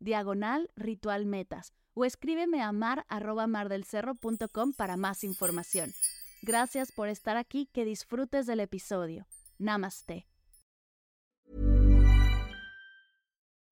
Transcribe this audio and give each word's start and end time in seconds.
diagonal 0.00 0.70
ritual 0.76 1.26
metas 1.26 1.72
o 1.94 2.04
escríbeme 2.04 2.62
a 2.62 2.72
mar 2.72 3.04
arroba 3.08 3.46
mardelcerro.com 3.46 4.72
para 4.72 4.96
más 4.96 5.24
información. 5.24 5.92
Gracias 6.42 6.92
por 6.92 7.08
estar 7.08 7.36
aquí, 7.36 7.68
que 7.72 7.84
disfrutes 7.84 8.46
del 8.46 8.60
episodio. 8.60 9.26
Namaste. 9.58 10.26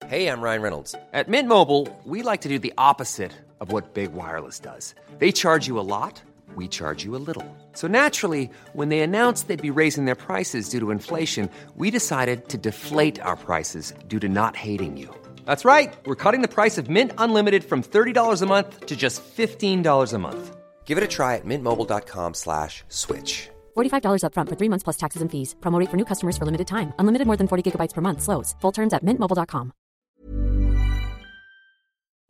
Hey, 0.05 0.27
I'm 0.27 0.41
Ryan 0.41 0.61
Reynolds. 0.61 0.95
At 1.11 1.27
Mint 1.27 1.49
Mobile, 1.49 1.87
we 2.05 2.21
like 2.21 2.41
to 2.41 2.49
do 2.49 2.59
the 2.59 2.73
opposite 2.77 3.33
of 3.59 3.73
what 3.73 3.93
Big 3.93 4.13
Wireless 4.13 4.59
does. 4.59 4.95
They 5.19 5.33
charge 5.33 5.67
you 5.67 5.79
a 5.79 5.83
lot, 5.83 6.21
we 6.55 6.67
charge 6.69 7.03
you 7.03 7.15
a 7.15 7.19
little. 7.25 7.43
So 7.73 7.87
naturally, 7.87 8.49
when 8.73 8.89
they 8.89 9.01
announced 9.01 9.47
they'd 9.47 9.61
be 9.61 9.79
raising 9.81 10.05
their 10.05 10.15
prices 10.15 10.69
due 10.69 10.79
to 10.79 10.91
inflation, 10.91 11.49
we 11.75 11.91
decided 11.91 12.47
to 12.49 12.57
deflate 12.57 13.19
our 13.19 13.35
prices 13.35 13.93
due 14.07 14.19
to 14.19 14.29
not 14.29 14.55
hating 14.55 14.95
you. 14.95 15.13
That's 15.47 15.63
right. 15.63 15.93
We're 16.05 16.21
cutting 16.23 16.41
the 16.41 16.53
price 16.53 16.77
of 16.77 16.89
Mint 16.89 17.13
Unlimited 17.17 17.63
from 17.63 17.81
$30 17.81 18.41
a 18.41 18.45
month 18.45 18.85
to 18.85 18.95
just 18.95 19.23
$15 19.23 20.13
a 20.13 20.17
month. 20.19 20.57
Give 20.85 20.97
it 20.97 21.03
a 21.03 21.07
try 21.07 21.35
at 21.35 21.45
mintmobile.com 21.45 22.33
slash 22.33 22.83
switch. 22.89 23.49
$45 23.77 24.23
upfront 24.23 24.49
for 24.49 24.57
three 24.57 24.69
months 24.69 24.83
plus 24.83 24.97
taxes 24.97 25.21
and 25.21 25.31
fees. 25.31 25.55
Promo 25.61 25.79
rate 25.79 25.89
for 25.89 25.97
new 25.97 26.05
customers 26.05 26.37
for 26.37 26.45
limited 26.45 26.67
time. 26.67 26.91
Unlimited 26.99 27.25
more 27.25 27.37
than 27.37 27.47
40 27.47 27.63
gigabytes 27.63 27.93
per 27.93 28.01
month. 28.01 28.21
Slows. 28.21 28.55
Full 28.61 28.73
terms 28.73 28.93
at 28.93 29.03
mintmobile.com. 29.03 29.71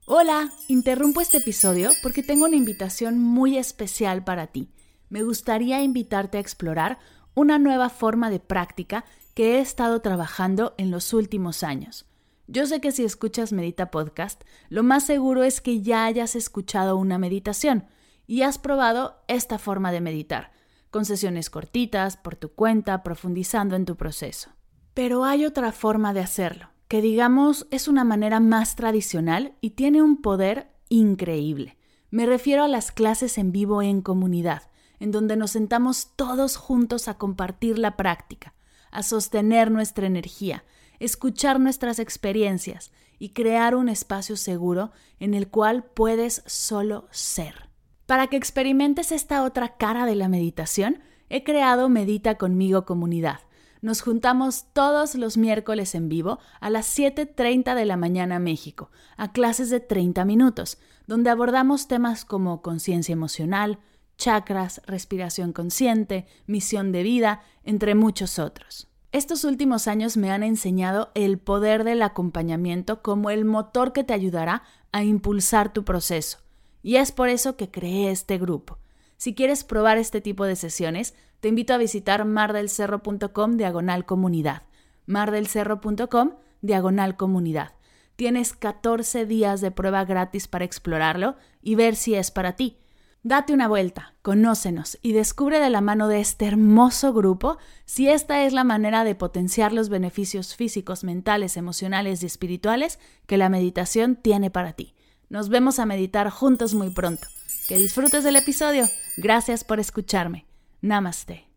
Hola, 0.09 0.49
interrumpo 0.69 1.19
este 1.19 1.39
episodio 1.39 1.91
porque 2.01 2.23
tengo 2.23 2.45
una 2.45 2.55
invitación 2.55 3.17
muy 3.17 3.57
especial 3.57 4.23
para 4.23 4.47
ti. 4.47 4.69
Me 5.09 5.21
gustaría 5.21 5.81
invitarte 5.81 6.37
a 6.37 6.41
explorar 6.41 6.97
una 7.33 7.59
nueva 7.59 7.89
forma 7.89 8.29
de 8.29 8.39
práctica 8.39 9.03
que 9.33 9.55
he 9.55 9.59
estado 9.59 10.01
trabajando 10.01 10.75
en 10.77 10.91
los 10.91 11.13
últimos 11.13 11.61
años. 11.61 12.06
Yo 12.49 12.65
sé 12.65 12.79
que 12.79 12.93
si 12.93 13.03
escuchas 13.03 13.51
Medita 13.51 13.91
Podcast, 13.91 14.43
lo 14.69 14.81
más 14.81 15.05
seguro 15.05 15.43
es 15.43 15.59
que 15.59 15.81
ya 15.81 16.05
hayas 16.05 16.33
escuchado 16.33 16.95
una 16.95 17.17
meditación 17.17 17.87
y 18.25 18.43
has 18.43 18.57
probado 18.57 19.21
esta 19.27 19.59
forma 19.59 19.91
de 19.91 19.99
meditar, 19.99 20.51
con 20.89 21.03
sesiones 21.03 21.49
cortitas, 21.49 22.15
por 22.15 22.37
tu 22.37 22.53
cuenta, 22.53 23.03
profundizando 23.03 23.75
en 23.75 23.83
tu 23.83 23.97
proceso. 23.97 24.51
Pero 24.93 25.25
hay 25.25 25.45
otra 25.45 25.73
forma 25.73 26.13
de 26.13 26.21
hacerlo, 26.21 26.69
que 26.87 27.01
digamos 27.01 27.67
es 27.69 27.89
una 27.89 28.05
manera 28.05 28.39
más 28.39 28.77
tradicional 28.77 29.55
y 29.59 29.71
tiene 29.71 30.01
un 30.01 30.21
poder 30.21 30.71
increíble. 30.87 31.77
Me 32.11 32.25
refiero 32.25 32.63
a 32.63 32.69
las 32.69 32.93
clases 32.93 33.37
en 33.37 33.51
vivo 33.51 33.81
en 33.81 34.01
comunidad, 34.01 34.69
en 34.99 35.11
donde 35.11 35.35
nos 35.35 35.51
sentamos 35.51 36.13
todos 36.15 36.55
juntos 36.55 37.09
a 37.09 37.17
compartir 37.17 37.77
la 37.77 37.97
práctica, 37.97 38.53
a 38.89 39.03
sostener 39.03 39.69
nuestra 39.69 40.07
energía, 40.07 40.63
escuchar 40.99 41.59
nuestras 41.59 41.99
experiencias 41.99 42.91
y 43.19 43.29
crear 43.29 43.75
un 43.75 43.89
espacio 43.89 44.35
seguro 44.35 44.91
en 45.19 45.33
el 45.33 45.47
cual 45.49 45.83
puedes 45.83 46.43
solo 46.45 47.07
ser. 47.11 47.69
Para 48.05 48.27
que 48.27 48.37
experimentes 48.37 49.11
esta 49.11 49.43
otra 49.43 49.77
cara 49.77 50.05
de 50.05 50.15
la 50.15 50.29
meditación, 50.29 51.01
he 51.29 51.43
creado 51.43 51.89
Medita 51.89 52.35
conmigo 52.35 52.85
comunidad. 52.85 53.39
Nos 53.81 54.01
juntamos 54.01 54.65
todos 54.73 55.15
los 55.15 55.37
miércoles 55.37 55.93
en 55.93 56.09
vivo 56.09 56.39
a 56.59 56.69
las 56.69 56.97
7.30 56.97 57.75
de 57.75 57.85
la 57.85 57.97
mañana 57.97 58.39
México, 58.39 58.89
a 59.17 59.31
clases 59.31 59.69
de 59.69 59.79
30 59.79 60.25
minutos, 60.25 60.79
donde 61.05 61.29
abordamos 61.29 61.87
temas 61.87 62.25
como 62.25 62.61
conciencia 62.61 63.13
emocional, 63.13 63.79
chakras, 64.17 64.81
respiración 64.85 65.53
consciente, 65.53 66.25
misión 66.47 66.91
de 66.91 67.03
vida, 67.03 67.41
entre 67.63 67.93
muchos 67.93 68.39
otros. 68.39 68.87
Estos 69.11 69.45
últimos 69.45 69.87
años 69.87 70.17
me 70.17 70.31
han 70.31 70.43
enseñado 70.43 71.11
el 71.15 71.37
poder 71.37 71.83
del 71.83 72.01
acompañamiento 72.01 73.01
como 73.01 73.29
el 73.29 73.45
motor 73.45 73.93
que 73.93 74.03
te 74.03 74.13
ayudará 74.13 74.63
a 74.91 75.03
impulsar 75.03 75.71
tu 75.71 75.85
proceso. 75.85 76.39
Y 76.83 76.97
es 76.97 77.11
por 77.11 77.29
eso 77.29 77.55
que 77.55 77.71
creé 77.71 78.11
este 78.11 78.37
grupo. 78.37 78.79
Si 79.15 79.33
quieres 79.33 79.63
probar 79.63 79.97
este 79.97 80.21
tipo 80.21 80.45
de 80.45 80.55
sesiones, 80.55 81.15
te 81.39 81.47
invito 81.47 81.73
a 81.73 81.77
visitar 81.77 82.25
mardelcerro.com 82.25 83.57
diagonal 83.57 84.05
comunidad. 84.05 84.63
mardelcerro.com 85.05 86.31
diagonal 86.61 87.15
comunidad. 87.15 87.73
Tienes 88.17 88.53
14 88.53 89.25
días 89.25 89.61
de 89.61 89.71
prueba 89.71 90.03
gratis 90.03 90.47
para 90.47 90.65
explorarlo 90.65 91.35
y 91.61 91.75
ver 91.75 91.95
si 91.95 92.15
es 92.15 92.31
para 92.31 92.55
ti. 92.55 92.77
Date 93.27 93.51
una 93.51 93.67
vuelta, 93.67 94.13
conócenos 94.21 94.97
y 95.01 95.11
descubre 95.11 95.59
de 95.59 95.69
la 95.69 95.81
mano 95.81 96.07
de 96.07 96.21
este 96.21 96.45
hermoso 96.45 97.11
grupo 97.11 97.57
si 97.83 98.07
esta 98.07 98.45
es 98.45 98.53
la 98.53 98.63
manera 98.63 99.03
de 99.03 99.15
potenciar 99.15 99.73
los 99.73 99.89
beneficios 99.89 100.55
físicos, 100.55 101.03
mentales, 101.03 101.57
emocionales 101.57 102.23
y 102.23 102.25
espirituales 102.25 102.99
que 103.25 103.35
la 103.35 103.49
meditación 103.49 104.15
tiene 104.15 104.49
para 104.49 104.71
ti. 104.71 104.95
Nos 105.27 105.49
vemos 105.49 105.77
a 105.77 105.85
meditar 105.85 106.29
juntos 106.29 106.73
muy 106.73 106.89
pronto. 106.91 107.27
Que 107.67 107.75
disfrutes 107.75 108.23
del 108.23 108.37
episodio. 108.37 108.85
Gracias 109.17 109.65
por 109.65 109.81
escucharme. 109.81 110.45
Namaste. 110.79 111.49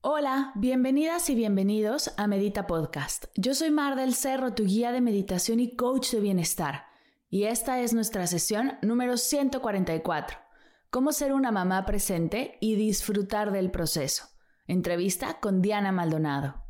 Hola, 0.00 0.50
bienvenidas 0.56 1.30
y 1.30 1.36
bienvenidos 1.36 2.12
a 2.16 2.26
Medita 2.26 2.66
Podcast. 2.66 3.26
Yo 3.36 3.54
soy 3.54 3.70
Mar 3.70 3.94
del 3.94 4.16
Cerro, 4.16 4.52
tu 4.52 4.64
guía 4.64 4.90
de 4.90 5.00
meditación 5.00 5.60
y 5.60 5.76
coach 5.76 6.10
de 6.10 6.18
bienestar. 6.18 6.87
Y 7.30 7.44
esta 7.44 7.80
es 7.80 7.92
nuestra 7.92 8.26
sesión 8.26 8.78
número 8.80 9.18
144. 9.18 10.38
Cómo 10.88 11.12
ser 11.12 11.34
una 11.34 11.52
mamá 11.52 11.84
presente 11.84 12.56
y 12.58 12.74
disfrutar 12.74 13.52
del 13.52 13.70
proceso. 13.70 14.28
Entrevista 14.66 15.38
con 15.38 15.60
Diana 15.60 15.92
Maldonado. 15.92 16.64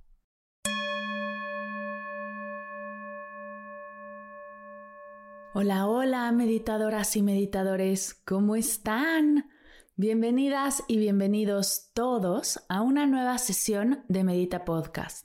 Hola, 5.54 5.86
hola, 5.86 6.32
meditadoras 6.32 7.14
y 7.14 7.22
meditadores, 7.22 8.14
¿cómo 8.24 8.56
están? 8.56 9.48
Bienvenidas 9.94 10.82
y 10.88 10.98
bienvenidos 10.98 11.90
todos 11.94 12.64
a 12.68 12.82
una 12.82 13.06
nueva 13.06 13.38
sesión 13.38 14.04
de 14.08 14.24
Medita 14.24 14.64
Podcast. 14.64 15.24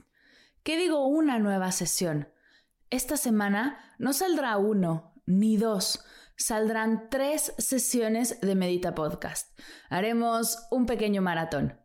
¿Qué 0.62 0.78
digo 0.78 1.08
una 1.08 1.40
nueva 1.40 1.72
sesión? 1.72 2.30
Esta 2.92 3.18
semana 3.18 3.80
no 3.98 4.14
saldrá 4.14 4.58
uno, 4.58 5.12
ni 5.25 5.57
dos. 5.57 6.03
Saldrán 6.35 7.09
tres 7.09 7.53
sesiones 7.57 8.41
de 8.41 8.56
Medita 8.56 8.95
Podcast. 8.95 9.57
Haremos 9.89 10.57
un 10.72 10.85
pequeño 10.85 11.22
maratón. 11.22 11.79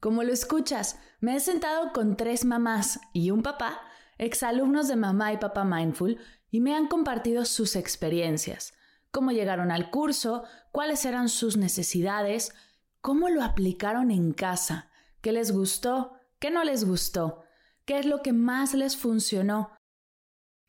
Como 0.00 0.22
lo 0.22 0.32
escuchas, 0.32 0.98
me 1.20 1.36
he 1.36 1.40
sentado 1.40 1.92
con 1.92 2.16
tres 2.16 2.44
mamás 2.44 3.00
y 3.12 3.30
un 3.30 3.42
papá, 3.42 3.80
exalumnos 4.18 4.88
de 4.88 4.96
Mamá 4.96 5.32
y 5.32 5.38
Papá 5.38 5.64
Mindful, 5.64 6.18
y 6.50 6.60
me 6.60 6.74
han 6.74 6.88
compartido 6.88 7.44
sus 7.44 7.74
experiencias, 7.74 8.74
cómo 9.10 9.32
llegaron 9.32 9.70
al 9.70 9.90
curso, 9.90 10.44
cuáles 10.72 11.04
eran 11.04 11.28
sus 11.28 11.56
necesidades, 11.56 12.54
cómo 13.00 13.28
lo 13.28 13.42
aplicaron 13.42 14.10
en 14.10 14.32
casa, 14.32 14.90
qué 15.20 15.32
les 15.32 15.52
gustó, 15.52 16.12
qué 16.38 16.50
no 16.50 16.64
les 16.64 16.84
gustó, 16.84 17.42
qué 17.84 17.98
es 17.98 18.06
lo 18.06 18.22
que 18.22 18.32
más 18.32 18.74
les 18.74 18.96
funcionó, 18.96 19.70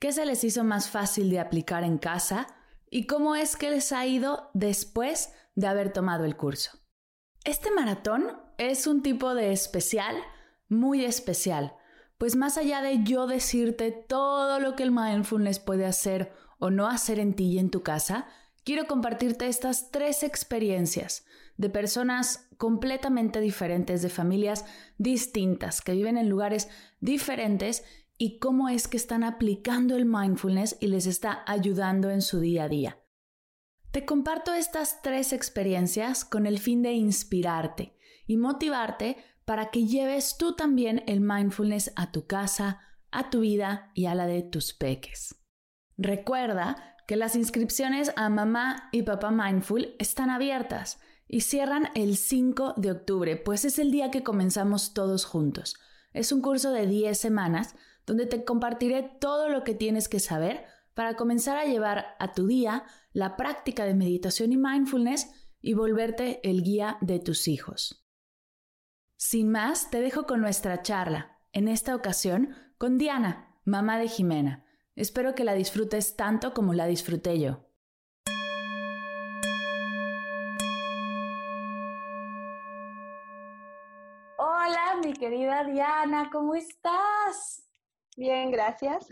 ¿Qué 0.05 0.11
se 0.11 0.27
les 0.27 0.43
hizo 0.43 0.63
más 0.63 0.87
fácil 0.87 1.31
de 1.31 1.39
aplicar 1.39 1.83
en 1.83 1.97
casa? 1.97 2.45
¿Y 2.91 3.07
cómo 3.07 3.35
es 3.35 3.55
que 3.55 3.71
les 3.71 3.91
ha 3.91 4.05
ido 4.05 4.51
después 4.53 5.33
de 5.55 5.65
haber 5.65 5.91
tomado 5.91 6.25
el 6.25 6.37
curso? 6.37 6.77
Este 7.43 7.71
maratón 7.71 8.27
es 8.59 8.85
un 8.85 9.01
tipo 9.01 9.33
de 9.33 9.51
especial, 9.51 10.15
muy 10.69 11.03
especial, 11.03 11.73
pues 12.19 12.35
más 12.35 12.59
allá 12.59 12.83
de 12.83 13.03
yo 13.03 13.25
decirte 13.25 13.89
todo 13.91 14.59
lo 14.59 14.75
que 14.75 14.83
el 14.83 14.91
mindfulness 14.91 15.57
puede 15.57 15.87
hacer 15.87 16.31
o 16.59 16.69
no 16.69 16.85
hacer 16.85 17.17
en 17.17 17.33
ti 17.33 17.53
y 17.53 17.57
en 17.57 17.71
tu 17.71 17.81
casa, 17.81 18.27
quiero 18.63 18.85
compartirte 18.85 19.47
estas 19.47 19.89
tres 19.89 20.21
experiencias 20.21 21.25
de 21.57 21.71
personas 21.71 22.47
completamente 22.57 23.39
diferentes, 23.39 24.03
de 24.03 24.09
familias 24.09 24.65
distintas, 24.99 25.81
que 25.81 25.93
viven 25.93 26.19
en 26.19 26.29
lugares 26.29 26.69
diferentes 26.99 27.83
y 28.17 28.39
cómo 28.39 28.69
es 28.69 28.87
que 28.87 28.97
están 28.97 29.23
aplicando 29.23 29.95
el 29.95 30.05
mindfulness 30.05 30.77
y 30.79 30.87
les 30.87 31.05
está 31.05 31.43
ayudando 31.47 32.09
en 32.09 32.21
su 32.21 32.39
día 32.39 32.63
a 32.63 32.69
día. 32.69 32.99
Te 33.91 34.05
comparto 34.05 34.53
estas 34.53 35.01
tres 35.01 35.33
experiencias 35.33 36.25
con 36.25 36.45
el 36.45 36.59
fin 36.59 36.81
de 36.81 36.93
inspirarte 36.93 37.97
y 38.27 38.37
motivarte 38.37 39.17
para 39.45 39.69
que 39.69 39.85
lleves 39.85 40.37
tú 40.37 40.55
también 40.55 41.03
el 41.07 41.21
mindfulness 41.21 41.93
a 41.95 42.11
tu 42.11 42.25
casa, 42.25 42.81
a 43.11 43.29
tu 43.29 43.41
vida 43.41 43.91
y 43.93 44.07
a 44.07 44.15
la 44.15 44.25
de 44.25 44.41
tus 44.41 44.73
peques. 44.73 45.35
Recuerda 45.97 46.97
que 47.07 47.15
las 47.15 47.35
inscripciones 47.35 48.11
a 48.15 48.29
Mamá 48.29 48.89
y 48.91 49.03
Papá 49.03 49.31
Mindful 49.31 49.95
están 49.99 50.29
abiertas 50.29 50.99
y 51.27 51.41
cierran 51.41 51.89
el 51.95 52.17
5 52.17 52.73
de 52.77 52.91
octubre, 52.91 53.35
pues 53.37 53.65
es 53.65 53.79
el 53.79 53.91
día 53.91 54.11
que 54.11 54.23
comenzamos 54.23 54.93
todos 54.93 55.25
juntos. 55.25 55.75
Es 56.13 56.31
un 56.31 56.41
curso 56.41 56.71
de 56.71 56.87
10 56.87 57.17
semanas 57.17 57.75
donde 58.05 58.25
te 58.25 58.43
compartiré 58.43 59.03
todo 59.19 59.49
lo 59.49 59.63
que 59.63 59.73
tienes 59.73 60.07
que 60.07 60.19
saber 60.19 60.65
para 60.93 61.15
comenzar 61.15 61.57
a 61.57 61.65
llevar 61.65 62.15
a 62.19 62.33
tu 62.33 62.47
día 62.47 62.85
la 63.11 63.35
práctica 63.35 63.85
de 63.85 63.93
meditación 63.93 64.53
y 64.53 64.57
mindfulness 64.57 65.29
y 65.61 65.73
volverte 65.73 66.39
el 66.47 66.63
guía 66.63 66.97
de 67.01 67.19
tus 67.19 67.47
hijos. 67.47 68.05
Sin 69.17 69.49
más, 69.49 69.89
te 69.89 70.01
dejo 70.01 70.25
con 70.25 70.41
nuestra 70.41 70.81
charla, 70.81 71.39
en 71.51 71.67
esta 71.67 71.95
ocasión 71.95 72.55
con 72.77 72.97
Diana, 72.97 73.59
mamá 73.63 73.97
de 73.97 74.07
Jimena. 74.07 74.65
Espero 74.95 75.35
que 75.35 75.43
la 75.43 75.53
disfrutes 75.53 76.15
tanto 76.15 76.53
como 76.53 76.73
la 76.73 76.85
disfruté 76.85 77.39
yo. 77.39 77.65
Hola, 84.37 84.99
mi 85.03 85.13
querida 85.13 85.63
Diana, 85.63 86.29
¿cómo 86.31 86.55
estás? 86.55 87.64
Bien, 88.15 88.49
gracias. 88.49 89.07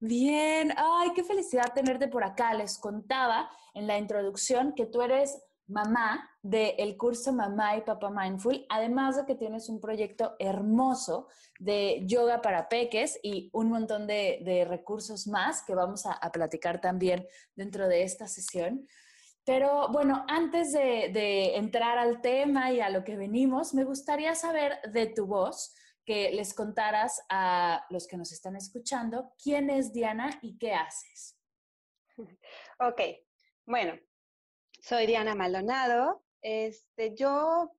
Bien, 0.00 0.72
ay, 0.76 1.12
qué 1.14 1.22
felicidad 1.22 1.72
tenerte 1.74 2.08
por 2.08 2.24
acá. 2.24 2.52
Les 2.54 2.76
contaba 2.78 3.48
en 3.72 3.86
la 3.86 3.98
introducción 3.98 4.74
que 4.74 4.86
tú 4.86 5.00
eres 5.00 5.40
mamá 5.68 6.28
del 6.42 6.96
curso 6.96 7.32
Mamá 7.32 7.76
y 7.76 7.80
Papá 7.82 8.10
Mindful, 8.10 8.66
además 8.68 9.16
de 9.16 9.26
que 9.26 9.34
tienes 9.34 9.68
un 9.68 9.80
proyecto 9.80 10.34
hermoso 10.38 11.28
de 11.58 12.02
yoga 12.06 12.40
para 12.40 12.68
peques 12.68 13.18
y 13.22 13.50
un 13.52 13.70
montón 13.70 14.06
de, 14.06 14.66
recursos 14.68 15.26
más 15.26 15.62
que 15.64 15.74
vamos 15.74 16.04
a, 16.06 16.30
platicar 16.30 16.80
también 16.80 17.26
dentro 17.54 17.88
de 17.88 18.02
esta 18.02 18.28
sesión. 18.28 18.86
Pero 19.44 19.88
bueno, 19.88 20.24
antes 20.28 20.72
de, 20.72 21.10
de 21.12 21.56
entrar 21.56 21.98
al 21.98 22.20
tema 22.20 22.72
y 22.72 22.80
a 22.80 22.90
lo 22.90 23.04
que 23.04 23.16
venimos, 23.16 23.74
me 23.74 23.84
gustaría 23.84 24.34
saber 24.34 24.80
de 24.92 25.06
tu 25.06 25.26
voz 25.26 25.72
que 26.06 26.30
les 26.30 26.54
contaras 26.54 27.20
a 27.28 27.84
los 27.90 28.06
que 28.06 28.16
nos 28.16 28.32
están 28.32 28.54
escuchando 28.56 29.32
quién 29.42 29.68
es 29.68 29.92
Diana 29.92 30.38
y 30.40 30.56
qué 30.56 30.72
haces. 30.72 31.36
Ok, 32.78 33.00
bueno, 33.66 33.98
soy 34.80 35.06
Diana 35.06 35.34
Maldonado. 35.34 36.24
Este, 36.40 37.14
yo, 37.14 37.72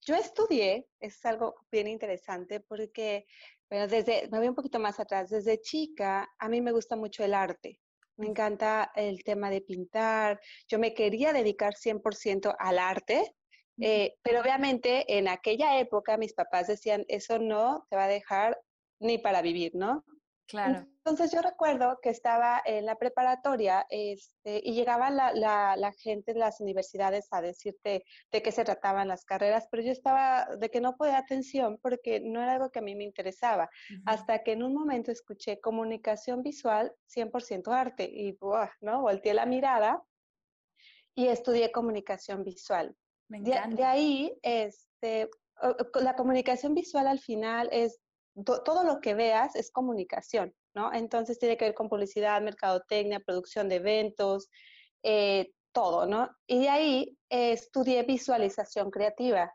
yo 0.00 0.14
estudié, 0.14 0.88
es 0.98 1.24
algo 1.26 1.54
bien 1.70 1.88
interesante 1.88 2.60
porque, 2.60 3.26
bueno, 3.68 3.86
desde, 3.86 4.28
me 4.30 4.38
voy 4.38 4.48
un 4.48 4.54
poquito 4.54 4.78
más 4.80 4.98
atrás, 4.98 5.30
desde 5.30 5.60
chica 5.60 6.32
a 6.38 6.48
mí 6.48 6.60
me 6.60 6.72
gusta 6.72 6.96
mucho 6.96 7.22
el 7.24 7.34
arte. 7.34 7.80
Me 8.16 8.26
encanta 8.26 8.92
el 8.94 9.24
tema 9.24 9.50
de 9.50 9.60
pintar. 9.60 10.40
Yo 10.68 10.78
me 10.78 10.94
quería 10.94 11.32
dedicar 11.32 11.74
100% 11.74 12.54
al 12.58 12.78
arte, 12.78 13.34
eh, 13.80 14.16
pero 14.22 14.40
obviamente 14.40 15.18
en 15.18 15.28
aquella 15.28 15.78
época 15.78 16.16
mis 16.16 16.34
papás 16.34 16.66
decían, 16.66 17.04
eso 17.08 17.38
no 17.38 17.86
te 17.90 17.96
va 17.96 18.04
a 18.04 18.08
dejar 18.08 18.60
ni 19.00 19.18
para 19.18 19.42
vivir, 19.42 19.74
¿no? 19.74 20.04
Claro. 20.46 20.86
Entonces 20.98 21.32
yo 21.32 21.40
recuerdo 21.40 21.98
que 22.02 22.10
estaba 22.10 22.60
en 22.64 22.84
la 22.84 22.96
preparatoria 22.96 23.86
este, 23.88 24.60
y 24.62 24.74
llegaba 24.74 25.10
la, 25.10 25.32
la, 25.32 25.92
gente 25.92 26.34
de 26.34 26.38
las 26.38 26.60
universidades 26.60 27.28
a 27.30 27.40
decirte 27.40 28.04
de 28.30 28.42
qué 28.42 28.52
se 28.52 28.64
trataban 28.64 29.08
las 29.08 29.24
carreras, 29.24 29.68
pero 29.70 29.82
yo 29.82 29.90
estaba 29.90 30.46
de 30.58 30.70
que 30.70 30.80
no 30.80 30.96
podía 30.96 31.18
atención 31.18 31.78
porque 31.80 32.20
no 32.20 32.42
era 32.42 32.54
algo 32.54 32.70
que 32.70 32.78
a 32.78 32.82
mí 32.82 32.94
me 32.94 33.04
interesaba, 33.04 33.70
hasta 34.04 34.42
que 34.42 34.52
en 34.52 34.62
un 34.62 34.74
momento 34.74 35.10
escuché 35.10 35.60
comunicación 35.60 36.42
visual 36.42 36.94
100% 37.08 37.72
arte 37.72 38.04
y 38.04 38.36
¿no? 38.80 39.00
volteé 39.00 39.32
la 39.32 39.46
mirada 39.46 40.02
y 41.14 41.28
estudié 41.28 41.72
comunicación 41.72 42.44
visual. 42.44 42.94
De, 43.28 43.84
ahí, 43.84 44.38
este, 44.42 45.30
la 45.94 46.14
comunicación 46.14 46.74
visual 46.74 47.06
al 47.06 47.18
final 47.18 47.68
es 47.72 48.00
todo 48.44 48.84
lo 48.84 49.00
que 49.00 49.14
veas 49.14 49.54
es 49.54 49.70
comunicación, 49.70 50.54
¿no? 50.74 50.92
Entonces 50.92 51.38
tiene 51.38 51.56
que 51.56 51.66
ver 51.66 51.74
con 51.74 51.88
publicidad, 51.88 52.42
mercadotecnia, 52.42 53.20
producción 53.20 53.68
de 53.68 53.76
eventos, 53.76 54.50
eh, 55.02 55.52
todo, 55.72 56.06
¿no? 56.06 56.30
Y 56.46 56.60
de 56.60 56.68
ahí 56.68 57.18
estudié 57.28 58.02
visualización 58.02 58.90
creativa. 58.90 59.52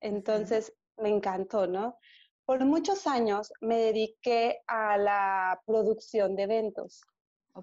Entonces 0.00 0.72
me 0.96 1.08
encantó, 1.08 1.66
¿no? 1.66 1.98
Por 2.44 2.64
muchos 2.64 3.06
años 3.06 3.52
me 3.60 3.78
dediqué 3.78 4.60
a 4.66 4.96
la 4.96 5.60
producción 5.66 6.36
de 6.36 6.44
eventos. 6.44 7.02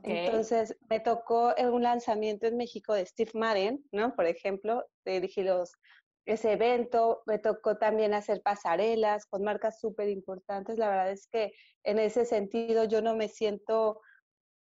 Entonces 0.04 0.78
me 0.90 1.00
tocó 1.00 1.54
un 1.58 1.84
lanzamiento 1.84 2.46
en 2.48 2.58
México 2.58 2.94
de 2.94 3.06
Steve 3.06 3.32
Madden, 3.34 3.84
¿no? 3.92 4.16
Por 4.16 4.26
ejemplo, 4.26 4.86
dirigí 5.06 5.44
los, 5.44 5.72
ese 6.28 6.52
evento, 6.52 7.22
me 7.26 7.40
tocó 7.40 7.78
también 7.78 8.14
hacer 8.14 8.42
pasarelas 8.42 9.26
con 9.26 9.44
marcas 9.44 9.80
súper 9.80 10.10
importantes. 10.10 10.78
La 10.78 10.90
verdad 10.90 11.12
es 11.12 11.28
que 11.28 11.54
en 11.84 12.00
ese 12.00 12.26
sentido 12.26 12.84
yo 12.84 13.02
no 13.02 13.16
me 13.16 13.30
siento, 13.30 14.02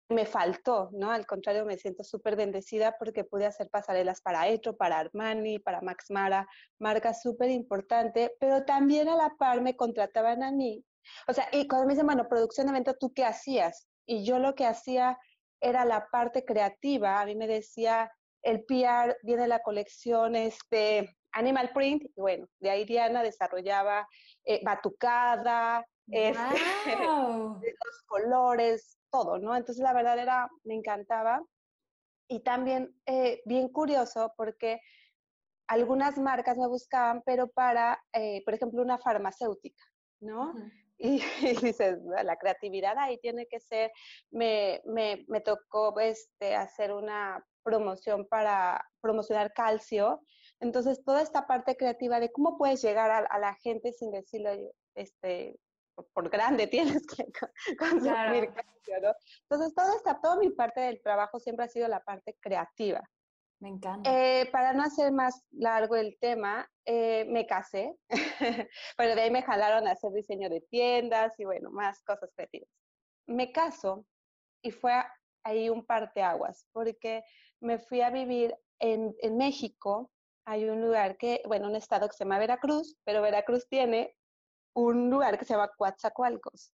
me 0.09 0.25
faltó, 0.25 0.91
¿no? 0.93 1.11
Al 1.11 1.26
contrario, 1.26 1.67
me 1.67 1.76
siento 1.76 2.05
súper 2.05 2.37
bendecida 2.37 2.94
porque 2.97 3.25
pude 3.25 3.44
hacer 3.44 3.69
pasarelas 3.71 4.21
para 4.23 4.49
Etro, 4.49 4.76
para 4.76 5.00
Armani, 5.00 5.59
para 5.59 5.81
Max 5.81 6.06
Mara, 6.11 6.47
marcas 6.79 7.23
súper 7.23 7.50
importantes, 7.50 8.31
pero 8.38 8.64
también 8.64 9.09
a 9.09 9.17
la 9.17 9.35
par 9.37 9.61
me 9.61 9.75
contrataban 9.75 10.44
a 10.44 10.53
mí. 10.53 10.85
O 11.26 11.32
sea, 11.32 11.49
y 11.50 11.67
cuando 11.67 11.88
me 11.88 11.94
dicen, 11.94 12.06
bueno, 12.06 12.29
producción 12.29 12.69
de 12.69 12.71
evento, 12.71 12.94
¿tú 12.94 13.12
qué 13.12 13.25
hacías? 13.25 13.88
Y 14.08 14.25
yo 14.25 14.38
lo 14.38 14.55
que 14.55 14.64
hacía 14.64 15.19
era 15.60 15.84
la 15.84 16.08
parte 16.10 16.44
creativa. 16.44 17.20
A 17.20 17.26
mí 17.26 17.37
me 17.37 17.46
decía, 17.46 18.10
el 18.43 18.64
PR 18.64 19.16
viene 19.22 19.46
la 19.46 19.60
colección 19.60 20.34
este, 20.34 21.14
Animal 21.32 21.70
Print, 21.75 22.05
y 22.05 22.20
bueno, 22.20 22.46
de 22.58 22.70
ahí 22.70 22.84
Diana 22.87 23.22
desarrollaba 23.22 24.08
eh, 24.44 24.60
batucada, 24.64 25.87
este, 26.06 26.38
los 27.84 28.02
colores, 28.06 28.99
todo, 29.10 29.38
¿no? 29.38 29.55
Entonces 29.55 29.82
la 29.82 29.93
verdad 29.93 30.19
era, 30.19 30.49
me 30.64 30.75
encantaba. 30.75 31.44
Y 32.31 32.40
también 32.40 32.94
eh, 33.06 33.43
bien 33.44 33.69
curioso 33.69 34.32
porque 34.37 34.81
algunas 35.66 36.16
marcas 36.16 36.56
me 36.56 36.66
buscaban, 36.66 37.22
pero 37.26 37.49
para, 37.49 38.02
eh, 38.14 38.43
por 38.44 38.54
ejemplo, 38.54 38.81
una 38.81 38.99
farmacéutica, 38.99 39.84
¿no? 40.20 40.54
Y, 41.00 41.23
dices, 41.62 41.99
la 42.25 42.37
creatividad 42.37 42.99
ahí 42.99 43.19
tiene 43.19 43.47
que 43.47 43.61
ser, 43.61 43.93
me, 44.31 44.83
me, 44.85 45.25
me 45.29 45.41
tocó 45.41 45.99
este, 46.00 46.56
hacer 46.56 46.93
una 46.93 47.45
promoción 47.62 48.27
para 48.27 48.85
promocionar 49.00 49.53
calcio. 49.53 50.21
Entonces, 50.61 51.05
toda 51.05 51.23
esta 51.23 51.47
parte 51.47 51.76
creativa 51.76 52.19
de 52.19 52.33
cómo 52.33 52.59
puedes 52.59 52.83
llegar 52.83 53.26
a, 53.31 53.38
la 53.38 53.55
gente 53.57 53.93
sin 53.93 54.11
decirle, 54.11 54.73
este, 54.95 55.57
por, 56.14 56.31
grande 56.31 56.67
tienes 56.97 57.07
que 57.07 57.26
consumir 57.76 58.52
calcio, 58.52 59.00
¿no? 59.02 59.12
Entonces, 59.43 59.75
toda 59.75 59.95
esta, 59.95 60.21
toda 60.21 60.37
mi 60.37 60.50
parte 60.50 60.81
del 60.81 61.00
trabajo 61.00 61.38
siempre 61.38 61.67
ha 61.67 61.69
sido 61.69 61.87
la 61.88 62.00
parte 62.00 62.37
creativa. 62.40 63.02
Me 63.61 63.69
encanta. 63.69 64.11
Eh, 64.11 64.49
para 64.53 64.73
no 64.73 64.85
hacer 64.85 65.12
más 65.12 65.45
largo 65.50 65.97
el 65.97 66.17
tema, 66.21 66.71
eh, 66.85 67.25
me 67.29 67.47
casé, 67.47 67.97
pero 68.97 69.15
de 69.15 69.21
ahí 69.21 69.31
me 69.31 69.43
jalaron 69.43 69.88
a 69.88 69.93
hacer 69.93 70.12
diseño 70.12 70.49
de 70.49 70.61
tiendas 70.61 71.33
y 71.38 71.45
bueno, 71.45 71.71
más 71.71 72.03
cosas 72.05 72.31
creativas. 72.35 72.69
Me 73.27 73.50
caso 73.50 74.07
y 74.62 74.71
fue 74.71 74.93
ahí 75.43 75.69
un 75.69 75.85
parteaguas, 75.85 76.67
porque 76.73 77.25
me 77.61 77.79
fui 77.79 78.00
a 78.00 78.11
vivir 78.11 78.57
en, 78.79 79.15
en 79.21 79.37
México. 79.37 80.11
Hay 80.45 80.69
un 80.69 80.81
lugar 80.81 81.17
que, 81.17 81.43
bueno, 81.47 81.69
un 81.69 81.77
estado 81.77 82.09
que 82.09 82.17
se 82.17 82.25
llama 82.25 82.38
Veracruz, 82.38 82.97
pero 83.05 83.23
Veracruz 83.23 83.69
tiene 83.69 84.17
un 84.75 85.11
lugar 85.11 85.38
que 85.38 85.45
se 85.45 85.55
llama 85.55 85.71
Coatzacoalcos. 85.77 86.73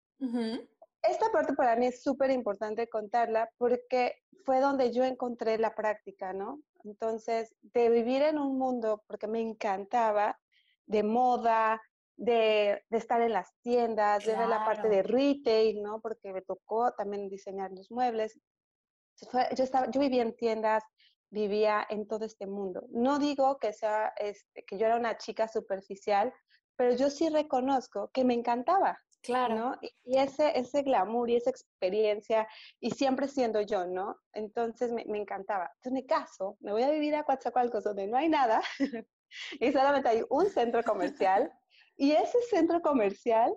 Esta 1.03 1.31
parte 1.33 1.55
para 1.55 1.77
mí 1.77 1.87
es 1.87 2.03
súper 2.03 2.31
importante 2.31 2.89
contarla 2.89 3.51
porque 3.59 4.23
fue 4.45 4.61
donde 4.61 4.93
yo 4.93 5.05
encontré 5.05 5.59
la 5.59 5.75
práctica, 5.75 6.33
¿no? 6.33 6.61
Entonces, 6.85 7.55
de 7.61 7.91
vivir 7.91 8.23
en 8.23 8.39
un 8.39 8.59
mundo, 8.59 9.03
porque 9.07 9.27
me 9.27 9.41
encantaba, 9.41 10.39
de 10.87 11.03
moda, 11.03 11.81
de, 12.17 12.85
estar 12.91 13.21
en 13.21 13.33
las 13.33 13.53
tiendas, 13.63 14.25
de 14.25 14.37
ver 14.37 14.49
la 14.49 14.65
parte 14.65 14.89
de 14.89 15.03
retail, 15.03 15.83
¿no? 15.83 16.01
Porque 16.01 16.33
me 16.33 16.43
tocó 16.43 16.93
también 16.93 17.29
diseñar 17.29 17.71
los 17.73 17.91
muebles. 17.91 18.39
yo, 19.57 19.65
estaba, 19.65 19.91
yo 19.91 20.01
vivía 20.01 20.23
en 20.23 20.35
tiendas, 20.37 20.85
vivía 21.31 21.87
en 21.89 22.07
todo 22.07 22.25
este 22.25 22.47
mundo. 22.47 22.85
No 22.91 23.19
digo 23.19 23.59
que, 23.59 23.73
sea, 23.73 24.13
este, 24.17 24.65
que 24.65 24.79
yo 24.79 24.87
era 24.87 24.97
una 24.97 25.17
chica 25.17 25.49
superficial, 25.49 26.33
pero 26.77 26.95
yo 26.95 27.11
sí 27.11 27.29
reconozco 27.29 28.11
que 28.13 28.25
me 28.25 28.35
encantaba, 28.35 29.01
Claro. 29.23 29.55
¿no? 29.55 29.79
Y, 30.05 30.19
ese, 30.19 30.59
ese 30.59 30.83
glamour 30.83 31.31
y 31.31 31.37
esa 31.37 31.51
experiencia, 31.51 32.49
y 32.81 32.91
siempre 32.91 33.29
siendo 33.29 33.61
yo, 33.61 33.87
¿no? 33.87 34.17
Entonces 34.33 34.93
me, 34.93 35.05
me 35.07 35.19
encantaba. 35.19 35.71
Entonces 35.77 35.93
me 35.93 36.07
caso, 36.07 36.57
me 36.61 36.73
voy 36.73 36.83
a 36.83 36.91
vivir 36.91 37.15
a 37.15 37.23
Coatzacoalcos 37.23 37.85
donde 37.85 38.07
no 38.07 38.17
hay 38.17 38.29
nada, 38.29 38.63
y 39.61 39.73
solamente 39.73 40.09
hay 40.09 40.23
un 40.29 40.51
centro 40.51 40.83
comercial, 40.83 41.53
y 41.97 42.13
ese 42.13 42.41
centro 42.51 42.81
comercial 42.83 43.57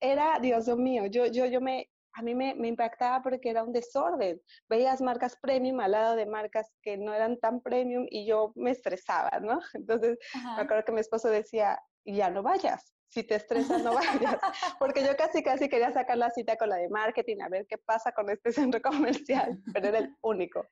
era, 0.00 0.38
Dios 0.40 0.66
mío, 0.76 1.06
yo, 1.06 1.26
yo, 1.26 1.46
yo 1.46 1.60
me 1.60 1.88
a 2.14 2.22
mí 2.22 2.34
me, 2.34 2.54
me, 2.54 2.68
impactaba 2.68 3.22
porque 3.22 3.50
era 3.50 3.64
un 3.64 3.72
desorden. 3.72 4.40
Veías 4.68 5.00
marcas 5.00 5.36
premium 5.42 5.80
al 5.80 5.90
lado 5.90 6.14
de 6.14 6.26
marcas 6.26 6.72
que 6.80 6.96
no 6.96 7.12
eran 7.12 7.38
tan 7.38 7.60
premium 7.60 8.06
y 8.08 8.24
yo 8.24 8.52
me 8.54 8.70
estresaba, 8.70 9.40
¿no? 9.40 9.60
Entonces, 9.74 10.18
me 10.56 10.62
acuerdo 10.62 10.84
que 10.84 10.92
mi 10.92 11.00
esposo 11.00 11.28
decía, 11.28 11.80
ya 12.04 12.30
no 12.30 12.42
vayas. 12.42 12.93
Si 13.14 13.22
te 13.22 13.36
estresas, 13.36 13.80
no 13.80 13.94
vayas. 13.94 14.40
Porque 14.80 15.04
yo 15.04 15.16
casi, 15.16 15.44
casi 15.44 15.68
quería 15.68 15.92
sacar 15.92 16.18
la 16.18 16.30
cita 16.30 16.56
con 16.56 16.68
la 16.68 16.76
de 16.76 16.88
marketing, 16.88 17.42
a 17.42 17.48
ver 17.48 17.64
qué 17.68 17.78
pasa 17.78 18.10
con 18.10 18.28
este 18.28 18.50
centro 18.74 18.82
comercial, 18.82 19.62
pero 19.72 19.88
era 19.88 19.98
el 19.98 20.16
único. 20.20 20.66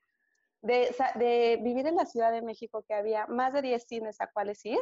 De, 0.61 0.93
de 1.15 1.59
vivir 1.63 1.87
en 1.87 1.95
la 1.95 2.05
Ciudad 2.05 2.33
de 2.33 2.41
México, 2.41 2.83
que 2.85 2.93
había 2.93 3.27
más 3.27 3.53
de 3.53 3.61
10 3.61 3.85
cines 3.87 4.19
a 4.19 4.27
cuales 4.27 4.63
ir, 4.65 4.79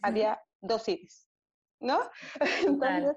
había 0.00 0.42
dos 0.60 0.84
cines, 0.84 1.28
¿no? 1.80 2.00
Entonces, 2.66 3.16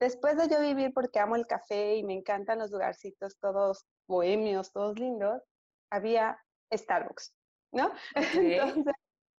después 0.00 0.36
de 0.38 0.48
yo 0.48 0.60
vivir 0.60 0.92
porque 0.94 1.18
amo 1.18 1.36
el 1.36 1.46
café 1.46 1.96
y 1.96 2.02
me 2.02 2.14
encantan 2.14 2.58
los 2.58 2.70
lugarcitos 2.70 3.38
todos 3.38 3.86
bohemios, 4.08 4.72
todos 4.72 4.98
lindos, 4.98 5.42
había 5.90 6.38
Starbucks, 6.72 7.34
¿no? 7.72 7.92
Entonces, 8.14 8.94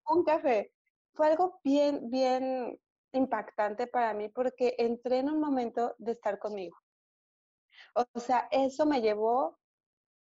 un 0.08 0.24
café. 0.24 0.72
Fue 1.14 1.28
algo 1.28 1.60
bien, 1.64 2.10
bien 2.10 2.80
impactante 3.14 3.88
para 3.88 4.14
mí 4.14 4.30
porque 4.30 4.76
entré 4.78 5.20
en 5.20 5.30
un 5.30 5.40
momento 5.40 5.96
de 5.98 6.14
estar 6.14 6.40
conmigo. 6.40 6.78
O 7.94 8.20
sea, 8.20 8.48
eso 8.52 8.86
me 8.86 9.02
llevó 9.02 9.58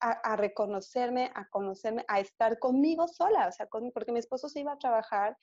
a, 0.00 0.37
reconocerme, 0.37 1.32
a 1.35 1.49
conocerme, 1.49 2.04
a 2.06 2.20
estar 2.20 2.58
conmigo 2.58 3.08
sola, 3.08 3.49
o 3.49 3.52
sea, 3.52 3.66
porque 3.66 4.12
mi 4.12 4.20
esposo 4.20 4.49
se 4.49 4.61
iba 4.61 4.73
a 4.73 4.78
trabajar 4.78 5.37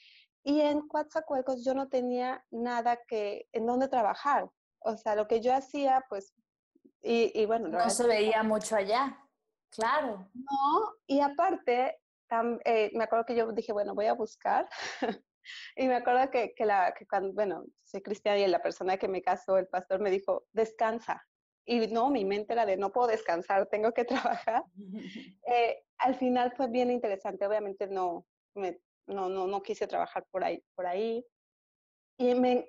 y 0.43 0.61
en 0.61 0.87
Coatzacoalcos 0.87 1.65
yo 1.65 1.73
no 1.73 1.89
tenía 1.89 2.43
nada 2.51 2.99
que, 3.07 3.47
en 3.51 3.65
dónde 3.65 3.87
trabajar. 3.87 4.49
O 4.79 4.95
sea, 4.95 5.15
lo 5.15 5.27
que 5.27 5.41
yo 5.41 5.53
hacía, 5.53 6.05
pues, 6.07 6.33
y, 7.01 7.45
bueno. 7.45 7.67
No 7.67 7.89
se 7.89 8.07
veía 8.07 8.43
mucho 8.43 8.75
allá, 8.75 9.19
claro. 9.71 10.29
No, 10.33 10.93
y 11.07 11.19
aparte, 11.19 11.99
eh, 12.63 12.91
me 12.93 13.03
acuerdo 13.03 13.25
que 13.25 13.35
yo 13.35 13.51
dije, 13.51 13.73
bueno, 13.73 13.93
voy 13.93 14.05
a 14.05 14.13
buscar. 14.13 14.69
y 15.75 15.87
me 15.87 15.95
acuerdo 15.95 16.29
que, 16.31 16.53
que, 16.53 16.65
la, 16.65 16.93
que 16.97 17.05
cuando, 17.07 17.33
bueno, 17.33 17.65
soy 17.83 18.01
cristiana 18.01 18.39
y 18.39 18.47
la 18.47 18.61
persona 18.61 18.97
que 18.97 19.07
me 19.07 19.21
casó, 19.21 19.57
el 19.57 19.67
pastor, 19.67 19.99
me 19.99 20.11
dijo, 20.11 20.45
descansa. 20.51 21.25
Y 21.67 21.87
no, 21.87 22.09
mi 22.09 22.25
mente 22.25 22.53
era 22.53 22.65
de 22.65 22.77
no 22.77 22.91
puedo 22.91 23.07
descansar, 23.07 23.67
tengo 23.67 23.91
que 23.91 24.05
trabajar. 24.45 24.63
Eh, 25.47 25.83
al 25.99 26.15
final 26.15 26.51
fue 26.57 26.67
bien 26.67 26.89
interesante, 26.89 27.45
obviamente 27.45 27.87
no, 27.87 28.25
me, 28.55 28.79
no, 29.07 29.29
no, 29.29 29.47
no 29.47 29.61
quise 29.61 29.87
trabajar 29.87 30.25
por 30.31 30.43
ahí, 30.43 30.63
por 30.75 30.87
ahí. 30.87 31.25
Y 32.17 32.33
me, 32.35 32.65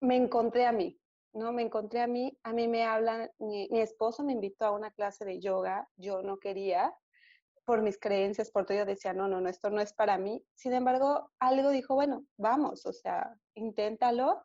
me 0.00 0.16
encontré 0.16 0.66
a 0.66 0.72
mí, 0.72 0.98
¿no? 1.34 1.52
Me 1.52 1.62
encontré 1.62 2.00
a 2.00 2.06
mí, 2.06 2.36
a 2.42 2.52
mí 2.52 2.68
me 2.68 2.84
hablan, 2.84 3.30
mi, 3.38 3.68
mi, 3.70 3.80
esposo 3.80 4.22
me 4.24 4.32
invitó 4.32 4.64
a 4.64 4.72
una 4.72 4.90
clase 4.90 5.24
de 5.24 5.38
yoga, 5.38 5.88
yo 5.96 6.22
no 6.22 6.38
quería, 6.38 6.94
por 7.64 7.82
mis 7.82 7.98
creencias, 7.98 8.50
por 8.50 8.66
todo 8.66 8.78
yo 8.78 8.84
decía, 8.84 9.12
no, 9.12 9.28
no, 9.28 9.40
no, 9.40 9.48
esto 9.48 9.70
no 9.70 9.80
es 9.80 9.92
para 9.92 10.18
mí. 10.18 10.44
Sin 10.54 10.72
embargo, 10.72 11.30
algo 11.38 11.70
dijo, 11.70 11.94
bueno, 11.94 12.24
vamos, 12.36 12.86
o 12.86 12.92
sea, 12.92 13.34
inténtalo. 13.54 14.44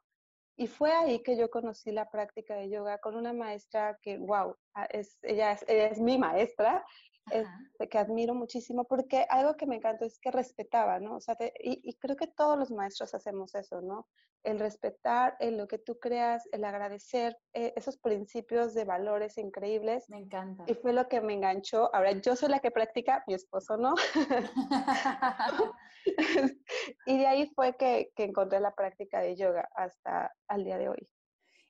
Y 0.60 0.68
fue 0.68 0.92
ahí 0.92 1.22
que 1.22 1.38
yo 1.38 1.50
conocí 1.50 1.92
la 1.92 2.10
práctica 2.10 2.56
de 2.56 2.70
yoga 2.70 2.98
con 2.98 3.16
una 3.16 3.34
maestra 3.34 4.00
que, 4.02 4.18
wow, 4.18 4.56
ah, 4.74 4.88
ella, 5.22 5.52
es 5.52 6.00
mi 6.00 6.18
maestra, 6.18 6.84
este, 7.32 7.90
que 7.90 7.98
admiro 7.98 8.34
muchísimo, 8.34 8.86
porque 8.86 9.26
algo 9.30 9.56
que 9.56 9.66
me 9.66 9.76
encantó 9.76 10.06
es 10.06 10.20
que 10.20 10.32
respetaba, 10.32 11.00
¿no? 11.00 11.16
O 11.16 11.22
sea, 11.22 11.36
y, 11.60 11.94
creo 11.96 12.16
que 12.16 12.28
todos 12.28 12.58
los 12.58 12.72
maestros 12.72 13.14
hacemos 13.14 13.56
eso, 13.56 13.82
¿no? 13.82 14.08
El 14.44 14.60
respetar, 14.60 15.36
en 15.40 15.58
lo 15.58 15.68
que 15.68 15.78
tú 15.78 16.00
creas, 16.00 16.48
el 16.52 16.64
agradecer, 16.64 17.38
eh, 17.54 17.74
esos 17.76 17.98
principios 17.98 18.74
de 18.74 18.86
valores 18.86 19.38
increíbles. 19.38 20.10
Me 20.10 20.20
encanta. 20.20 20.64
Y 20.68 20.74
fue 20.76 20.94
lo 20.94 21.08
que 21.08 21.22
me 21.22 21.34
enganchó. 21.34 21.94
Ahora, 21.94 22.12
yo 22.12 22.36
soy 22.36 22.50
la 22.50 22.60
que 22.60 22.72
practica, 22.72 23.24
mi 23.28 23.34
esposo 23.34 23.78
no. 23.78 23.96
y 27.06 27.18
de 27.18 27.28
ahí 27.28 27.52
fue 27.56 27.76
que, 27.76 28.12
que 28.16 28.24
encontré 28.24 28.60
la 28.60 28.74
práctica 28.74 29.20
de 29.20 29.36
yoga 29.36 29.68
hasta 29.76 30.34
al 30.48 30.64
día 30.64 30.78
de 30.78 30.90
hoy. 30.90 31.10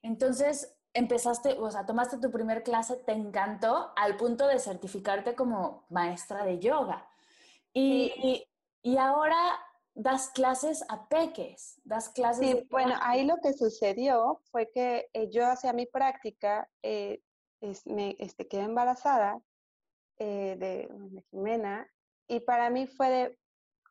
Entonces, 0.02 0.77
empezaste, 0.98 1.52
o 1.58 1.70
sea, 1.70 1.86
tomaste 1.86 2.18
tu 2.18 2.30
primer 2.30 2.62
clase, 2.62 2.96
te 2.96 3.12
encantó 3.12 3.92
al 3.96 4.16
punto 4.16 4.46
de 4.46 4.58
certificarte 4.58 5.34
como 5.34 5.86
maestra 5.88 6.44
de 6.44 6.58
yoga. 6.58 7.08
Y, 7.72 8.44
y, 8.82 8.96
ahora 8.96 9.36
das 9.94 10.30
clases 10.30 10.84
a 10.88 11.08
peques, 11.08 11.80
das 11.84 12.08
clases. 12.08 12.46
Sí, 12.46 12.66
bueno, 12.70 12.94
ahí 13.02 13.24
lo 13.24 13.36
que 13.38 13.52
sucedió 13.52 14.40
fue 14.50 14.70
que 14.70 15.08
eh, 15.12 15.28
yo 15.30 15.46
hacía 15.46 15.72
mi 15.72 15.86
práctica, 15.86 16.68
eh, 16.82 17.20
me 17.84 18.16
este, 18.18 18.48
quedé 18.48 18.62
embarazada 18.62 19.40
eh, 20.18 20.56
de, 20.58 20.88
de 20.90 21.22
Jimena 21.30 21.88
y 22.26 22.40
para 22.40 22.70
mí 22.70 22.86
fue 22.86 23.10
de, 23.10 23.38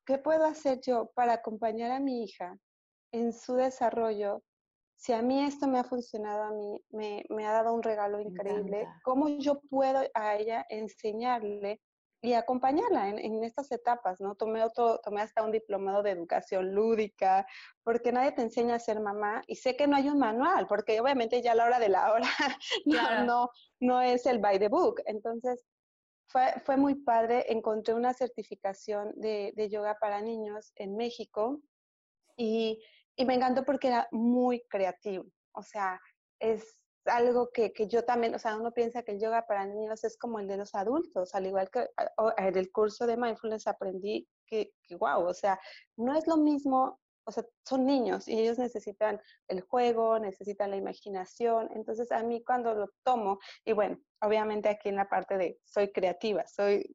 ¿qué 0.05 0.17
puedo 0.17 0.45
hacer 0.45 0.79
yo 0.81 1.11
para 1.13 1.33
acompañar 1.33 1.91
a 1.91 1.99
mi 1.99 2.23
hija 2.23 2.57
en 3.11 3.33
su 3.33 3.55
desarrollo 3.55 4.43
si 4.97 5.13
a 5.13 5.21
mí 5.21 5.43
esto 5.43 5.67
me 5.67 5.79
ha 5.79 5.83
funcionado, 5.83 6.43
a 6.43 6.51
mí 6.51 6.83
me, 6.89 7.23
me 7.29 7.45
ha 7.45 7.51
dado 7.51 7.73
un 7.73 7.83
regalo 7.83 8.19
increíble, 8.19 8.87
¿cómo 9.03 9.29
yo 9.29 9.61
puedo 9.69 10.01
a 10.13 10.35
ella 10.35 10.65
enseñarle 10.69 11.79
y 12.19 12.33
acompañarla 12.33 13.09
en, 13.09 13.19
en, 13.19 13.43
estas 13.43 13.71
etapas, 13.71 14.19
¿no? 14.19 14.33
Tomé, 14.33 14.63
otro, 14.63 14.99
tomé 15.03 15.21
hasta 15.21 15.43
un 15.43 15.51
diplomado 15.51 16.01
de 16.01 16.09
educación 16.09 16.73
lúdica, 16.73 17.45
porque 17.83 18.11
nadie 18.11 18.31
te 18.31 18.41
enseña 18.41 18.75
a 18.75 18.79
ser 18.79 18.99
mamá 18.99 19.43
y 19.45 19.55
sé 19.55 19.75
que 19.75 19.85
no 19.85 19.95
hay 19.95 20.09
un 20.09 20.17
manual, 20.17 20.65
porque 20.65 20.99
obviamente 20.99 21.43
ya 21.43 21.51
a 21.51 21.55
la 21.55 21.65
hora 21.65 21.79
de 21.79 21.89
la 21.89 22.11
hora 22.11 22.27
no, 22.85 23.23
no, 23.23 23.49
no 23.79 24.01
es 24.01 24.25
el 24.25 24.39
by 24.39 24.57
the 24.57 24.67
book. 24.67 24.99
Entonces, 25.05 25.63
fue, 26.27 26.53
fue 26.65 26.75
muy 26.75 26.95
padre, 26.95 27.45
encontré 27.51 27.93
una 27.93 28.13
certificación 28.15 29.13
de, 29.15 29.53
de 29.55 29.69
yoga 29.69 29.97
para 30.01 30.19
niños 30.19 30.71
en 30.75 30.95
México 30.95 31.61
y 32.35 32.81
y 33.17 33.25
me 33.25 33.33
encantó 33.33 33.65
porque 33.65 33.89
era 33.89 34.07
muy 34.11 34.61
creativo. 34.69 35.25
O 35.53 35.63
sea, 35.63 35.99
es 36.39 36.85
algo 37.05 37.49
que, 37.51 37.73
que, 37.73 37.87
yo 37.87 38.05
también, 38.05 38.35
o 38.35 38.39
sea, 38.39 38.55
uno 38.55 38.71
piensa 38.71 39.01
que 39.01 39.13
el 39.13 39.19
yoga 39.19 39.45
para 39.47 39.65
niños 39.65 40.03
es 40.03 40.17
como 40.17 40.39
el 40.39 40.47
de 40.47 40.57
los 40.57 40.75
adultos, 40.75 41.33
al 41.33 41.47
igual 41.47 41.69
que 41.71 41.87
en 42.37 42.57
el 42.57 42.71
curso 42.71 43.07
de 43.07 43.17
mindfulness 43.17 43.67
aprendí 43.67 44.27
que, 44.45 44.71
que, 44.83 44.95
wow, 44.95 45.25
o 45.25 45.33
sea, 45.33 45.59
no 45.97 46.15
es 46.15 46.27
lo 46.27 46.37
mismo, 46.37 46.99
o 47.25 47.31
sea, 47.31 47.43
son 47.65 47.85
niños 47.85 48.27
y 48.27 48.39
ellos 48.39 48.59
necesitan 48.59 49.21
el 49.47 49.61
juego, 49.61 50.19
necesitan 50.19 50.69
la 50.69 50.77
imaginación, 50.77 51.69
entonces 51.73 52.11
a 52.11 52.21
mí 52.23 52.43
cuando 52.43 52.73
lo 52.75 52.89
tomo, 53.03 53.39
y 53.65 53.73
bueno, 53.73 53.97
obviamente 54.21 54.69
aquí 54.69 54.89
en 54.89 54.97
la 54.97 55.09
parte 55.09 55.37
de 55.37 55.59
soy 55.63 55.91
creativa, 55.91 56.45
soy, 56.45 56.93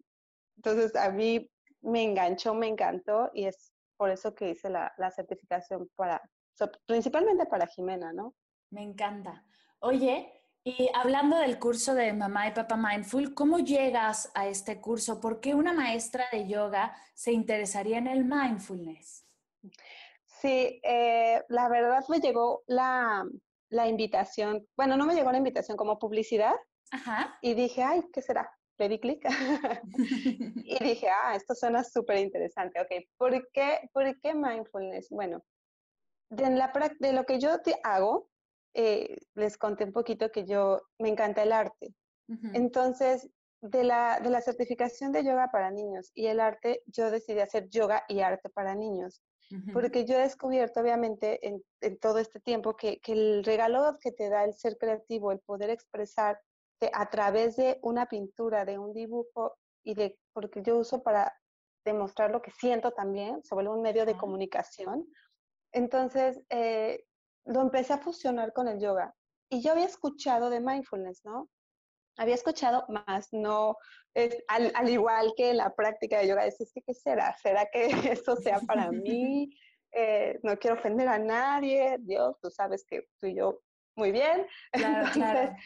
entonces 0.56 0.94
a 0.94 1.10
mí 1.10 1.50
me 1.80 2.04
enganchó, 2.04 2.54
me 2.54 2.68
encantó 2.68 3.30
y 3.34 3.46
es 3.46 3.71
por 4.02 4.11
eso 4.11 4.35
que 4.35 4.50
hice 4.50 4.68
la, 4.68 5.11
certificación 5.14 5.88
para, 5.94 6.21
principalmente 6.87 7.47
para 7.47 7.68
Jimena, 7.68 8.12
¿no? 8.12 8.35
Me 8.71 8.82
encanta. 8.82 9.47
Oye, 9.78 10.42
y 10.64 10.90
hablando 10.92 11.38
del 11.38 11.61
curso 11.61 11.94
de 11.94 12.12
Mamá 12.12 12.49
y 12.49 12.50
Papá 12.50 12.76
Mindful, 12.76 13.32
¿cómo 13.32 13.61
llegas 13.61 14.28
a 14.35 14.49
este 14.49 14.80
curso? 14.80 15.21
¿Por 15.21 15.38
qué 15.38 15.54
una 15.54 15.73
maestra 15.73 16.25
de 16.32 16.49
yoga 16.49 16.97
se 17.14 17.30
interesaría 17.30 17.99
en 17.99 18.09
el 18.09 18.25
mindfulness? 18.25 19.25
Sí, 20.26 20.80
eh, 20.82 21.40
la 21.47 21.68
verdad 21.68 22.02
me 22.09 22.18
llegó 22.18 22.64
la, 22.66 23.25
la, 23.68 23.87
invitación, 23.87 24.66
bueno, 24.76 24.97
no 24.97 25.06
me 25.06 25.14
llegó 25.14 25.30
la 25.30 25.38
invitación 25.38 25.76
como 25.76 26.00
publicidad. 26.00 26.56
Ajá. 26.90 27.38
Y 27.40 27.54
dije, 27.54 27.85
ay, 27.85 28.02
¿qué 28.12 28.21
será? 28.21 28.50
Le 28.82 28.88
di 28.88 28.98
clic 28.98 29.24
y 30.64 30.84
dije, 30.84 31.08
ah, 31.08 31.36
esto 31.36 31.54
suena 31.54 31.84
súper 31.84 32.18
interesante. 32.18 32.80
Ok, 32.80 32.90
¿por 33.16 33.50
qué, 33.52 33.88
¿por 33.92 34.20
qué 34.20 34.34
mindfulness? 34.34 35.08
Bueno, 35.10 35.44
de, 36.30 36.50
la, 36.50 36.72
de 36.98 37.12
lo 37.12 37.24
que 37.24 37.38
yo 37.38 37.60
te 37.60 37.76
hago, 37.82 38.28
eh, 38.74 39.16
les 39.34 39.56
conté 39.56 39.84
un 39.84 39.92
poquito 39.92 40.30
que 40.30 40.44
yo 40.44 40.80
me 40.98 41.08
encanta 41.08 41.42
el 41.42 41.52
arte. 41.52 41.94
Entonces, 42.54 43.28
de 43.60 43.84
la, 43.84 44.18
de 44.20 44.30
la 44.30 44.40
certificación 44.40 45.12
de 45.12 45.22
yoga 45.22 45.50
para 45.52 45.70
niños 45.70 46.10
y 46.14 46.28
el 46.28 46.40
arte, 46.40 46.82
yo 46.86 47.10
decidí 47.10 47.40
hacer 47.40 47.68
yoga 47.68 48.04
y 48.08 48.20
arte 48.20 48.48
para 48.48 48.74
niños. 48.74 49.22
Porque 49.74 50.06
yo 50.06 50.14
he 50.14 50.22
descubierto, 50.22 50.80
obviamente, 50.80 51.46
en, 51.46 51.62
en 51.82 51.98
todo 51.98 52.18
este 52.18 52.40
tiempo, 52.40 52.74
que, 52.74 53.00
que, 53.00 53.12
el 53.12 53.44
regalo 53.44 53.98
que 54.00 54.10
te 54.10 54.30
da 54.30 54.44
el 54.44 54.54
ser 54.54 54.78
creativo, 54.78 55.30
el 55.30 55.40
poder 55.40 55.68
expresar 55.68 56.40
a 56.92 57.08
través 57.10 57.56
de 57.56 57.78
una 57.82 58.06
pintura, 58.06 58.64
de 58.64 58.78
un 58.78 58.92
dibujo 58.92 59.56
y 59.84 59.94
de, 59.94 60.18
porque 60.32 60.62
yo 60.62 60.78
uso 60.78 61.02
para 61.02 61.32
demostrar 61.84 62.30
lo 62.30 62.42
que 62.42 62.50
siento 62.52 62.92
también, 62.92 63.42
se 63.42 63.54
vuelve 63.54 63.70
un 63.70 63.82
medio 63.82 64.06
de 64.06 64.16
comunicación. 64.16 65.06
Entonces, 65.72 66.40
eh, 66.50 67.04
lo 67.44 67.60
empecé 67.60 67.92
a 67.92 67.98
fusionar 67.98 68.52
con 68.52 68.68
el 68.68 68.80
yoga. 68.80 69.14
Y 69.50 69.62
yo 69.62 69.72
había 69.72 69.86
escuchado 69.86 70.50
de 70.50 70.60
mindfulness, 70.60 71.24
¿no? 71.24 71.48
Había 72.16 72.34
escuchado 72.34 72.84
más, 72.88 73.28
no, 73.32 73.76
es, 74.14 74.36
al, 74.48 74.88
igual 74.88 75.32
que 75.36 75.54
la 75.54 75.74
práctica 75.74 76.18
de 76.18 76.28
yoga, 76.28 76.44
decís 76.44 76.72
¿qué 76.74 76.94
será? 76.94 77.36
¿Será 77.38 77.66
que 77.70 77.86
eso 78.20 78.36
sea 78.36 78.60
para 78.60 78.90
mí? 78.92 79.50
Eh, 79.92 80.38
no 80.42 80.58
quiero 80.58 80.76
ofender 80.76 81.08
a 81.08 81.18
nadie, 81.18 81.96
Dios, 82.00 82.38
tú 82.40 82.50
sabes 82.50 82.84
que 82.86 83.08
tú 83.20 83.26
y 83.26 83.36
yo 83.36 83.60
muy 83.96 84.12
bien. 84.12 84.46
Claro, 84.72 85.08
claro 85.12 85.56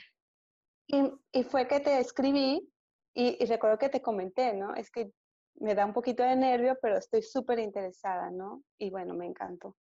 Y, 0.86 1.42
fue 1.44 1.66
que 1.66 1.80
te 1.80 1.98
escribí 1.98 2.68
y, 3.14 3.44
recuerdo 3.46 3.78
que 3.78 3.88
te 3.88 4.02
comenté, 4.02 4.54
¿no? 4.54 4.74
Es 4.74 4.90
que 4.90 5.10
me 5.56 5.74
da 5.74 5.84
un 5.84 5.92
poquito 5.92 6.22
de 6.22 6.36
nervio, 6.36 6.78
pero 6.80 6.98
estoy 6.98 7.22
súper 7.22 7.58
interesada, 7.58 8.30
¿no? 8.30 8.62
Y 8.78 8.90
bueno, 8.90 9.14
me 9.14 9.26
encantó. 9.26 9.74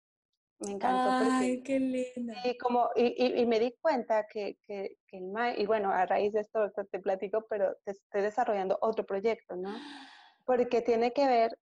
Me 0.60 0.72
encantó. 0.72 1.28
Ay, 1.32 1.62
qué 1.64 1.80
linda. 1.80 2.36
Y, 2.46 2.58
como, 2.58 2.90
y, 2.96 3.42
y, 3.42 3.46
me 3.46 3.60
di 3.60 3.76
cuenta 3.82 4.26
que, 4.28 4.58
que, 4.66 4.98
que 5.08 5.18
el 5.18 5.60
y 5.60 5.66
bueno, 5.66 5.92
a 5.92 6.06
raíz 6.06 6.32
de 6.34 6.42
esto 6.42 6.72
te 6.90 7.00
platico, 7.00 7.46
pero 7.50 7.76
te 7.84 7.92
estoy 7.92 8.22
desarrollando 8.22 8.78
otro 8.82 9.06
proyecto, 9.06 9.56
¿no? 9.56 9.70
Porque 10.46 10.82
tiene 10.82 11.12
que 11.12 11.28
ver 11.28 11.58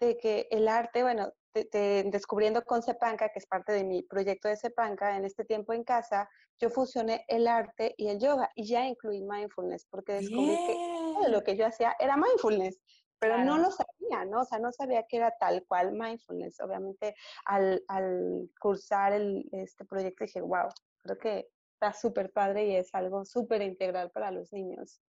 de 0.00 0.16
que 0.16 0.48
el 0.50 0.68
arte, 0.68 1.02
bueno, 1.02 1.32
descubriendo 1.52 2.62
con 2.64 2.82
Cepanca, 2.82 3.30
que 3.30 3.38
es 3.38 3.46
parte 3.46 3.72
de 3.72 3.84
mi 3.84 4.02
proyecto 4.02 4.48
de 4.48 4.56
Cepanca, 4.56 5.16
en 5.16 5.24
este 5.24 5.44
tiempo 5.44 5.72
en 5.72 5.84
casa, 5.84 6.28
yo 6.60 6.70
fusioné 6.70 7.24
el 7.28 7.46
arte 7.46 7.94
y 7.96 8.08
el 8.08 8.18
yoga 8.18 8.50
y 8.54 8.66
ya 8.66 8.86
incluí 8.86 9.22
mindfulness, 9.22 9.86
porque 9.90 10.14
descubrí 10.14 10.56
que 10.66 11.30
lo 11.30 11.42
que 11.42 11.56
yo 11.56 11.66
hacía 11.66 11.94
era 11.98 12.16
mindfulness, 12.16 12.78
pero 13.18 13.44
no 13.44 13.58
lo 13.58 13.70
sabía, 13.70 14.24
¿no? 14.26 14.42
O 14.42 14.44
sea, 14.44 14.58
no 14.58 14.72
sabía 14.72 15.04
que 15.08 15.16
era 15.16 15.34
tal 15.38 15.64
cual 15.66 15.92
mindfulness. 15.92 16.60
Obviamente, 16.60 17.14
al, 17.44 17.82
al 17.88 18.48
cursar 18.60 19.12
el, 19.12 19.48
este 19.52 19.84
proyecto 19.84 20.24
dije, 20.24 20.40
wow, 20.40 20.68
creo 20.98 21.18
que 21.18 21.48
está 21.72 21.92
súper 21.92 22.32
padre 22.32 22.66
y 22.66 22.76
es 22.76 22.94
algo 22.94 23.24
súper 23.24 23.62
integral 23.62 24.10
para 24.10 24.30
los 24.30 24.52
niños. 24.52 25.00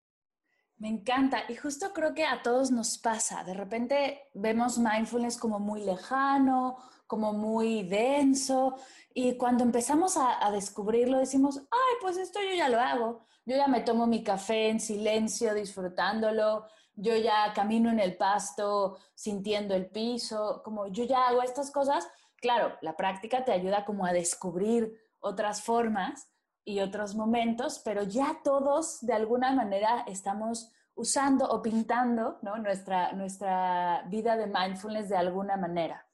Me 0.79 0.87
encanta 0.87 1.43
y 1.49 1.55
justo 1.55 1.91
creo 1.93 2.13
que 2.13 2.25
a 2.25 2.41
todos 2.41 2.71
nos 2.71 2.97
pasa. 2.97 3.43
De 3.43 3.53
repente 3.53 4.29
vemos 4.33 4.77
mindfulness 4.77 5.37
como 5.37 5.59
muy 5.59 5.83
lejano, 5.83 6.77
como 7.05 7.33
muy 7.33 7.83
denso 7.83 8.77
y 9.13 9.35
cuando 9.35 9.65
empezamos 9.65 10.15
a, 10.15 10.49
descubrirlo 10.51 11.17
decimos, 11.17 11.57
ay, 11.69 11.95
pues 12.01 12.15
esto 12.15 12.39
yo 12.41 12.55
ya 12.55 12.69
lo 12.69 12.79
hago. 12.79 13.25
Yo 13.45 13.57
ya 13.57 13.67
me 13.67 13.81
tomo 13.81 14.07
mi 14.07 14.23
café 14.23 14.69
en 14.69 14.79
silencio, 14.79 15.53
disfrutándolo. 15.53 16.65
Yo 16.95 17.13
ya 17.17 17.51
camino 17.53 17.89
en 17.89 17.99
el 17.99 18.15
pasto, 18.15 18.99
sintiendo 19.15 19.75
el 19.75 19.87
piso, 19.89 20.61
como 20.63 20.87
yo 20.87 21.03
ya 21.03 21.27
hago 21.27 21.41
estas 21.41 21.71
cosas. 21.71 22.07
Claro, 22.37 22.77
la 22.81 22.95
práctica 22.95 23.43
te 23.43 23.51
ayuda 23.51 23.83
como 23.83 24.05
a 24.05 24.13
descubrir 24.13 24.93
otras 25.19 25.61
formas 25.61 26.29
y 26.69 26.81
otros 26.81 27.15
momentos, 27.15 27.81
pero 27.83 28.03
ya 28.03 28.41
todos 28.43 28.99
de 29.01 29.13
alguna 29.13 29.51
manera 29.53 30.03
estamos 30.07 30.71
usando 30.93 31.49
o 31.49 31.63
pintando 31.63 32.37
nuestra, 32.43 33.11
nuestra 33.13 34.03
vida 34.07 34.37
de 34.37 34.45
mindfulness 34.45 35.09
de 35.09 35.17
alguna 35.17 35.57
manera. 35.57 36.05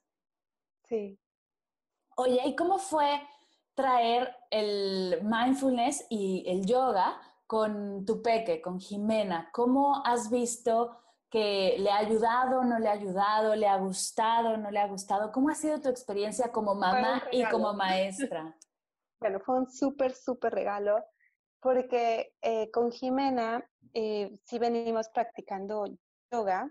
Sí. 0.84 1.20
Oye, 2.16 2.40
¿y 2.46 2.56
cómo 2.56 2.78
fue 2.78 3.20
traer 3.74 4.34
el 4.50 5.20
mindfulness 5.22 6.06
y 6.08 6.44
el 6.46 6.64
yoga 6.64 7.20
con 7.46 8.06
tu 8.06 8.22
peque, 8.22 8.62
con 8.62 8.80
Jimena? 8.80 9.50
¿Cómo 9.52 10.02
has 10.06 10.30
visto 10.30 10.96
que 11.28 11.76
le 11.78 11.90
ha 11.90 11.98
ayudado, 11.98 12.64
no 12.64 12.78
le 12.78 12.88
ha 12.88 12.92
ayudado, 12.92 13.54
le 13.54 13.68
ha 13.68 13.76
gustado, 13.76 14.56
no 14.56 14.70
le 14.70 14.80
ha 14.80 14.86
gustado? 14.86 15.30
¿Cómo 15.32 15.50
ha 15.50 15.54
sido 15.54 15.82
tu 15.82 15.90
experiencia 15.90 16.50
como 16.50 16.74
mamá 16.74 17.24
y 17.30 17.44
como 17.44 17.74
maestra? 17.74 18.56
Bueno, 19.20 19.40
fue 19.40 19.56
un 19.56 19.70
súper, 19.70 20.14
súper 20.14 20.52
regalo 20.52 21.04
porque 21.60 22.32
eh, 22.42 22.70
con 22.70 22.92
Jimena 22.92 23.68
eh, 23.94 24.30
sí 24.44 24.58
venimos 24.58 25.08
practicando 25.08 25.86
yoga, 26.30 26.70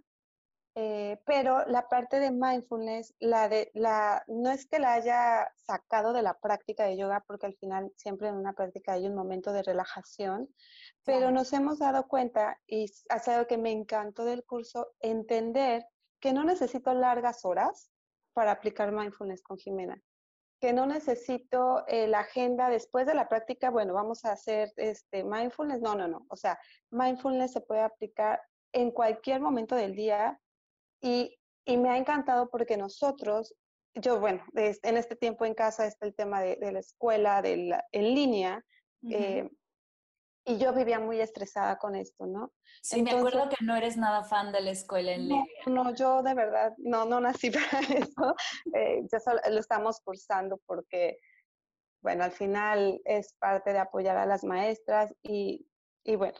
eh, 0.75 1.21
pero 1.25 1.65
la 1.65 1.87
parte 1.87 2.19
de 2.19 2.31
mindfulness, 2.31 3.15
la 3.19 3.49
de, 3.49 3.71
la, 3.73 4.23
no 4.27 4.51
es 4.51 4.67
que 4.67 4.79
la 4.79 4.93
haya 4.93 5.51
sacado 5.55 6.13
de 6.13 6.21
la 6.21 6.37
práctica 6.37 6.83
de 6.83 6.97
yoga, 6.97 7.23
porque 7.25 7.45
al 7.45 7.55
final 7.55 7.91
siempre 7.95 8.27
en 8.27 8.35
una 8.35 8.53
práctica 8.53 8.93
hay 8.93 9.07
un 9.07 9.15
momento 9.15 9.53
de 9.53 9.63
relajación, 9.63 10.47
pero 11.03 11.31
nos 11.31 11.51
hemos 11.53 11.79
dado 11.79 12.07
cuenta, 12.07 12.59
y 12.67 12.91
ha 13.09 13.19
sido 13.19 13.47
que 13.47 13.57
me 13.57 13.71
encantó 13.71 14.25
del 14.25 14.43
curso, 14.45 14.93
entender 14.99 15.85
que 16.19 16.33
no 16.33 16.43
necesito 16.43 16.93
largas 16.93 17.43
horas 17.45 17.89
para 18.33 18.51
aplicar 18.51 18.91
mindfulness 18.91 19.41
con 19.41 19.57
Jimena 19.57 20.01
que 20.65 20.73
no 20.73 20.87
necesito 20.87 21.85
eh, 21.85 22.07
la 22.07 22.21
agenda 22.21 22.71
después 22.71 23.05
de 23.05 23.13
la 23.13 23.29
práctica, 23.29 23.69
bueno, 23.69 23.93
vamos 23.93 24.25
a 24.25 24.31
hacer 24.31 24.73
este 24.77 25.23
mindfulness. 25.23 25.79
No, 25.79 25.93
no, 25.93 26.07
no. 26.07 26.25
O 26.27 26.35
sea, 26.35 26.57
mindfulness 26.89 27.53
se 27.53 27.61
puede 27.61 27.81
aplicar 27.81 28.41
en 28.73 28.89
cualquier 28.89 29.41
momento 29.41 29.75
del 29.75 29.95
día 29.95 30.39
y, 31.01 31.37
y 31.65 31.77
me 31.77 31.89
ha 31.89 31.97
encantado 31.97 32.49
porque 32.49 32.77
nosotros, 32.77 33.53
yo, 33.93 34.19
bueno, 34.19 34.43
en 34.55 34.97
este 34.97 35.15
tiempo 35.15 35.45
en 35.45 35.53
casa 35.53 35.85
está 35.85 36.07
el 36.07 36.15
tema 36.15 36.41
de, 36.41 36.57
la 36.71 36.79
escuela, 36.79 37.43
de 37.43 37.57
la, 37.57 37.85
en 37.91 38.15
línea. 38.15 38.65
Y 40.45 40.59
yo 40.59 40.73
vivía 40.73 40.99
muy 40.99 41.19
estresada 41.19 41.77
con 41.77 41.95
esto, 41.95 42.27
¿no? 42.27 42.53
Sí, 42.81 43.01
me 43.01 43.11
acuerdo 43.11 43.49
que 43.49 43.63
no 43.65 43.75
eres 43.75 43.97
nada 43.97 44.23
fan 44.23 44.51
de 44.51 44.61
la 44.61 44.71
escuela 44.71 45.13
en 45.13 45.27
línea. 45.27 45.45
No, 45.65 45.93
yo 45.95 46.21
de 46.21 46.35
verdad 46.35 46.73
no, 46.77 47.05
no 47.05 47.19
nací 47.19 47.49
para 47.51 47.79
eso. 47.79 48.35
Eh, 48.73 49.01
ya 49.11 49.19
solo, 49.19 49.41
lo 49.49 49.59
estamos 49.59 49.99
cursando 50.01 50.59
porque, 50.67 51.17
bueno, 52.01 52.23
al 52.23 52.31
final 52.31 53.01
es 53.05 53.33
parte 53.39 53.73
de 53.73 53.79
apoyar 53.79 54.17
a 54.17 54.27
las 54.27 54.43
maestras 54.43 55.15
y, 55.23 55.67
y 56.03 56.15
bueno, 56.15 56.37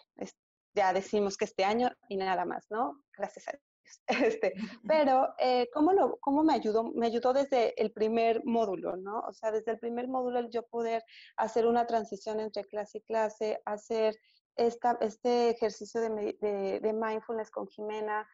ya 0.76 0.94
decimos 0.94 1.38
que 1.38 1.46
este 1.46 1.64
año 1.64 1.90
y 2.08 2.18
nada 2.18 2.46
más, 2.46 2.68
¿no? 2.70 3.02
Gracias 3.18 3.48
a. 3.48 3.54
Este, 4.42 4.54
pero, 4.88 5.34
eh, 5.40 5.70
¿cómo, 5.74 5.94
lo, 5.94 6.18
¿cómo 6.18 6.44
me 6.44 6.54
ayudó? 6.54 6.84
Me 6.84 7.08
ayudó 7.08 7.34
desde 7.34 7.80
el 7.82 7.92
primer 7.92 8.44
módulo, 8.46 8.96
¿no? 8.96 9.20
O 9.22 9.34
sea, 9.34 9.52
desde 9.52 9.72
el 9.72 9.80
primer 9.80 10.08
módulo 10.08 10.40
el 10.40 10.50
yo 10.50 10.64
poder 10.64 11.04
hacer 11.38 11.66
una 11.66 11.86
transición 11.88 12.40
entre 12.40 12.66
clase 12.66 13.00
y 13.00 13.02
clase, 13.02 13.62
hacer 13.66 14.16
esta, 14.56 14.98
este 15.02 15.50
ejercicio 15.50 16.02
de, 16.02 16.80
de, 16.82 16.94
mindfulness 16.94 17.52
con 17.52 17.68
Jimena, 17.68 18.28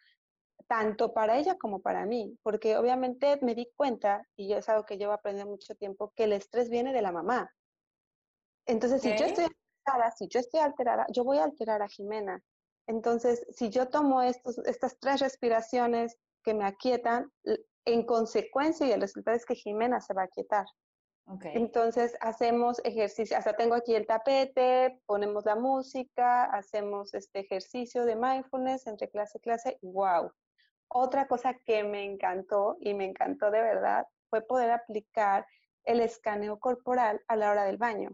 tanto 0.67 1.13
para 1.13 1.37
ella 1.37 1.57
como 1.57 1.81
para 1.81 2.05
mí, 2.05 2.37
porque 2.43 2.77
obviamente 2.77 3.39
me 3.41 3.55
di 3.55 3.71
cuenta, 3.75 4.27
y 4.35 4.53
es 4.53 4.69
algo 4.69 4.85
que 4.85 4.97
llevo 4.97 5.13
aprendiendo 5.13 5.51
mucho 5.51 5.75
tiempo, 5.75 6.13
que 6.15 6.25
el 6.25 6.33
estrés 6.33 6.69
viene 6.69 6.93
de 6.93 7.01
la 7.01 7.11
mamá. 7.11 7.51
Entonces, 8.67 9.01
si 9.01 9.09
yo 9.17 9.25
estoy 9.25 9.45
alterada, 9.45 10.11
si 10.11 10.27
yo 10.27 10.39
estoy 10.39 10.59
alterada, 10.59 11.05
yo 11.11 11.23
voy 11.23 11.39
a 11.39 11.43
alterar 11.43 11.81
a 11.81 11.87
Jimena. 11.87 12.41
Entonces, 12.91 13.45
si 13.51 13.69
yo 13.69 13.87
tomo 13.87 14.21
estos, 14.21 14.57
estas 14.59 14.99
tres 14.99 15.21
respiraciones 15.21 16.17
que 16.43 16.53
me 16.53 16.65
aquietan, 16.65 17.31
en 17.85 18.05
consecuencia, 18.05 18.85
y 18.85 18.91
el 18.91 18.99
resultado 18.99 19.37
es 19.37 19.45
que 19.45 19.55
Jimena 19.55 20.01
se 20.01 20.13
va 20.13 20.23
a 20.23 20.25
aquietar. 20.25 20.65
Entonces 21.53 22.17
hacemos 22.19 22.81
ejercicio, 22.83 23.37
hasta 23.37 23.55
tengo 23.55 23.75
aquí 23.75 23.95
el 23.95 24.05
tapete, 24.05 24.99
ponemos 25.05 25.45
la 25.45 25.55
música, 25.55 26.43
hacemos 26.43 27.13
este 27.13 27.39
ejercicio 27.39 28.03
de 28.03 28.17
mindfulness 28.17 28.85
entre 28.87 29.09
clase 29.09 29.37
y 29.37 29.41
clase. 29.41 29.77
¡Wow! 29.81 30.33
Otra 30.89 31.29
cosa 31.29 31.53
que 31.65 31.85
me 31.85 32.03
encantó 32.03 32.75
y 32.81 32.93
me 32.93 33.05
encantó 33.05 33.49
de 33.49 33.61
verdad 33.61 34.05
fue 34.29 34.41
poder 34.41 34.71
aplicar 34.71 35.45
el 35.85 36.01
escaneo 36.01 36.59
corporal 36.59 37.21
a 37.29 37.37
la 37.37 37.51
hora 37.51 37.63
del 37.63 37.77
baño 37.77 38.09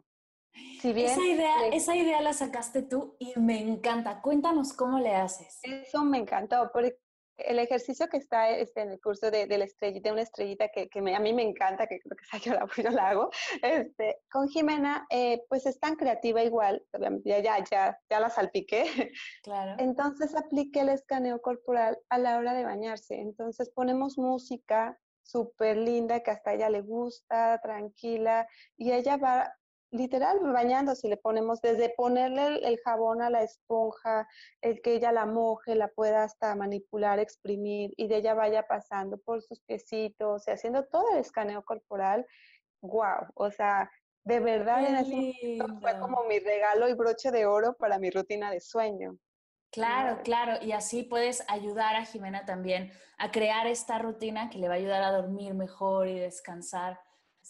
esa, 0.83 1.25
idea, 1.25 1.67
esa 1.71 1.95
idea 1.95 2.21
la 2.21 2.33
sacaste 2.33 2.81
tú 2.83 3.15
y 3.19 3.33
me 3.39 3.59
encanta. 3.59 4.21
Cuéntanos 4.21 4.73
cómo 4.73 4.99
le 4.99 5.15
haces. 5.15 5.59
Eso 5.63 6.03
me 6.03 6.17
encantó, 6.17 6.69
porque 6.71 6.97
el 7.37 7.59
ejercicio 7.59 8.07
que 8.07 8.17
está 8.17 8.49
este, 8.49 8.81
en 8.81 8.91
el 8.91 8.99
curso 8.99 9.29
de, 9.29 9.45
de 9.45 9.57
la 9.57 9.65
estrellita, 9.65 10.11
una 10.11 10.21
estrellita 10.21 10.69
que, 10.69 10.89
que 10.89 10.99
a 10.99 11.19
mí 11.19 11.33
me 11.33 11.43
encanta, 11.43 11.87
que 11.87 11.99
creo 11.99 12.15
que 12.17 12.39
yo 12.39 12.53
la, 12.53 12.67
yo 12.83 12.89
la 12.89 13.09
hago, 13.09 13.29
este, 13.61 14.21
con 14.31 14.47
Jimena, 14.49 15.05
eh, 15.09 15.43
pues 15.49 15.65
es 15.65 15.79
tan 15.79 15.95
creativa 15.95 16.43
igual, 16.43 16.83
ya, 17.23 17.39
ya, 17.39 17.63
ya, 17.63 17.99
ya 18.09 18.19
la 18.19 18.29
salpiqué. 18.29 19.11
Claro. 19.43 19.75
Entonces 19.79 20.35
apliqué 20.35 20.81
el 20.81 20.89
escaneo 20.89 21.41
corporal 21.41 21.97
a 22.09 22.17
la 22.17 22.37
hora 22.37 22.53
de 22.53 22.63
bañarse. 22.63 23.19
Entonces 23.19 23.69
ponemos 23.69 24.17
música 24.17 24.99
súper 25.23 25.77
linda 25.77 26.21
que 26.21 26.31
hasta 26.31 26.53
ella 26.53 26.69
le 26.69 26.81
gusta, 26.81 27.59
tranquila, 27.61 28.47
y 28.77 28.93
ella 28.93 29.17
va 29.17 29.53
literal 29.91 30.39
bañándose, 30.39 31.07
le 31.07 31.17
ponemos 31.17 31.61
desde 31.61 31.89
ponerle 31.89 32.59
el, 32.67 32.79
jabón 32.79 33.21
a 33.21 33.29
la 33.29 33.43
esponja, 33.43 34.27
el 34.61 34.81
que 34.81 34.95
ella 34.95 35.11
la 35.11 35.25
moje, 35.25 35.75
la 35.75 35.87
pueda 35.87 36.23
hasta 36.23 36.55
manipular, 36.55 37.19
exprimir 37.19 37.93
y 37.97 38.07
de 38.07 38.17
ella 38.17 38.33
vaya 38.33 38.67
pasando 38.67 39.17
por 39.17 39.41
sus 39.41 39.61
piecitos 39.61 40.47
y 40.47 40.51
haciendo 40.51 40.85
todo 40.85 41.11
el 41.13 41.19
escaneo 41.19 41.63
corporal. 41.63 42.25
¡Wow! 42.81 43.27
O 43.35 43.49
sea, 43.51 43.89
de 44.23 44.39
verdad 44.39 44.85
en 44.85 44.95
ese 44.97 45.57
fue 45.79 45.99
como 45.99 46.23
mi 46.25 46.39
regalo 46.39 46.89
y 46.89 46.93
broche 46.93 47.31
de 47.31 47.45
oro 47.45 47.75
para 47.77 47.97
mi 47.97 48.09
rutina 48.09 48.51
de 48.51 48.59
sueño. 48.59 49.17
Claro, 49.71 50.21
claro, 50.23 50.63
y 50.63 50.71
así 50.71 51.03
puedes 51.03 51.43
ayudar 51.49 51.95
a 51.95 52.05
Jimena 52.05 52.45
también 52.45 52.91
a 53.17 53.31
crear 53.31 53.67
esta 53.67 53.99
rutina 53.99 54.49
que 54.49 54.59
le 54.59 54.67
va 54.67 54.75
a 54.75 54.77
ayudar 54.77 55.03
a 55.03 55.11
dormir 55.11 55.53
mejor 55.53 56.07
y 56.07 56.17
descansar 56.17 56.99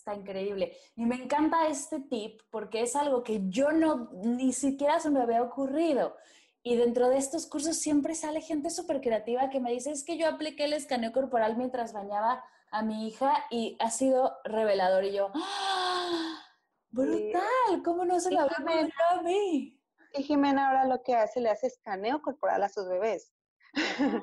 Está 0.08 0.18
increíble. 0.18 0.72
Y 0.96 1.06
me 1.06 1.16
encanta 1.16 1.68
este 1.68 2.00
tip 2.00 2.40
porque 2.50 2.82
es 2.82 2.96
algo 2.96 3.24
que 3.24 3.42
yo 3.50 3.74
no, 3.74 4.10
ni 4.14 4.54
siquiera 4.54 5.02
se 5.02 5.10
me 5.10 5.22
había 5.22 5.44
ocurrido. 5.44 6.16
Y 6.64 6.78
dentro 6.78 7.10
de 7.10 7.18
estos 7.18 7.46
cursos 7.46 7.76
siempre 7.76 8.16
sale 8.16 8.40
gente 8.40 8.70
súper 8.70 9.02
creativa 9.02 9.50
que 9.50 9.60
me 9.60 9.74
dice, 9.74 9.92
es 9.92 10.06
que 10.06 10.18
yo 10.18 10.30
apliqué 10.30 10.64
el 10.64 10.72
escaneo 10.72 11.12
corporal 11.12 11.58
mientras 11.58 11.92
bañaba 11.92 12.42
a 12.72 12.84
mi 12.84 13.06
hija 13.06 13.34
y 13.52 13.76
ha 13.82 13.92
sido 13.92 14.38
revelador. 14.46 15.04
Y 15.04 15.12
yo, 15.12 15.30
¡Ah! 15.36 16.42
¡Brutal! 16.90 17.84
¿Cómo 17.84 18.06
no 18.06 18.22
se 18.22 18.32
lo 18.32 18.40
había 18.40 18.60
ocurrido 18.60 18.92
a 19.10 19.22
mí? 19.24 19.78
Y 20.14 20.24
Jimena 20.24 20.70
ahora 20.70 20.86
lo 20.86 21.04
que 21.04 21.16
hace, 21.16 21.42
le 21.42 21.50
hace 21.50 21.68
escaneo 21.68 22.22
corporal 22.22 22.64
a 22.64 22.70
sus 22.70 22.88
bebés. 22.88 23.34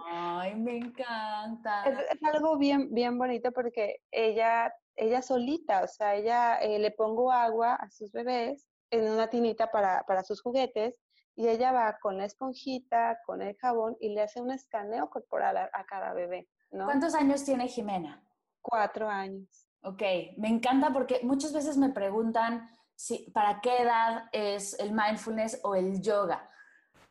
Ay, 0.07 0.55
me 0.55 0.79
encanta. 0.79 1.85
Es, 1.85 2.23
algo 2.23 2.59
bien, 2.59 2.93
bien 2.93 3.19
bonito 3.19 3.53
porque 3.53 4.01
ella, 4.11 4.73
ella 4.97 5.23
solita, 5.23 5.83
o 5.83 5.88
sea, 5.88 6.14
ella 6.14 6.57
eh, 6.57 6.79
le 6.79 6.90
pongo 6.90 7.31
agua 7.33 7.75
a 7.75 7.90
sus 7.90 8.12
bebés 8.12 8.67
en 8.90 9.11
una 9.11 9.29
tinita 9.29 9.71
para, 9.71 10.05
para 10.07 10.23
sus 10.23 10.40
juguetes 10.43 11.01
y 11.37 11.49
ella 11.49 11.73
va 11.73 11.99
con 12.01 12.17
la 12.17 12.25
esponjita, 12.25 13.21
con 13.27 13.43
el 13.43 13.57
jabón 13.57 13.97
y 14.01 14.11
le 14.11 14.23
hace 14.23 14.40
un 14.40 14.53
escaneo 14.53 15.11
corporal 15.11 15.57
a, 15.57 15.85
cada 15.87 16.12
bebé. 16.12 16.49
¿no? 16.71 16.85
¿Cuántos 16.85 17.14
años 17.14 17.45
tiene 17.45 17.69
Jimena? 17.69 18.23
Cuatro 18.61 19.09
años. 19.09 19.67
Ok, 19.83 20.03
me 20.38 20.49
encanta 20.49 20.93
porque 20.93 21.21
muchas 21.23 21.53
veces 21.53 21.77
me 21.77 21.90
preguntan 21.90 22.69
si, 22.95 23.31
para 23.33 23.61
qué 23.61 23.83
edad 23.83 24.29
es 24.33 24.79
el 24.79 24.93
mindfulness 24.93 25.61
o 25.62 25.75
el 25.75 26.01
yoga. 26.01 26.49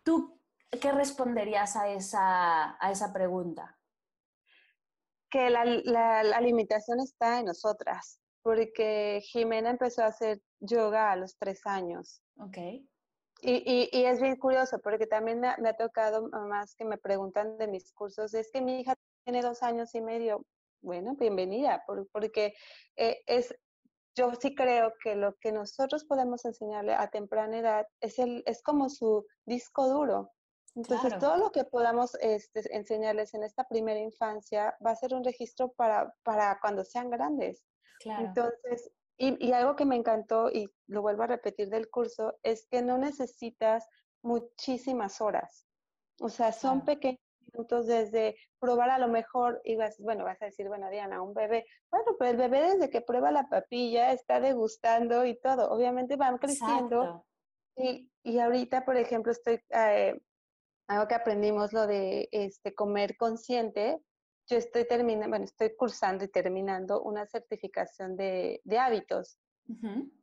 ¿Tú 0.03 0.41
qué 0.79 0.91
responderías 0.91 1.75
a 1.75 1.89
esa, 1.89 2.77
a 2.79 2.91
esa 2.91 3.13
pregunta? 3.13 3.77
Que 5.29 5.49
la, 5.49 5.65
la, 5.65 6.41
limitación 6.41 6.99
está 6.99 7.39
en 7.39 7.47
nosotras, 7.47 8.19
porque 8.43 9.21
Jimena 9.23 9.71
empezó 9.71 10.03
a 10.03 10.07
hacer 10.07 10.41
yoga 10.59 11.11
a 11.11 11.15
los 11.15 11.37
tres 11.37 11.65
años. 11.65 12.21
Ok. 12.37 12.57
Y, 13.45 13.89
y, 13.91 14.05
es 14.05 14.21
bien 14.21 14.37
curioso 14.37 14.79
porque 14.79 15.05
también 15.05 15.41
me, 15.41 15.47
ha 15.49 15.75
tocado 15.75 16.29
mamás 16.29 16.75
que 16.75 16.85
me 16.85 16.97
preguntan 16.97 17.57
de 17.57 17.67
mis 17.67 17.91
cursos, 17.91 18.33
es 18.33 18.49
que 18.51 18.61
mi 18.61 18.79
hija 18.79 18.95
tiene 19.25 19.41
dos 19.41 19.63
años 19.63 19.93
y 19.95 20.01
medio. 20.01 20.45
Bueno, 20.81 21.15
bienvenida, 21.15 21.83
porque 22.11 22.53
eh, 22.95 23.21
es, 23.25 23.53
yo 24.15 24.33
sí 24.35 24.53
creo 24.53 24.93
que 25.01 25.15
lo 25.15 25.35
que 25.37 25.51
nosotros 25.51 26.05
podemos 26.05 26.45
enseñarle 26.45 26.93
a 26.93 27.09
temprana 27.09 27.57
edad 27.57 27.87
es, 27.99 28.19
el, 28.19 28.43
es 28.45 28.61
como 28.61 28.89
su 28.89 29.25
disco 29.45 29.87
duro. 29.87 30.31
Entonces, 30.75 31.19
todo 31.19 31.37
lo 31.37 31.51
que 31.51 31.65
podamos 31.65 32.17
este, 32.19 32.75
enseñarles 32.75 33.33
en 33.35 33.43
esta 33.43 33.63
primera 33.65 33.99
infancia 33.99 34.75
va 34.83 34.91
a 34.91 34.95
ser 34.95 35.13
un 35.13 35.23
registro 35.23 35.71
para, 35.73 36.15
para 36.23 36.59
cuando 36.59 36.83
sean 36.83 37.11
grandes. 37.11 37.63
Claro. 37.99 38.25
Entonces, 38.25 38.91
y, 39.17 39.51
algo 39.51 39.75
que 39.75 39.85
me 39.85 39.95
encantó, 39.95 40.49
y 40.49 40.69
lo 40.87 41.01
vuelvo 41.01 41.23
a 41.23 41.27
repetir 41.27 41.69
del 41.69 41.89
curso, 41.89 42.39
es 42.43 42.65
que 42.67 42.81
no 42.81 42.97
necesitas 42.97 43.87
muchísimas 44.23 45.21
horas. 45.21 45.67
O 46.19 46.29
sea, 46.29 46.51
son 46.51 46.83
pequeños 46.83 47.21
minutos 47.53 47.85
desde 47.85 48.35
probar 48.59 48.89
a 48.89 48.97
lo 48.97 49.07
mejor, 49.07 49.61
y 49.63 49.75
vas, 49.75 49.99
bueno, 49.99 50.23
vas 50.23 50.41
a 50.41 50.45
decir, 50.45 50.67
bueno, 50.67 50.89
Diana, 50.89 51.21
un 51.21 51.33
bebé, 51.33 51.65
bueno, 51.91 52.15
pero 52.17 52.31
el 52.31 52.37
bebé 52.37 52.61
desde 52.61 52.89
que 52.89 53.01
prueba 53.01 53.31
la 53.31 53.47
papilla 53.47 54.11
está 54.11 54.39
degustando 54.39 55.25
y 55.25 55.39
todo, 55.39 55.71
obviamente 55.71 56.15
van 56.15 56.37
creciendo. 56.37 57.25
Y, 57.75 58.11
y, 58.23 58.39
ahorita, 58.39 58.83
por 58.85 58.97
ejemplo, 58.97 59.31
estoy, 59.31 59.59
eh, 59.69 60.19
algo 60.87 61.07
que 61.07 61.15
aprendimos, 61.15 61.73
lo 61.73 61.87
de 61.87 62.29
este, 62.31 62.73
comer 62.73 63.15
consciente, 63.17 63.99
yo 64.47 64.57
estoy 64.57 64.85
terminando, 64.85 65.29
bueno, 65.29 65.45
estoy 65.45 65.75
cursando 65.75 66.25
y 66.25 66.27
terminando 66.27 67.01
una 67.01 67.25
certificación 67.25 68.15
de, 68.15 68.61
de 68.63 68.77
hábitos. 68.77 69.37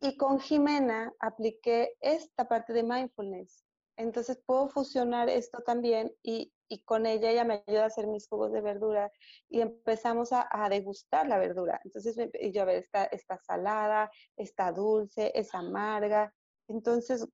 Y 0.03 0.19
con 0.19 0.39
Jimena 0.39 1.15
apliqué 1.19 1.97
esta 2.01 2.47
parte 2.47 2.75
de 2.75 2.83
mindfulness. 2.83 3.65
Entonces 3.97 4.39
puedo 4.45 4.69
fusionar 4.69 5.31
esto 5.31 5.63
también 5.65 6.13
y, 6.23 6.53
y, 6.69 6.83
con 6.85 7.07
ella 7.07 7.31
ella 7.31 7.45
me 7.45 7.65
ayuda 7.67 7.85
a 7.85 7.87
hacer 7.87 8.07
mis 8.07 8.29
jugos 8.29 8.53
de 8.53 8.61
verdura 8.61 9.11
y 9.49 9.61
empezamos 9.61 10.33
a, 10.33 10.49
a 10.51 10.69
degustar 10.69 11.27
la 11.27 11.39
verdura. 11.39 11.81
Entonces 11.85 12.17
yo 12.53 12.63
a 12.63 12.65
ver, 12.67 12.77
está, 12.77 13.05
está 13.05 13.39
salada, 13.39 14.11
está 14.37 14.73
dulce, 14.73 15.33
es 15.35 15.55
amarga. 15.55 16.35
Entonces 16.69 17.27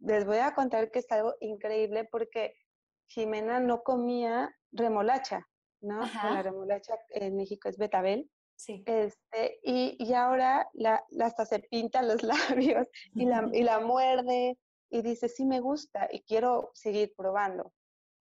les 0.00 0.24
voy 0.24 0.38
a 0.38 0.54
contar 0.54 0.90
que 0.90 1.00
es 1.00 1.10
algo 1.12 1.34
increíble 1.40 2.04
porque 2.10 2.54
Jimena 3.08 3.60
no 3.60 3.82
comía 3.82 4.54
remolacha. 4.72 5.46
¿no? 5.80 6.00
La 6.00 6.42
remolacha 6.42 6.94
en 7.10 7.36
México 7.36 7.68
es 7.68 7.76
betabel. 7.76 8.30
Sí. 8.56 8.82
Este, 8.86 9.58
y, 9.62 9.96
y 9.98 10.14
ahora 10.14 10.68
la, 10.72 11.04
hasta 11.20 11.44
se 11.44 11.58
pinta 11.58 12.02
los 12.02 12.22
labios 12.78 12.88
y 13.14 13.26
la, 13.26 13.48
y 13.52 13.62
la 13.62 13.80
muerde 13.80 14.58
y 14.90 15.02
dice, 15.02 15.28
sí 15.28 15.44
me 15.44 15.60
gusta 15.60 16.08
y 16.10 16.22
quiero 16.22 16.70
seguir 16.74 17.12
probando. 17.16 17.72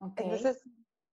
Entonces, 0.02 0.62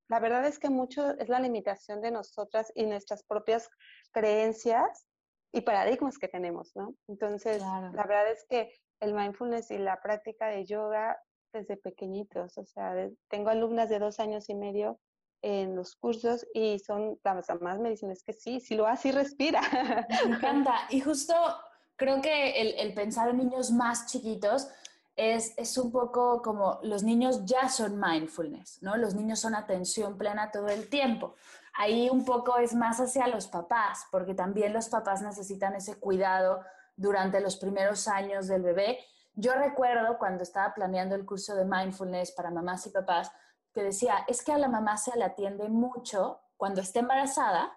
la 0.09 0.19
verdad 0.19 0.45
es 0.47 0.59
que 0.59 0.71
mucho 0.71 1.11
es 1.19 1.29
la 1.29 1.39
limitación 1.39 2.01
de 2.01 2.11
nosotras 2.11 2.73
y 2.75 2.87
nuestras 2.87 3.23
propias 3.23 3.69
creencias 4.11 5.07
y 5.53 5.61
paradigmas 5.61 6.19
que 6.19 6.27
tenemos, 6.27 6.73
¿no? 6.75 6.97
Entonces, 7.07 7.63
la 7.63 8.05
verdad 8.09 8.33
es 8.33 8.45
que 8.49 8.73
el 9.01 9.15
mindfulness 9.15 9.71
y 9.71 9.79
la 9.79 10.01
práctica 10.01 10.49
de 10.49 10.65
yoga 10.65 11.21
desde 11.53 11.77
pequeñitos, 11.77 12.57
o 12.59 12.65
sea, 12.65 12.95
tengo 13.29 13.51
alumnas 13.51 13.89
de 13.89 13.99
dos 13.99 14.21
años 14.21 14.49
y 14.49 14.55
medio 14.55 14.99
en 15.43 15.75
los 15.75 15.97
cursos 15.97 16.47
y 16.55 16.79
son 16.81 17.19
las 17.25 17.61
más 17.61 17.79
me 17.79 17.91
dicen 17.91 18.11
es 18.11 18.23
que 18.23 18.33
sí, 18.33 18.61
si 18.61 18.75
lo 18.75 18.87
hace 18.87 19.13
respira. 19.13 19.61
Me 20.27 20.37
encanta. 20.37 20.75
Y 20.91 21.01
justo 21.01 21.35
creo 21.97 22.21
que 22.21 22.61
el, 22.61 22.75
el 22.79 22.95
pensar 22.95 23.31
en 23.31 23.39
niños 23.39 23.71
más 23.71 24.07
chiquitos 24.07 24.69
es, 25.17 25.55
es, 25.57 25.77
un 25.77 25.93
poco 25.93 26.41
como 26.41 26.79
los 26.83 27.03
niños 27.03 27.45
ya 27.45 27.69
son 27.69 28.01
mindfulness, 28.01 28.83
¿no? 28.83 28.97
Los 28.97 29.15
niños 29.15 29.41
son 29.41 29.55
atención 29.55 30.17
plena 30.17 30.51
todo 30.51 30.69
el 30.69 30.89
tiempo. 30.89 31.35
Ahí 31.75 32.09
un 32.09 32.25
poco 32.25 32.57
es 32.57 32.75
más 32.75 33.01
hacia 33.01 33.27
los 33.27 33.47
papás, 33.47 34.07
porque 34.11 34.35
también 34.35 34.73
los 34.73 34.89
papás 34.89 35.21
necesitan 35.21 35.75
ese 35.75 35.99
cuidado 35.99 36.63
durante 36.97 37.41
los 37.41 37.57
primeros 37.57 38.09
años 38.09 38.47
del 38.47 38.63
bebé. 38.63 38.99
Yo 39.41 39.55
recuerdo 39.55 40.19
cuando 40.19 40.43
estaba 40.43 40.75
planeando 40.75 41.15
el 41.15 41.25
curso 41.25 41.55
de 41.55 41.65
mindfulness 41.65 42.33
para 42.33 42.51
mamás 42.51 42.87
y 42.87 42.91
papás, 42.91 43.33
que 43.73 43.83
decía, 43.83 44.25
es 44.29 44.45
que 44.45 44.53
a 44.53 44.59
la 44.59 44.69
mamá 44.69 44.99
se 44.99 45.17
le 45.17 45.25
atiende 45.25 45.71
mucho 45.71 46.43
cuando 46.59 46.83
está 46.83 47.01
embarazada, 47.01 47.75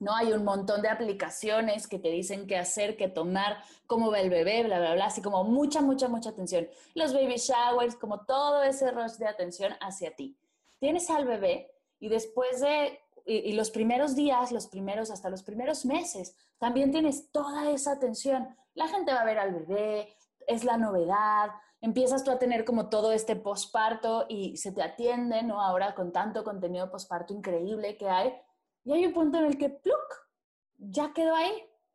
¿no? 0.00 0.16
Hay 0.16 0.32
un 0.32 0.42
montón 0.42 0.82
de 0.82 0.88
aplicaciones 0.88 1.86
que 1.86 2.00
te 2.00 2.08
dicen 2.08 2.48
qué 2.48 2.56
hacer, 2.56 2.96
qué 2.96 3.06
tomar, 3.06 3.58
cómo 3.86 4.10
va 4.10 4.18
el 4.18 4.30
bebé, 4.30 4.64
bla, 4.64 4.80
bla, 4.80 4.94
bla, 4.94 5.06
así 5.06 5.22
como 5.22 5.44
mucha, 5.44 5.80
mucha, 5.80 6.08
mucha 6.08 6.30
atención. 6.30 6.68
Los 6.94 7.12
baby 7.14 7.36
showers, 7.36 7.94
como 7.94 8.24
todo 8.24 8.64
ese 8.64 8.90
rush 8.90 9.12
de 9.12 9.28
atención 9.28 9.72
hacia 9.80 10.16
ti. 10.16 10.36
Tienes 10.80 11.08
al 11.08 11.24
bebé 11.24 11.70
y 12.00 12.08
después 12.08 12.62
de, 12.62 12.98
y, 13.26 13.52
los 13.52 13.70
primeros 13.70 14.16
días, 14.16 14.50
los 14.50 14.66
primeros, 14.66 15.12
hasta 15.12 15.30
los 15.30 15.44
primeros 15.44 15.84
meses, 15.84 16.34
también 16.58 16.90
tienes 16.90 17.30
toda 17.30 17.70
esa 17.70 17.92
atención. 17.92 18.56
La 18.74 18.88
gente 18.88 19.12
va 19.12 19.20
a 19.20 19.24
ver 19.24 19.38
al 19.38 19.52
bebé, 19.52 20.16
es 20.50 20.64
la 20.64 20.76
novedad, 20.76 21.50
empiezas 21.80 22.24
tú 22.24 22.30
a 22.30 22.38
tener 22.38 22.64
como 22.64 22.88
todo 22.88 23.12
este 23.12 23.36
posparto 23.36 24.26
y 24.28 24.56
se 24.56 24.72
te 24.72 24.82
atiende, 24.82 25.42
¿no? 25.42 25.62
Ahora 25.62 25.94
con 25.94 26.12
tanto 26.12 26.44
contenido 26.44 26.90
posparto 26.90 27.32
increíble 27.32 27.96
que 27.96 28.08
hay, 28.08 28.34
y 28.84 28.92
hay 28.92 29.06
un 29.06 29.12
punto 29.12 29.38
en 29.38 29.46
el 29.46 29.58
que, 29.58 29.70
¡pluk! 29.70 29.96
Ya 30.78 31.12
quedó 31.12 31.34
ahí. 31.34 31.52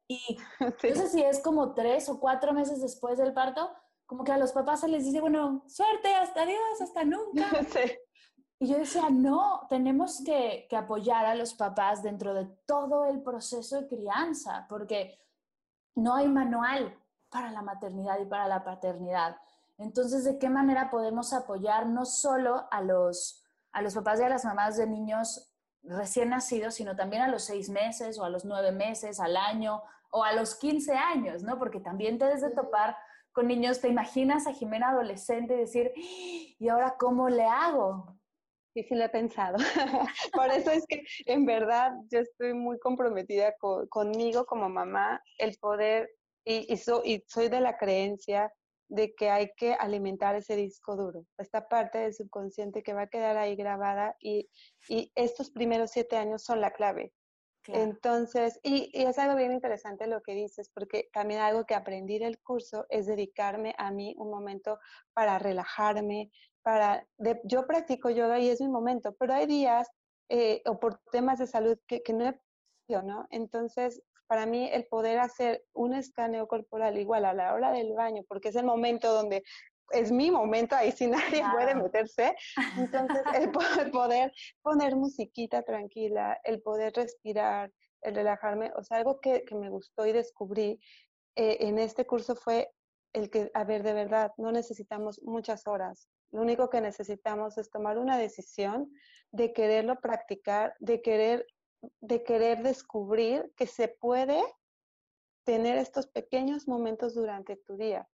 Y 0.08 0.38
no 0.60 0.72
sé 0.80 1.08
si 1.10 1.22
es 1.22 1.40
como 1.42 1.74
tres 1.74 2.10
o 2.10 2.20
cuatro 2.20 2.54
meses 2.54 2.82
después 2.82 3.18
del 3.18 3.34
parto, 3.34 3.70
como 4.06 4.24
que 4.24 4.32
a 4.32 4.38
los 4.38 4.52
papás 4.52 4.82
se 4.82 4.88
les 4.88 5.04
dice, 5.04 5.20
bueno, 5.20 5.64
suerte, 5.68 6.14
hasta 6.14 6.46
Dios, 6.46 6.82
hasta 6.82 7.04
nunca. 7.04 7.50
Y 8.58 8.68
yo 8.68 8.78
decía, 8.78 9.10
no, 9.10 9.68
tenemos 9.68 10.24
que, 10.24 10.66
que 10.70 10.78
apoyar 10.78 11.26
a 11.26 11.36
los 11.36 11.54
papás 11.56 12.02
dentro 12.02 12.34
de 12.34 12.46
todo 12.66 13.04
el 13.04 13.22
proceso 13.22 13.82
de 13.82 13.88
crianza, 13.90 14.66
porque 14.70 15.20
no 15.96 16.16
hay 16.16 16.30
manual 16.30 16.98
para 17.36 17.52
la 17.52 17.62
maternidad 17.62 18.18
y 18.22 18.26
para 18.26 18.48
la 18.48 18.64
paternidad. 18.64 19.36
Entonces, 19.78 20.24
¿de 20.24 20.40
qué 20.40 20.50
manera 20.50 20.90
podemos 20.90 21.34
apoyar 21.34 21.86
no 21.86 22.06
solo 22.06 22.66
a 22.72 22.82
los, 22.82 23.44
a 23.74 23.82
los 23.82 23.94
papás 23.94 24.22
y 24.22 24.24
a 24.24 24.30
las 24.30 24.46
mamás 24.46 24.78
de 24.78 24.88
niños 24.88 25.52
recién 25.84 26.30
nacidos, 26.30 26.76
sino 26.76 26.96
también 26.96 27.24
a 27.24 27.28
los 27.28 27.44
seis 27.44 27.70
meses 27.70 28.18
o 28.18 28.24
a 28.24 28.30
los 28.30 28.46
nueve 28.46 28.72
meses, 28.72 29.20
al 29.20 29.36
año 29.36 29.84
o 30.12 30.24
a 30.24 30.32
los 30.32 30.56
15 30.56 30.94
años, 30.94 31.44
¿no? 31.44 31.60
Porque 31.60 31.82
también 31.82 32.18
te 32.18 32.24
debes 32.24 32.42
de 32.42 32.52
topar 32.52 32.96
con 33.34 33.48
niños, 33.48 33.82
te 33.82 33.90
imaginas 33.90 34.48
a 34.48 34.54
Jimena 34.54 34.92
adolescente 34.92 35.56
y 35.56 35.58
decir, 35.58 35.92
¿y 35.98 36.70
ahora 36.70 36.96
cómo 36.98 37.28
le 37.28 37.44
hago? 37.44 38.18
Sí, 38.74 38.84
sí 38.84 38.96
lo 38.96 39.04
he 39.04 39.10
pensado. 39.10 39.58
Por 40.34 40.52
eso 40.52 40.72
es 40.72 40.86
que 40.88 41.04
en 41.26 41.46
verdad 41.46 41.92
yo 42.10 42.20
estoy 42.20 42.54
muy 42.54 42.80
comprometida 42.80 43.56
conmigo 43.90 44.46
como 44.46 44.70
mamá, 44.70 45.22
el 45.38 45.58
poder, 45.60 46.10
y, 46.46 46.72
y 46.72 46.78
soy 46.78 47.50
de 47.50 47.60
la 47.60 47.78
creencia 47.78 48.54
de 48.88 49.16
que 49.16 49.30
hay 49.30 49.52
que 49.58 49.74
alimentar 49.74 50.36
ese 50.36 50.56
disco 50.56 50.96
duro, 50.96 51.26
esta 51.38 51.68
parte 51.68 51.98
del 52.00 52.14
subconsciente 52.14 52.84
que 52.84 52.94
va 52.94 53.04
a 53.04 53.08
quedar 53.08 53.38
ahí 53.38 53.56
grabada 53.56 54.16
y, 54.20 54.50
estos 55.16 55.50
primeros 55.50 55.92
siete 55.92 56.16
años 56.16 56.44
son 56.44 56.62
la 56.62 56.72
clave. 56.72 57.12
Entonces, 57.68 58.60
y, 58.62 58.92
es 58.94 59.18
algo 59.18 59.36
bien 59.36 59.52
interesante 59.52 60.06
lo 60.06 60.22
que 60.22 60.36
dices, 60.36 60.70
porque 60.70 61.10
también 61.12 61.42
algo 61.42 61.66
que 61.66 61.74
aprendí 61.74 62.20
del 62.20 62.40
curso 62.40 62.86
es 62.90 63.08
dedicarme 63.08 63.74
a 63.80 63.90
mí 63.90 64.14
un 64.20 64.30
momento 64.30 64.78
para 65.14 65.40
relajarme, 65.40 66.30
para, 66.62 67.08
yo 67.44 67.66
practico 67.66 68.12
yoga 68.12 68.40
y 68.40 68.50
es 68.50 68.62
mi 68.62 68.68
momento, 68.68 69.16
pero 69.18 69.34
hay 69.34 69.48
días 69.48 69.90
eh, 70.30 70.62
o 70.66 70.80
por 70.80 71.00
temas 71.12 71.40
de 71.40 71.48
salud 71.48 71.80
que, 71.88 72.04
que 72.04 72.14
no 72.14 72.30
he 72.30 72.40
¿no? 73.04 73.26
Entonces, 73.32 74.04
para 74.28 74.46
mí 74.46 74.70
el 74.72 74.86
poder 74.86 75.20
hacer 75.20 75.64
un 75.74 75.94
escaneo 75.94 76.48
corporal 76.48 76.98
igual 76.98 77.26
a 77.26 77.34
la 77.34 77.54
hora 77.54 77.72
del 77.72 77.94
baño, 77.94 78.24
porque 78.28 78.50
es 78.50 78.56
el 78.56 78.66
momento 78.66 79.14
donde 79.14 79.44
es 79.92 80.12
mi 80.12 80.32
momento, 80.32 80.76
ahí 80.76 80.92
sí 80.92 81.08
nadie 81.42 81.44
puede 81.54 81.76
meterse. 81.76 82.36
Entonces, 82.78 83.22
el 83.36 83.52
poder 83.92 84.32
poner 84.62 84.96
musiquita 84.96 85.64
tranquila, 85.64 86.40
el 86.44 86.62
poder 86.62 86.94
respirar, 86.94 87.72
el 88.02 88.16
relajarme, 88.16 88.72
o 88.76 88.84
sea, 88.84 88.98
algo 88.98 89.20
que, 89.20 89.44
me 89.52 89.70
gustó 89.70 90.06
y 90.06 90.12
descubrí 90.12 90.80
eh, 91.36 91.58
en 91.62 91.80
este 91.80 92.06
curso 92.06 92.36
fue 92.36 92.72
el 93.14 93.30
que, 93.30 93.50
a 93.54 93.64
ver, 93.64 93.84
de 93.84 93.94
verdad, 93.94 94.32
no 94.38 94.52
necesitamos 94.52 95.22
muchas 95.24 95.68
horas. 95.68 96.10
Lo 96.32 96.42
único 96.42 96.70
que 96.70 96.82
necesitamos 96.82 97.58
es 97.58 97.70
tomar 97.70 97.98
una 97.98 98.18
decisión 98.18 98.92
de 99.32 99.54
quererlo 99.54 100.00
practicar, 100.02 100.76
de 100.80 101.02
querer, 101.02 101.48
de 102.02 102.24
querer 102.24 102.64
descubrir 102.64 103.52
que 103.56 103.68
se 103.68 103.88
puede 103.88 104.42
tener 105.46 105.78
estos 105.78 106.08
pequeños 106.08 106.68
momentos 106.68 107.14
durante 107.14 107.56
tu 107.56 107.78
día. 107.78 108.08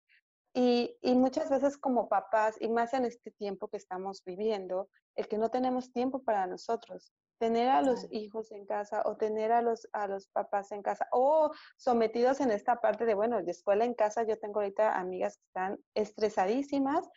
Y, 0.54 0.98
y, 1.02 1.16
muchas 1.16 1.50
veces 1.50 1.78
como 1.78 2.10
papás, 2.10 2.58
y 2.60 2.68
más 2.68 2.94
en 2.94 3.06
este 3.06 3.32
tiempo 3.32 3.70
que 3.70 3.78
estamos 3.78 4.22
viviendo, 4.26 4.90
el 5.16 5.28
que 5.28 5.38
no 5.38 5.50
tenemos 5.50 5.94
tiempo 5.94 6.24
para 6.24 6.46
nosotros, 6.46 7.14
tener 7.42 7.70
a 7.70 7.82
los 7.82 8.06
hijos 8.12 8.52
en 8.52 8.68
casa 8.68 9.02
o 9.04 9.18
tener 9.18 9.52
a 9.52 9.64
los, 9.64 9.90
a 9.94 10.08
los 10.08 10.28
papás 10.28 10.72
en 10.72 10.84
casa 10.84 11.08
o 11.12 11.50
sometidos 11.76 12.40
en 12.40 12.52
esta 12.52 12.80
parte 12.80 13.04
de, 13.04 13.16
bueno, 13.16 13.42
de 13.42 13.50
escuela 13.50 13.84
en 13.84 13.96
casa, 13.96 14.22
yo 14.22 14.38
tengo 14.38 14.60
ahorita 14.60 14.96
amigas 14.96 15.38
que 15.38 15.46
están 15.48 15.80
estresadísimas 15.96 17.10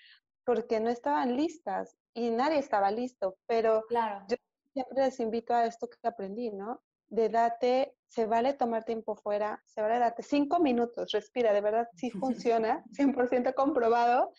porque 0.47 0.81
no 0.81 0.89
estaban 0.89 1.37
listas 1.37 1.99
y 2.15 2.31
nadie 2.31 2.59
estaba 2.59 2.91
listo, 2.91 3.37
pero 3.47 3.83
claro. 3.87 4.25
yo 4.27 4.37
siempre 4.75 5.05
les 5.05 5.21
invito 5.21 5.55
a 5.55 5.67
esto 5.67 5.89
que 5.89 5.97
aprendí, 6.07 6.51
¿no? 6.51 6.83
De 7.07 7.29
date, 7.29 7.97
se 8.09 8.27
vale 8.27 8.55
tomar 8.55 8.85
tiempo 8.85 9.15
fuera, 9.15 9.63
se 9.67 9.81
vale 9.81 9.99
darte 9.99 10.23
cinco 10.23 10.59
minutos, 10.59 11.13
respira, 11.13 11.53
de 11.53 11.61
verdad 11.61 11.89
sí 11.97 12.11
funciona, 12.61 12.85
100% 12.93 13.55
comprobado. 13.55 14.33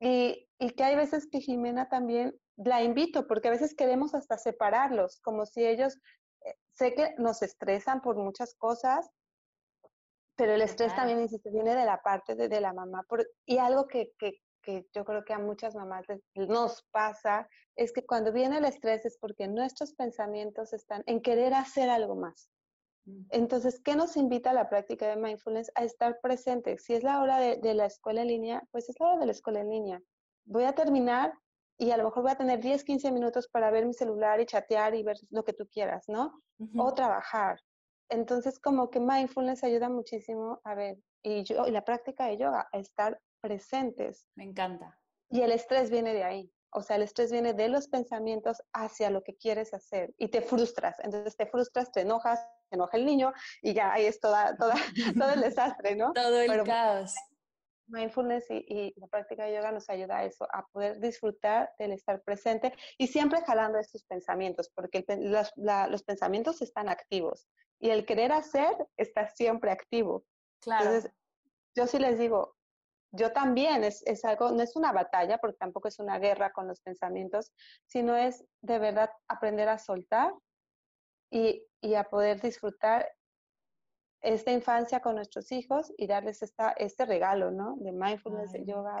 Y, 0.00 0.48
y 0.58 0.70
que 0.70 0.84
hay 0.84 0.96
veces 0.96 1.26
que 1.30 1.40
Jimena 1.40 1.88
también 1.88 2.38
la 2.56 2.82
invito, 2.82 3.26
porque 3.26 3.48
a 3.48 3.52
veces 3.52 3.74
queremos 3.74 4.14
hasta 4.14 4.36
separarlos, 4.36 5.20
como 5.20 5.46
si 5.46 5.64
ellos, 5.64 5.96
eh, 6.44 6.54
sé 6.72 6.94
que 6.94 7.14
nos 7.16 7.42
estresan 7.42 8.02
por 8.02 8.16
muchas 8.16 8.54
cosas, 8.54 9.08
pero 10.36 10.52
el 10.52 10.62
estrés 10.62 10.94
también, 10.94 11.20
insisto, 11.20 11.50
viene 11.50 11.74
de 11.74 11.84
la 11.86 12.02
parte 12.02 12.34
de, 12.34 12.48
de 12.48 12.60
la 12.60 12.72
mamá. 12.72 13.04
Por, 13.08 13.26
y 13.46 13.58
algo 13.58 13.86
que, 13.86 14.12
que, 14.18 14.40
que 14.64 14.86
yo 14.92 15.04
creo 15.04 15.24
que 15.24 15.32
a 15.32 15.38
muchas 15.38 15.74
mamás 15.74 16.06
nos 16.34 16.82
pasa, 16.90 17.48
es 17.76 17.92
que 17.92 18.04
cuando 18.04 18.32
viene 18.32 18.58
el 18.58 18.64
estrés 18.64 19.04
es 19.04 19.18
porque 19.18 19.48
nuestros 19.48 19.92
pensamientos 19.94 20.72
están 20.72 21.02
en 21.06 21.20
querer 21.20 21.54
hacer 21.54 21.90
algo 21.90 22.16
más. 22.16 22.48
Mm. 23.04 23.26
Entonces, 23.30 23.80
¿qué 23.80 23.96
nos 23.96 24.16
invita 24.16 24.50
a 24.50 24.54
la 24.54 24.68
práctica 24.68 25.06
de 25.06 25.16
mindfulness? 25.16 25.70
A 25.74 25.84
estar 25.84 26.18
presente. 26.20 26.78
Si 26.78 26.94
es 26.94 27.02
la 27.02 27.20
hora 27.20 27.38
de, 27.38 27.74
la 27.74 27.86
escuela 27.86 28.22
en 28.22 28.28
línea, 28.28 28.62
pues 28.70 28.88
es 28.88 28.96
la 28.98 29.08
hora 29.08 29.18
de 29.18 29.26
la 29.26 29.32
escuela 29.32 29.60
en 29.60 29.70
línea. 29.70 30.02
Voy 30.44 30.64
a 30.64 30.74
terminar 30.74 31.32
y 31.78 31.90
a 31.90 31.96
lo 31.96 32.04
mejor 32.04 32.22
voy 32.22 32.32
a 32.32 32.36
tener 32.36 32.60
10, 32.60 32.84
15 32.84 33.10
minutos 33.10 33.48
para 33.48 33.70
ver 33.70 33.84
mi 33.86 33.94
celular 33.94 34.40
y 34.40 34.46
chatear 34.46 34.94
y 34.94 35.02
ver 35.02 35.16
lo 35.30 35.44
que 35.44 35.52
tú 35.52 35.66
quieras, 35.66 36.04
¿no? 36.08 36.40
O 36.76 36.94
trabajar. 36.94 37.58
Entonces, 38.08 38.60
como 38.60 38.90
que 38.90 39.00
mindfulness 39.00 39.64
ayuda 39.64 39.88
muchísimo 39.88 40.60
a 40.62 40.74
ver, 40.74 40.98
y 41.22 41.42
yo, 41.42 41.66
y 41.66 41.70
la 41.70 41.84
práctica 41.84 42.26
de 42.26 42.36
yoga, 42.36 42.68
a 42.70 42.78
estar 42.78 43.18
presentes. 43.44 44.26
Me 44.36 44.44
encanta. 44.44 44.98
Y 45.28 45.42
el 45.42 45.52
estrés 45.52 45.90
viene 45.90 46.14
de 46.14 46.24
ahí. 46.24 46.50
O 46.70 46.80
sea, 46.80 46.96
el 46.96 47.02
estrés 47.02 47.30
viene 47.30 47.52
de 47.52 47.68
los 47.68 47.88
pensamientos 47.88 48.62
hacia 48.72 49.10
lo 49.10 49.22
que 49.22 49.36
quieres 49.36 49.74
hacer 49.74 50.14
y 50.16 50.28
te 50.28 50.40
frustras. 50.40 50.96
Entonces 51.00 51.36
te 51.36 51.46
frustras, 51.46 51.92
te 51.92 52.00
enojas, 52.00 52.40
te 52.70 52.76
enoja 52.76 52.96
el 52.96 53.04
niño 53.04 53.34
y 53.60 53.74
ya 53.74 53.92
ahí 53.92 54.06
es 54.06 54.18
toda, 54.18 54.56
toda, 54.56 54.74
todo 55.22 55.34
el 55.34 55.42
desastre, 55.42 55.94
¿no? 55.94 56.12
Todo 56.14 56.40
el 56.40 56.64
caos. 56.64 57.14
Mindfulness 57.86 58.46
y, 58.48 58.94
la 58.96 59.08
práctica 59.08 59.44
de 59.44 59.56
yoga 59.56 59.70
nos 59.70 59.90
ayuda 59.90 60.16
a 60.18 60.24
eso, 60.24 60.48
a 60.50 60.66
poder 60.68 60.98
disfrutar 61.00 61.70
del 61.78 61.92
estar 61.92 62.22
presente 62.22 62.72
y 62.96 63.08
siempre 63.08 63.42
jalando 63.42 63.78
estos 63.78 64.04
pensamientos, 64.04 64.70
porque 64.74 65.04
los, 65.18 65.52
los 65.56 66.02
pensamientos 66.02 66.62
están 66.62 66.88
activos 66.88 67.46
y 67.78 67.90
el 67.90 68.06
querer 68.06 68.32
hacer 68.32 68.74
está 68.96 69.28
siempre 69.28 69.70
activo. 69.70 70.24
Claro. 70.60 70.86
Entonces, 70.86 71.12
yo 71.76 71.86
sí 71.86 71.98
les 71.98 72.18
digo, 72.18 72.53
yo 73.14 73.32
también, 73.32 73.84
es, 73.84 74.02
es, 74.06 74.24
algo, 74.24 74.50
no 74.50 74.62
es 74.62 74.76
una 74.76 74.92
batalla, 74.92 75.38
porque 75.38 75.56
tampoco 75.56 75.88
es 75.88 75.98
una 75.98 76.18
guerra 76.18 76.52
con 76.52 76.66
los 76.66 76.80
pensamientos, 76.80 77.52
sino 77.86 78.16
es 78.16 78.44
de 78.60 78.78
verdad 78.78 79.10
aprender 79.28 79.68
a 79.68 79.78
soltar 79.78 80.32
y, 81.30 81.66
y 81.80 81.94
a 81.94 82.04
poder 82.04 82.40
disfrutar 82.40 83.08
esta 84.20 84.52
infancia 84.52 85.00
con 85.00 85.16
nuestros 85.16 85.52
hijos 85.52 85.92
y 85.98 86.06
darles 86.06 86.42
esta, 86.42 86.70
este 86.72 87.04
regalo, 87.04 87.50
¿no? 87.50 87.76
De 87.76 87.92
mindfulness, 87.92 88.52
de 88.52 88.64
yoga. 88.64 89.00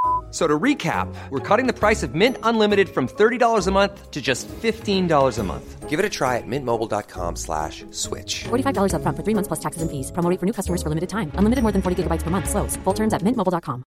So 0.31 0.47
to 0.47 0.57
recap, 0.57 1.13
we're 1.29 1.39
cutting 1.39 1.67
the 1.67 1.77
price 1.77 2.03
of 2.03 2.15
Mint 2.15 2.37
Unlimited 2.43 2.87
from 2.87 3.07
$30 3.07 3.67
a 3.67 3.71
month 3.71 4.11
to 4.11 4.21
just 4.21 4.47
$15 4.47 5.37
a 5.37 5.43
month. 5.43 5.89
Give 5.89 5.99
it 5.99 6.05
a 6.05 6.09
try 6.09 6.37
at 6.37 6.47
mintmobile.com 6.47 7.35
slash 7.35 7.83
switch. 7.91 8.45
$45 8.45 8.93
up 8.93 9.01
front 9.01 9.17
for 9.17 9.23
three 9.23 9.35
months 9.35 9.49
plus 9.49 9.59
taxes 9.59 9.81
and 9.81 9.91
fees. 9.91 10.09
Promoting 10.11 10.37
for 10.37 10.45
new 10.45 10.53
customers 10.53 10.81
for 10.81 10.87
limited 10.87 11.09
time. 11.09 11.33
Unlimited 11.35 11.63
more 11.63 11.73
than 11.73 11.81
40 11.81 12.03
gigabytes 12.03 12.23
per 12.23 12.29
month. 12.29 12.49
Slows. 12.49 12.77
Full 12.85 12.93
terms 12.93 13.13
at 13.13 13.21
mintmobile.com. 13.23 13.83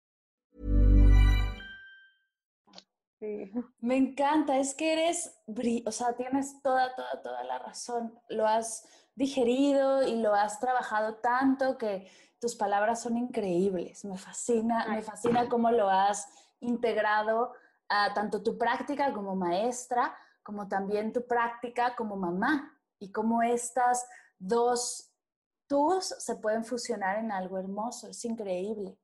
Me 3.81 3.97
encanta. 3.97 4.59
Es 4.59 4.75
que 4.75 4.93
eres, 4.93 5.35
o 5.87 5.93
sea, 5.93 6.13
tienes 6.15 6.61
toda, 6.63 6.95
toda, 6.95 7.23
toda 7.23 7.43
la 7.45 7.59
razón. 7.59 8.13
Lo 8.29 8.47
has 8.47 8.85
digerido 9.15 10.07
y 10.07 10.17
lo 10.17 10.35
has 10.35 10.61
trabajado 10.61 11.15
tanto 11.17 11.79
que 11.79 12.07
tus 12.45 12.57
palabras 12.57 13.01
son 13.01 13.17
increíbles. 13.17 14.05
Me 14.05 14.19
fascina, 14.19 14.87
me 14.91 15.01
fascina 15.01 15.49
cómo 15.49 15.71
lo 15.71 15.89
has 15.89 16.29
integrado 16.61 17.55
a 17.89 18.13
tanto 18.13 18.43
tu 18.43 18.59
práctica 18.59 19.15
como 19.15 19.35
maestra, 19.35 20.15
como 20.43 20.69
también 20.69 21.11
tu 21.11 21.27
práctica 21.27 21.97
como 21.97 22.17
mamá 22.17 22.79
y 22.99 23.11
cómo 23.11 23.43
estas 23.43 24.07
dos 24.39 25.11
tus 25.67 26.05
se 26.05 26.37
pueden 26.37 26.67
fusionar 26.67 27.19
en 27.19 27.33
algo 27.33 27.57
hermoso. 27.57 28.09
Es 28.09 28.23
increíble. 28.27 28.99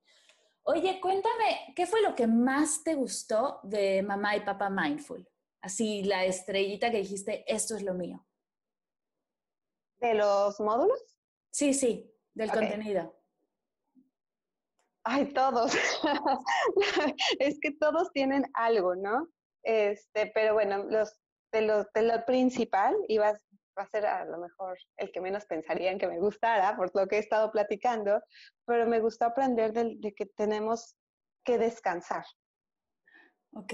Oye, 0.61 1.01
cuéntame, 1.01 1.73
¿qué 1.75 1.87
fue 1.87 2.03
lo 2.03 2.13
que 2.13 2.27
más 2.27 2.83
te 2.83 2.93
gustó 2.93 3.59
de 3.63 4.03
Mamá 4.03 4.35
y 4.35 4.41
Papá 4.41 4.69
Mindful? 4.69 5.27
Así, 5.61 6.03
la 6.03 6.25
estrellita 6.25 6.91
que 6.91 6.97
dijiste, 6.97 7.43
esto 7.51 7.75
es 7.75 7.81
lo 7.81 7.95
mío. 7.95 8.23
¿De 9.99 10.13
los 10.13 10.59
módulos? 10.59 11.17
Sí, 11.49 11.73
sí, 11.73 12.15
del 12.35 12.51
contenido. 12.51 13.19
Ay, 15.13 15.25
todos. 15.33 15.73
es 17.39 17.59
que 17.59 17.71
todos 17.71 18.13
tienen 18.13 18.45
algo, 18.53 18.95
¿no? 18.95 19.27
Este, 19.61 20.31
pero 20.33 20.53
bueno, 20.53 20.85
los 20.85 21.13
de 21.51 21.63
lo, 21.63 21.83
de 21.93 22.03
lo 22.03 22.25
principal 22.25 22.95
iba 23.09 23.33
va 23.77 23.83
a 23.83 23.87
ser 23.87 24.05
a 24.05 24.23
lo 24.23 24.37
mejor 24.37 24.77
el 24.97 25.11
que 25.11 25.19
menos 25.19 25.45
pensarían 25.45 25.97
que 25.97 26.07
me 26.07 26.19
gustara 26.19 26.77
por 26.77 26.91
lo 26.95 27.07
que 27.07 27.17
he 27.17 27.19
estado 27.19 27.51
platicando, 27.51 28.21
pero 28.65 28.87
me 28.87 29.01
gustó 29.01 29.25
aprender 29.25 29.73
de, 29.73 29.95
de 29.97 30.13
que 30.13 30.27
tenemos 30.27 30.95
que 31.43 31.57
descansar. 31.57 32.23
Ok. 33.53 33.73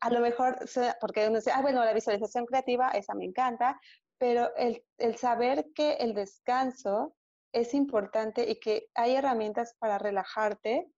A 0.00 0.10
lo 0.10 0.20
mejor, 0.20 0.58
porque 1.00 1.28
uno 1.28 1.38
dice, 1.38 1.52
ah, 1.52 1.62
bueno, 1.62 1.84
la 1.84 1.92
visualización 1.92 2.46
creativa, 2.46 2.90
esa 2.90 3.14
me 3.14 3.24
encanta, 3.24 3.80
pero 4.18 4.54
el, 4.56 4.84
el 4.98 5.16
saber 5.16 5.66
que 5.72 5.94
el 5.94 6.14
descanso 6.14 7.14
es 7.52 7.74
importante 7.74 8.48
y 8.48 8.60
que 8.60 8.88
hay 8.94 9.16
herramientas 9.16 9.74
para 9.78 9.98
relajarte, 9.98 10.90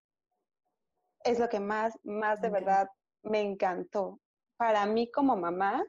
es 1.24 1.38
lo 1.38 1.48
que 1.48 1.60
más, 1.60 1.98
más 2.02 2.40
de 2.40 2.50
verdad 2.50 2.88
me 3.22 3.40
encantó. 3.40 4.20
Para 4.56 4.86
mí 4.86 5.10
como 5.10 5.36
mamá 5.36 5.84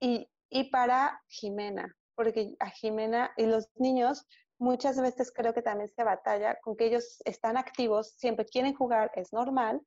y, 0.00 0.28
y 0.48 0.70
para 0.70 1.22
Jimena, 1.28 1.96
porque 2.14 2.54
a 2.60 2.70
Jimena 2.70 3.32
y 3.36 3.46
los 3.46 3.68
niños 3.74 4.26
muchas 4.58 5.00
veces 5.00 5.32
creo 5.32 5.52
que 5.52 5.62
también 5.62 5.90
se 5.90 6.04
batalla 6.04 6.58
con 6.60 6.76
que 6.76 6.86
ellos 6.86 7.20
están 7.24 7.56
activos, 7.56 8.14
siempre 8.16 8.44
quieren 8.44 8.74
jugar, 8.74 9.10
es 9.14 9.32
normal, 9.32 9.80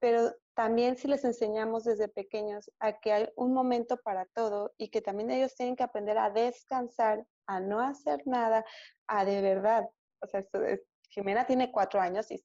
pero 0.00 0.32
también 0.54 0.96
si 0.96 1.08
les 1.08 1.24
enseñamos 1.24 1.84
desde 1.84 2.08
pequeños 2.08 2.70
a 2.78 2.98
que 2.98 3.12
hay 3.12 3.28
un 3.36 3.52
momento 3.52 3.96
para 3.98 4.26
todo 4.26 4.72
y 4.76 4.90
que 4.90 5.00
también 5.00 5.30
ellos 5.30 5.54
tienen 5.54 5.76
que 5.76 5.82
aprender 5.82 6.18
a 6.18 6.30
descansar, 6.30 7.26
a 7.48 7.60
no 7.60 7.80
hacer 7.80 8.22
nada, 8.26 8.64
a 9.08 9.24
de 9.24 9.42
verdad, 9.42 9.88
o 10.20 10.26
sea, 10.26 10.44
Jimena 11.10 11.46
tiene 11.46 11.72
cuatro 11.72 12.00
años 12.00 12.30
y 12.30 12.34
es 12.34 12.44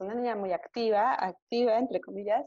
una 0.00 0.14
niña 0.14 0.34
muy 0.34 0.52
activa, 0.52 1.14
activa, 1.14 1.78
entre 1.78 2.00
comillas, 2.00 2.44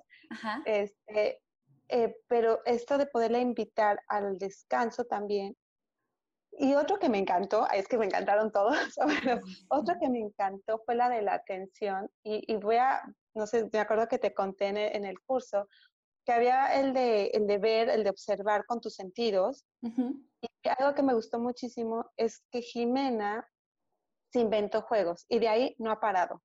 Este, 0.66 1.42
eh, 1.88 2.16
pero 2.28 2.62
esto 2.66 2.98
de 2.98 3.06
poderla 3.06 3.40
invitar 3.40 4.02
al 4.08 4.38
descanso 4.38 5.06
también 5.06 5.56
y 6.58 6.74
otro 6.76 7.00
que 7.00 7.10
me 7.10 7.18
encantó, 7.18 7.68
es 7.72 7.88
que 7.88 7.98
me 7.98 8.06
encantaron 8.06 8.52
todos, 8.52 8.78
pero 9.26 9.40
otro 9.70 9.96
que 10.00 10.10
me 10.10 10.20
encantó 10.20 10.82
fue 10.86 10.96
la 10.96 11.10
de 11.10 11.22
la 11.22 11.36
atención. 11.36 12.10
Y, 12.24 12.56
voy 12.58 12.76
a, 12.76 13.02
no 13.34 13.48
sé, 13.48 13.70
me 13.72 13.80
acuerdo 13.80 14.08
que 14.08 14.18
te 14.18 14.34
conté 14.34 14.68
en 14.68 15.06
el, 15.06 15.20
curso 15.22 15.68
que 16.26 16.34
había 16.34 16.80
el 16.80 16.94
de, 16.94 17.28
el 17.28 17.48
de 17.48 17.58
ver, 17.58 17.90
el 17.90 18.04
de 18.04 18.10
observar 18.10 18.66
con 18.66 18.82
tus 18.82 18.96
sentidos. 18.96 19.66
Y 20.42 20.70
algo 20.70 20.96
que 20.96 21.04
me 21.04 21.14
gustó 21.14 21.40
muchísimo 21.40 22.12
es 22.18 22.44
que 22.52 22.62
Jimena 22.62 23.48
se 24.32 24.40
inventó 24.40 24.82
juegos 24.82 25.26
y 25.28 25.40
de 25.40 25.48
ahí 25.48 25.76
no 25.78 25.92
ha 25.92 26.00
parado. 26.00 26.42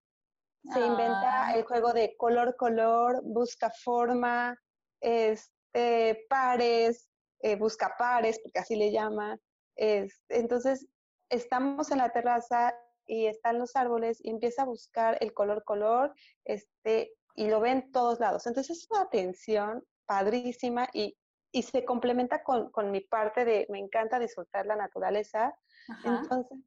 Se 0.73 0.81
inventa 0.81 1.55
el 1.55 1.65
juego 1.65 1.93
de 1.93 2.17
color, 2.17 2.57
color, 2.57 3.21
busca 3.23 3.71
forma, 3.71 4.57
este, 5.01 6.27
pares, 6.29 7.09
eh, 7.41 7.55
busca 7.55 7.95
pares, 7.97 8.41
porque 8.43 8.59
así 8.59 8.75
le 8.75 8.91
llama. 8.91 9.39
entonces, 9.77 10.89
estamos 11.29 11.91
en 11.91 11.99
la 11.99 12.11
terraza 12.11 12.75
y 13.07 13.27
están 13.27 13.59
los 13.59 13.77
árboles 13.77 14.19
y 14.21 14.31
empieza 14.31 14.63
a 14.63 14.67
buscar 14.67 15.19
el 15.21 15.33
color, 15.33 15.63
color, 15.65 16.15
este, 16.45 17.13
y 17.35 17.49
lo 17.49 17.61
ve 17.61 17.71
en 17.71 17.93
todos 17.93 18.19
lados. 18.19 18.47
Entonces, 18.47 18.79
es 18.79 18.91
una 18.91 19.03
atención 19.03 19.85
padrísima 20.07 20.89
y, 20.93 21.17
y 21.57 21.63
se 21.63 21.87
complementa 21.87 22.43
con, 22.43 22.71
con, 22.71 22.91
mi 22.91 23.01
parte 23.01 23.47
de 23.47 23.67
me 23.71 23.79
encanta 23.79 24.19
disfrutar 24.19 24.67
la 24.67 24.77
naturaleza. 24.77 25.57
Entonces, 26.05 26.59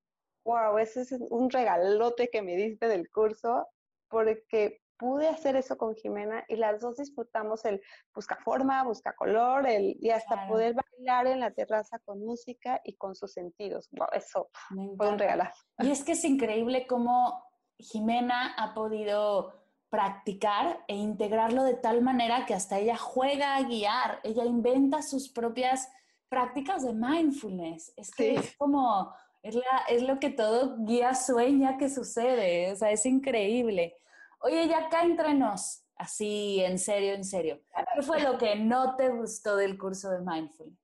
wow, 0.43 0.79
ese 0.79 1.01
es 1.01 1.11
un 1.29 1.51
regalote 1.51 2.31
que 2.31 2.41
me 2.41 2.55
diste 2.55 2.87
del 2.87 3.07
curso 3.11 3.67
porque 4.07 4.81
pude 4.97 5.27
hacer 5.27 5.55
eso 5.55 5.77
con 5.77 5.93
Jimena 5.93 6.43
y 6.47 6.55
las 6.55 6.81
dos 6.81 6.97
disfrutamos 6.97 7.65
el 7.65 7.83
busca 8.15 8.35
forma, 8.43 8.83
busca 8.83 9.15
color, 9.15 9.67
el, 9.67 9.95
y 10.01 10.09
hasta 10.09 10.47
poder 10.47 10.73
bailar 10.73 11.27
en 11.27 11.39
la 11.39 11.51
terraza 11.51 11.99
con 11.99 12.19
música 12.19 12.81
y 12.83 12.95
con 12.95 13.13
sus 13.13 13.31
sentidos. 13.31 13.89
Wow, 13.91 14.07
eso 14.13 14.49
fue 14.97 15.07
un 15.07 15.19
regalazo. 15.19 15.63
Y 15.77 15.91
es 15.91 16.03
que 16.03 16.13
es 16.13 16.25
increíble 16.25 16.87
cómo 16.87 17.45
Jimena 17.77 18.55
ha 18.57 18.73
podido 18.73 19.58
practicar 19.89 20.83
e 20.87 20.95
integrarlo 20.95 21.63
de 21.63 21.73
tal 21.73 22.01
manera 22.01 22.45
que 22.45 22.53
hasta 22.53 22.79
ella 22.79 22.97
juega 22.97 23.55
a 23.55 23.63
guiar, 23.63 24.19
ella 24.23 24.45
inventa 24.45 25.01
sus 25.01 25.29
propias 25.29 25.89
prácticas 26.29 26.83
de 26.83 26.93
mindfulness. 26.93 27.93
Es 27.97 28.11
que 28.11 28.35
es 28.35 28.55
como 28.57 29.13
es, 29.41 29.55
la, 29.55 29.83
es 29.89 30.03
lo 30.03 30.19
que 30.19 30.29
todo 30.29 30.77
guía 30.79 31.15
sueña 31.15 31.77
que 31.77 31.89
sucede, 31.89 32.71
o 32.71 32.75
sea, 32.75 32.91
es 32.91 33.05
increíble. 33.05 33.97
Oye, 34.41 34.67
ya 34.67 34.85
acá 34.85 35.01
entre 35.03 35.33
nos, 35.33 35.83
así 35.95 36.61
en 36.61 36.77
serio, 36.77 37.13
en 37.13 37.23
serio, 37.23 37.61
¿qué 37.95 38.01
fue 38.01 38.21
lo 38.21 38.37
que 38.37 38.55
no 38.55 38.95
te 38.95 39.09
gustó 39.09 39.55
del 39.55 39.77
curso 39.77 40.09
de 40.11 40.19
mindfulness? 40.19 40.79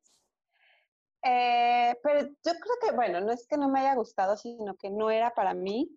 Eh, 1.28 1.98
pero 2.04 2.28
yo 2.28 2.34
creo 2.44 2.76
que, 2.82 2.92
bueno, 2.96 3.20
no 3.20 3.32
es 3.32 3.48
que 3.48 3.58
no 3.58 3.68
me 3.68 3.80
haya 3.80 3.96
gustado, 3.96 4.38
sino 4.38 4.76
que 4.76 4.92
no 4.92 5.10
era 5.10 5.34
para 5.34 5.54
mí. 5.56 5.90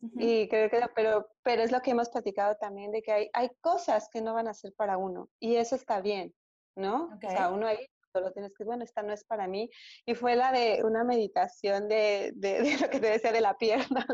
Y 0.00 0.48
creo 0.48 0.70
que, 0.70 0.80
pero, 0.94 1.28
pero 1.42 1.62
es 1.62 1.72
lo 1.72 1.80
que 1.80 1.92
hemos 1.92 2.10
platicado 2.10 2.56
también, 2.56 2.92
de 2.92 3.02
que 3.02 3.12
hay, 3.12 3.30
hay 3.32 3.50
cosas 3.60 4.08
que 4.12 4.20
no 4.20 4.34
van 4.34 4.46
a 4.46 4.54
ser 4.54 4.72
para 4.74 4.98
uno, 4.98 5.30
y 5.40 5.56
eso 5.56 5.74
está 5.74 6.00
bien, 6.00 6.34
¿no? 6.76 7.10
O 7.16 7.30
sea, 7.30 7.50
uno 7.50 7.66
ahí 7.66 7.88
lo 8.20 8.32
tienes 8.32 8.54
que, 8.54 8.64
bueno, 8.64 8.84
esta 8.84 9.02
no 9.02 9.12
es 9.12 9.24
para 9.24 9.46
mí. 9.46 9.70
Y 10.04 10.14
fue 10.14 10.36
la 10.36 10.52
de 10.52 10.82
una 10.84 11.04
meditación 11.04 11.88
de, 11.88 12.32
de, 12.34 12.60
lo 12.80 12.90
que 12.90 13.00
te 13.00 13.10
decía 13.10 13.32
de 13.32 13.40
la 13.40 13.56
pierna. 13.56 14.06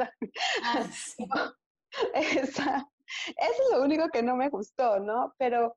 Ah, 0.62 0.86
Esa, 2.14 2.88
eso 3.26 3.62
es 3.62 3.70
lo 3.72 3.82
único 3.82 4.08
que 4.08 4.22
no 4.22 4.36
me 4.36 4.48
gustó, 4.48 4.98
¿no? 4.98 5.34
Pero, 5.38 5.76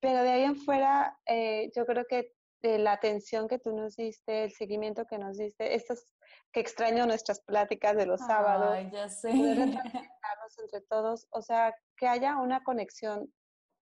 pero 0.00 0.22
de 0.22 0.30
ahí 0.30 0.42
en 0.42 0.56
fuera, 0.56 1.18
eh, 1.26 1.70
yo 1.74 1.86
creo 1.86 2.04
que 2.08 2.32
de 2.62 2.78
la 2.78 2.92
atención 2.92 3.46
que 3.46 3.58
tú 3.58 3.76
nos 3.76 3.94
diste, 3.96 4.44
el 4.44 4.50
seguimiento 4.50 5.06
que 5.06 5.18
nos 5.18 5.36
diste, 5.36 5.74
estos 5.74 6.13
que 6.52 6.60
extraño 6.60 7.06
nuestras 7.06 7.40
pláticas 7.40 7.96
de 7.96 8.06
los 8.06 8.20
sábados. 8.20 8.70
Ay, 8.72 8.90
ya 8.92 9.08
sé. 9.08 9.30
entre 10.62 10.80
todos, 10.82 11.26
o 11.30 11.42
sea, 11.42 11.74
que 11.96 12.06
haya 12.06 12.36
una 12.36 12.62
conexión, 12.62 13.32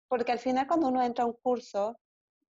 porque 0.08 0.32
al 0.32 0.38
final 0.38 0.66
cuando 0.66 0.88
uno 0.88 1.02
entra 1.02 1.24
a 1.24 1.28
un 1.28 1.36
curso, 1.42 1.98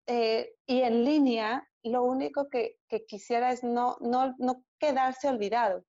eh, 0.06 0.54
y 0.66 0.82
en 0.82 1.04
línea, 1.04 1.68
lo 1.82 2.04
único 2.04 2.48
que, 2.48 2.78
quisiera 3.06 3.52
es 3.52 3.62
no, 3.62 3.96
no, 4.00 4.34
no 4.38 4.64
quedarse 4.78 5.28
olvidado, 5.28 5.84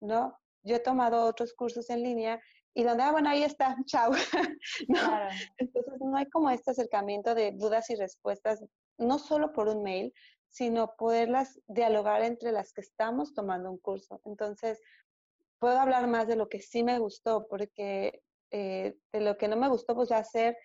¿no? 0.00 0.38
Yo 0.62 0.76
he 0.76 0.80
tomado 0.80 1.24
otros 1.24 1.52
cursos 1.54 1.90
en 1.90 2.02
línea 2.02 2.40
y 2.74 2.82
donde, 2.82 3.02
ah, 3.04 3.12
bueno, 3.12 3.30
ahí 3.30 3.42
está, 3.42 3.76
chao. 3.86 4.12
Entonces 5.58 5.94
no 6.00 6.16
hay 6.16 6.28
como 6.30 6.50
este 6.50 6.70
acercamiento 6.70 7.34
de 7.34 7.52
dudas 7.52 7.90
y 7.90 7.96
respuestas, 7.96 8.64
no 8.98 9.18
solo 9.18 9.52
por 9.52 9.68
un 9.68 9.82
mail, 9.82 10.12
sino 10.56 10.94
poderlas 10.96 11.60
dialogar 11.66 12.22
entre 12.22 12.50
las 12.50 12.72
que 12.72 12.80
estamos 12.80 13.34
tomando 13.34 13.70
un 13.70 13.76
curso. 13.76 14.22
Entonces, 14.24 14.80
puedo 15.58 15.78
hablar 15.78 16.06
más 16.06 16.26
de 16.26 16.36
lo 16.36 16.48
que 16.48 16.60
sí 16.60 16.82
me 16.82 16.98
gustó, 16.98 17.46
porque 17.46 18.22
eh, 18.50 18.96
de 19.12 19.20
lo 19.20 19.36
que 19.36 19.48
no 19.48 19.56
me 19.56 19.68
gustó, 19.68 19.94
pues 19.94 20.08
ya 20.08 20.16
hacer 20.16 20.56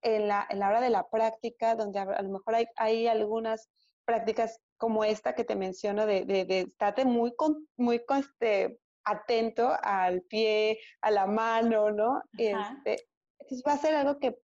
en 0.00 0.28
la, 0.28 0.46
en 0.48 0.60
la 0.60 0.68
hora 0.68 0.80
de 0.80 0.90
la 0.90 1.08
práctica, 1.10 1.74
donde 1.74 1.98
a, 1.98 2.22
lo 2.22 2.28
mejor 2.28 2.54
hay, 2.54 2.66
hay, 2.76 3.08
algunas 3.08 3.68
prácticas 4.04 4.60
como 4.76 5.02
esta 5.02 5.34
que 5.34 5.42
te 5.42 5.56
menciono, 5.56 6.06
de, 6.06 6.24
de, 6.24 6.44
de 6.44 6.60
estate 6.60 7.04
muy, 7.04 7.34
con, 7.34 7.66
muy 7.76 8.00
este, 8.16 8.78
atento 9.04 9.76
al 9.82 10.22
pie, 10.22 10.78
a 11.00 11.10
la 11.10 11.26
mano, 11.26 11.90
¿no? 11.90 12.22
Este, 12.38 13.08
entonces 13.40 13.64
va 13.66 13.72
a 13.72 13.78
ser 13.78 13.96
algo 13.96 14.20
que 14.20 14.38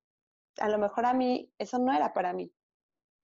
a 0.58 0.68
lo 0.68 0.78
mejor 0.78 1.06
a 1.06 1.14
mí, 1.14 1.52
eso 1.56 1.78
no 1.78 1.92
era 1.92 2.12
para 2.12 2.32
mí. 2.32 2.52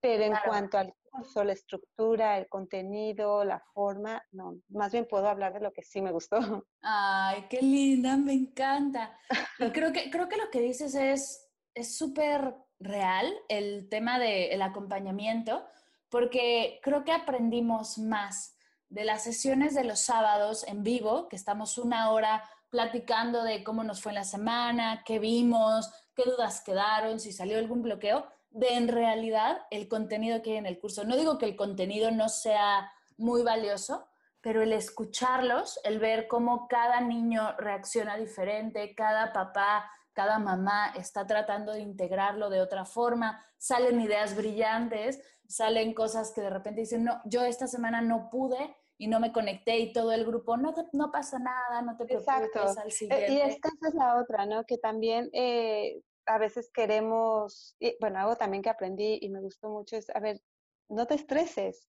Pero 0.00 0.22
en 0.22 0.34
cuanto 0.44 0.78
al 0.78 0.94
curso, 1.14 1.44
la 1.44 1.53
estructura, 1.53 2.38
el 2.38 2.48
contenido, 2.48 3.44
la 3.44 3.61
forma, 3.72 4.22
no, 4.33 4.57
más 4.68 4.92
bien 4.92 5.07
puedo 5.09 5.29
hablar 5.29 5.55
de 5.55 5.61
lo 5.61 5.72
que 5.72 5.83
sí 5.83 6.03
me 6.03 6.12
gustó. 6.12 6.38
Ay, 6.83 7.46
qué 7.48 7.62
linda, 7.62 8.16
me 8.16 8.33
encanta. 8.33 9.18
Y 9.59 9.70
creo 9.70 9.92
que, 9.92 10.11
creo 10.11 10.29
que 10.29 10.37
lo 10.37 10.50
que 10.50 10.61
dices 10.61 10.94
es 10.94 11.44
es 11.74 11.96
súper 11.96 12.55
real 12.79 13.33
el 13.48 13.88
tema 13.88 14.18
del 14.18 14.62
acompañamiento, 14.62 15.64
porque 16.09 16.81
creo 16.83 17.05
que 17.05 17.12
aprendimos 17.12 17.98
más 17.98 18.57
de 18.88 19.05
las 19.05 19.24
sesiones 19.24 19.74
de 19.74 19.85
los 19.85 20.00
sábados 20.00 20.66
en 20.68 20.85
vivo, 20.85 21.29
que 21.29 21.37
estamos 21.37 21.79
una 21.79 22.11
hora 22.11 22.44
platicando 22.70 23.42
de 23.42 23.64
cómo 23.64 23.83
nos 23.83 24.00
fue 24.00 24.12
en 24.12 24.16
la 24.16 24.24
semana, 24.24 25.03
qué 25.05 25.18
vimos, 25.18 25.90
qué 26.14 26.24
dudas 26.24 26.62
quedaron, 26.62 27.18
si 27.18 27.33
salió 27.33 27.59
algún 27.59 27.83
bloqueo, 27.83 28.27
de 28.55 28.75
en 28.75 28.88
realidad 28.88 29.59
el 29.71 29.87
contenido 29.88 30.40
que 30.40 30.53
hay 30.53 30.57
en 30.57 30.67
el 30.67 30.79
curso. 30.79 31.05
No 31.05 31.17
digo 31.17 31.37
que 31.37 31.45
el 31.45 31.57
contenido 31.57 32.11
no 32.11 32.31
sea 32.31 32.90
muy 33.19 33.43
valioso, 33.43 34.09
pero 34.40 34.62
el 34.62 34.73
escucharlos, 34.73 35.79
el 35.85 35.99
ver 35.99 36.27
cómo 36.27 36.67
cada 36.69 37.01
niño 37.01 37.55
reacciona 37.59 38.17
diferente, 38.17 38.95
cada 38.95 39.33
papá 39.33 39.90
cada 40.14 40.38
mamá 40.38 40.93
está 40.97 41.27
tratando 41.27 41.73
de 41.73 41.81
integrarlo 41.81 42.49
de 42.49 42.62
otra 42.62 42.85
forma, 42.85 43.45
salen 43.59 44.01
ideas 44.01 44.35
brillantes, 44.37 45.21
salen 45.47 45.93
cosas 45.93 46.33
que 46.33 46.40
de 46.40 46.51
repente 46.51 46.83
dicen, 46.83 47.05
no, 47.05 47.21
yo 47.25 47.45
esta 47.45 47.67
semana 47.67 48.01
no 48.01 48.31
pude 48.31 48.77
y 48.97 49.09
no 49.09 49.19
me 49.21 49.33
conecté 49.33 49.79
y 49.79 49.93
todo 49.93 50.12
el 50.12 50.25
grupo, 50.25 50.57
no, 50.57 50.73
no 50.93 51.11
pasa 51.11 51.38
nada, 51.38 51.83
no 51.83 51.97
te 51.97 52.07
preocupes 52.07 52.47
Exacto. 52.47 52.81
al 52.81 52.93
siguiente. 52.93 53.33
Y 53.33 53.40
esta 53.40 53.69
es 53.87 53.95
la 53.95 54.21
otra, 54.21 54.47
¿no? 54.47 54.64
Que 54.64 54.79
también 54.79 55.29
eh, 55.33 56.01
a 56.26 56.38
veces 56.38 56.70
queremos, 56.72 57.76
bueno, 58.00 58.20
algo 58.20 58.37
también 58.37 58.62
que 58.62 58.70
aprendí 58.70 59.18
y 59.20 59.28
me 59.30 59.40
gustó 59.40 59.68
mucho 59.68 59.96
es, 59.96 60.10
a 60.10 60.20
ver, 60.20 60.40
no 60.88 61.06
te 61.06 61.14
estreses, 61.14 61.88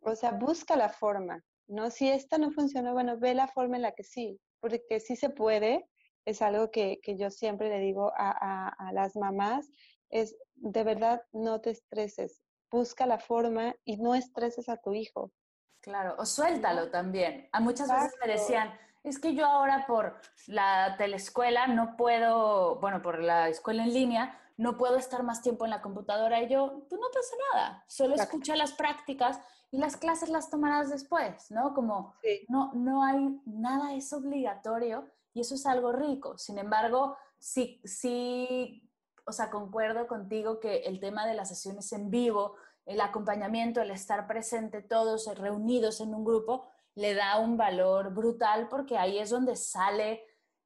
o 0.00 0.14
sea, 0.14 0.32
busca 0.32 0.76
la 0.76 0.88
forma, 0.88 1.42
¿no? 1.68 1.90
Si 1.90 2.08
esta 2.08 2.38
no 2.38 2.50
funcionó, 2.50 2.92
bueno, 2.92 3.18
ve 3.18 3.34
la 3.34 3.48
forma 3.48 3.76
en 3.76 3.82
la 3.82 3.92
que 3.92 4.04
sí, 4.04 4.38
porque 4.60 5.00
sí 5.00 5.16
se 5.16 5.30
puede 5.30 5.86
es 6.24 6.42
algo 6.42 6.70
que, 6.70 7.00
yo 7.18 7.30
siempre 7.30 7.68
le 7.68 7.78
digo 7.80 8.12
a, 8.16 8.74
las 8.92 9.16
mamás, 9.16 9.68
es 10.10 10.36
de 10.54 10.84
verdad 10.84 11.22
no 11.32 11.60
te 11.60 11.70
estreses, 11.70 12.42
busca 12.70 13.06
la 13.06 13.18
forma 13.18 13.74
y 13.84 13.96
no 13.96 14.14
estreses 14.14 14.68
a 14.68 14.76
tu 14.76 14.94
hijo. 14.94 15.32
Claro, 15.80 16.14
o 16.18 16.24
suéltalo 16.24 16.90
también. 16.90 17.48
A 17.52 17.60
muchas 17.60 17.90
veces 17.90 18.14
me 18.24 18.32
decían, 18.32 18.72
es 19.04 19.18
que 19.18 19.34
yo 19.34 19.46
ahora 19.46 19.86
por 19.86 20.16
la 20.46 20.96
telescuela 20.96 21.66
no 21.66 21.96
puedo, 21.96 22.76
bueno, 22.76 23.02
por 23.02 23.20
la 23.20 23.48
escuela 23.48 23.84
en 23.84 23.92
línea, 23.92 24.38
no 24.56 24.76
puedo 24.76 24.96
estar 24.96 25.22
más 25.22 25.42
tiempo 25.42 25.64
en 25.64 25.70
la 25.70 25.82
computadora. 25.82 26.40
Y 26.42 26.48
yo, 26.48 26.84
tú 26.88 26.96
no 26.96 27.06
pasa 27.12 27.36
nada, 27.52 27.84
solo 27.88 28.14
escucha 28.14 28.54
las 28.56 28.72
prácticas 28.72 29.40
y 29.70 29.78
las 29.78 29.96
clases 29.96 30.28
las 30.28 30.50
tomarás 30.50 30.90
después, 30.90 31.50
¿no? 31.50 31.74
Como 31.74 32.14
no, 32.48 32.72
no 32.74 33.02
hay, 33.02 33.40
nada 33.46 33.94
es 33.94 34.12
obligatorio 34.12 35.08
y 35.34 35.40
eso 35.40 35.54
es 35.54 35.66
algo 35.66 35.92
rico. 35.92 36.38
Sin 36.38 36.58
embargo, 36.58 37.16
sí, 37.38 37.80
sí, 37.84 38.88
o 39.24 39.32
sea, 39.32 39.50
concuerdo 39.50 40.06
contigo 40.06 40.60
que 40.60 40.82
el 40.82 41.00
tema 41.00 41.26
de 41.26 41.34
las 41.34 41.48
sesiones 41.48 41.92
en 41.92 42.10
vivo, 42.10 42.54
el 42.84 43.00
acompañamiento, 43.00 43.80
el 43.80 43.90
estar 43.90 44.26
presente 44.26 44.82
todos 44.82 45.26
reunidos 45.38 46.00
en 46.00 46.14
un 46.14 46.24
grupo, 46.24 46.68
le 46.94 47.14
da 47.14 47.38
un 47.38 47.56
valor 47.56 48.12
brutal 48.12 48.68
porque 48.68 48.98
ahí 48.98 49.18
es 49.18 49.30
donde 49.30 49.56
sale 49.56 50.24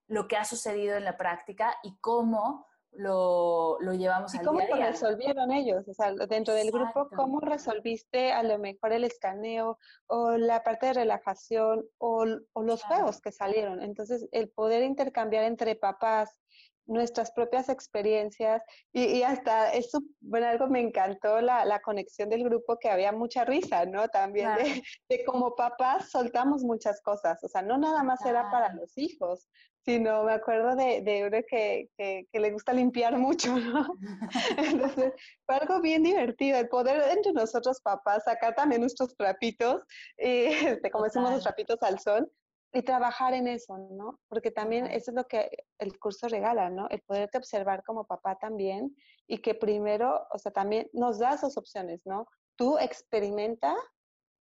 lo 0.08 0.26
que 0.28 0.36
ha 0.36 0.44
sucedido 0.44 0.96
en 0.96 1.04
la 1.04 1.16
práctica 1.16 1.76
y 1.82 1.96
cómo 2.00 2.66
lo, 2.92 3.76
lo 3.80 3.92
llevamos 3.92 4.34
¿Y 4.34 4.38
al 4.38 4.44
cómo 4.46 4.60
día 4.60 4.68
lo 4.70 4.76
día. 4.76 4.86
resolvieron 4.90 5.52
ellos? 5.52 5.86
O 5.86 5.92
sea, 5.92 6.12
dentro 6.28 6.54
del 6.54 6.70
grupo. 6.70 7.08
¿cómo 7.14 7.40
resolviste 7.40 8.32
a 8.32 8.42
lo 8.42 8.58
mejor 8.58 8.92
el 8.92 9.04
escaneo 9.04 9.78
o 10.06 10.32
la 10.38 10.62
parte 10.62 10.86
de 10.86 10.92
relajación 10.94 11.84
o, 11.98 12.24
o 12.54 12.62
los 12.62 12.80
Claro. 12.80 12.94
juegos 13.02 13.20
que 13.20 13.32
salieron? 13.32 13.82
Entonces, 13.82 14.26
el 14.32 14.48
poder 14.48 14.82
intercambiar 14.82 15.44
entre 15.44 15.74
papás 15.76 16.40
nuestras 16.86 17.32
propias 17.32 17.68
experiencias 17.68 18.62
y, 18.92 19.04
y 19.04 19.22
hasta 19.22 19.72
eso, 19.72 20.00
bueno, 20.20 20.46
algo 20.46 20.68
me 20.68 20.80
encantó 20.80 21.40
la, 21.40 21.64
la 21.64 21.80
conexión 21.80 22.28
del 22.28 22.44
grupo, 22.44 22.78
que 22.78 22.88
había 22.88 23.12
mucha 23.12 23.44
risa, 23.44 23.84
¿no? 23.86 24.08
También 24.08 24.46
Claro. 24.46 24.62
de, 24.64 24.82
de 25.08 25.24
como 25.24 25.54
papás 25.54 26.10
soltamos 26.10 26.62
muchas 26.62 27.00
cosas, 27.02 27.42
o 27.42 27.48
sea, 27.48 27.62
no 27.62 27.78
nada 27.78 28.02
más 28.02 28.24
era 28.24 28.50
para 28.50 28.72
los 28.74 28.96
hijos, 28.96 29.48
sino 29.84 30.24
me 30.24 30.32
acuerdo 30.32 30.74
de, 30.74 31.00
de 31.02 31.26
uno 31.26 31.38
que, 31.48 31.88
que, 31.96 32.26
que 32.32 32.40
le 32.40 32.50
gusta 32.50 32.72
limpiar 32.72 33.16
mucho, 33.18 33.56
¿no? 33.56 33.86
Entonces, 34.58 35.12
fue 35.46 35.54
algo 35.54 35.80
bien 35.80 36.02
divertido, 36.02 36.58
el 36.58 36.68
poder 36.68 37.02
entre 37.16 37.32
nosotros 37.32 37.80
papás 37.80 38.24
sacar 38.24 38.54
también 38.54 38.80
nuestros 38.80 39.16
trapitos, 39.16 39.82
y, 40.18 40.46
este, 40.80 40.90
como 40.90 41.04
decimos 41.04 41.30
los 41.30 41.42
trapitos 41.44 41.82
al 41.82 41.98
sol, 42.00 42.30
y 42.76 42.82
trabajar 42.82 43.32
en 43.32 43.48
eso, 43.48 43.78
¿no? 43.78 44.20
Porque 44.28 44.50
también 44.50 44.86
eso 44.86 45.10
es 45.10 45.14
lo 45.16 45.24
que 45.24 45.50
el 45.78 45.98
curso 45.98 46.28
regala, 46.28 46.68
¿no? 46.68 46.88
El 46.90 47.00
poderte 47.02 47.38
observar 47.38 47.82
como 47.84 48.06
papá 48.06 48.36
también 48.38 48.94
y 49.26 49.38
que 49.38 49.54
primero, 49.54 50.26
o 50.30 50.38
sea, 50.38 50.52
también 50.52 50.90
nos 50.92 51.18
da 51.18 51.34
esas 51.34 51.56
opciones, 51.56 52.02
¿no? 52.04 52.26
Tú 52.56 52.76
experimenta, 52.78 53.74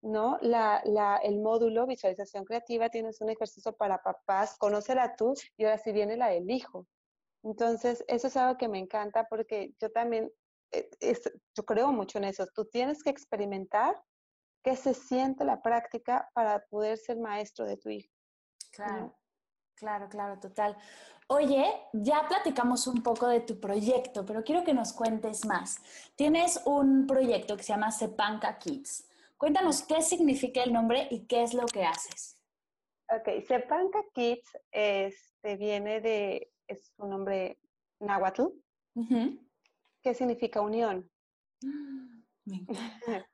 ¿no? 0.01 0.37
La, 0.41 0.81
la, 0.85 1.17
el 1.17 1.39
módulo 1.39 1.87
visualización 1.87 2.43
creativa, 2.45 2.89
tienes 2.89 3.21
un 3.21 3.29
ejercicio 3.29 3.73
para 3.77 4.03
papás, 4.03 4.57
conócela 4.57 5.15
tú 5.15 5.33
y 5.57 5.63
ahora 5.65 5.77
sí 5.77 5.93
viene 5.93 6.17
la 6.17 6.27
del 6.29 6.49
hijo. 6.51 6.87
Entonces, 7.43 8.03
eso 8.07 8.27
es 8.27 8.37
algo 8.37 8.57
que 8.57 8.67
me 8.67 8.79
encanta 8.79 9.27
porque 9.29 9.75
yo 9.79 9.91
también, 9.91 10.31
eh, 10.73 10.89
es- 10.99 11.31
yo 11.55 11.63
creo 11.63 11.91
mucho 11.93 12.17
en 12.17 12.25
eso. 12.25 12.47
Tú 12.53 12.65
tienes 12.65 13.03
que 13.03 13.11
experimentar 13.11 13.95
qué 14.63 14.75
se 14.75 14.93
siente 14.95 15.45
la 15.45 15.61
práctica 15.61 16.29
para 16.33 16.65
poder 16.69 16.97
ser 16.97 17.17
maestro 17.19 17.65
de 17.65 17.77
tu 17.77 17.89
hijo. 17.89 18.14
Claro, 18.75 19.15
claro, 19.75 20.09
claro, 20.09 20.39
total. 20.39 20.77
Oye, 21.27 21.65
ya 21.93 22.27
platicamos 22.27 22.85
un 22.87 23.01
poco 23.01 23.27
de 23.27 23.39
tu 23.39 23.59
proyecto, 23.59 24.25
pero 24.25 24.43
quiero 24.43 24.63
que 24.63 24.73
nos 24.73 24.93
cuentes 24.93 25.45
más. 25.45 25.77
Tienes 26.15 26.61
un 26.65 27.07
proyecto 27.07 27.57
que 27.57 27.63
se 27.63 27.73
llama 27.73 27.91
Sepanca 27.91 28.57
Kids. 28.59 29.07
Cuéntanos 29.37 29.81
qué 29.83 30.01
significa 30.01 30.61
el 30.63 30.71
nombre 30.73 31.07
y 31.09 31.25
qué 31.25 31.43
es 31.43 31.53
lo 31.53 31.65
que 31.65 31.83
haces. 31.85 32.37
Ok, 33.09 33.45
Sepanca 33.47 33.99
Kids 34.13 34.57
este, 34.71 35.57
viene 35.57 36.01
de, 36.01 36.51
es 36.67 36.91
un 36.97 37.09
nombre 37.09 37.59
náhuatl, 37.99 38.43
Ujú. 38.95 39.39
que 40.01 40.13
significa 40.13 40.61
unión. 40.61 41.09
Me 42.45 42.57
encanta. 42.57 43.27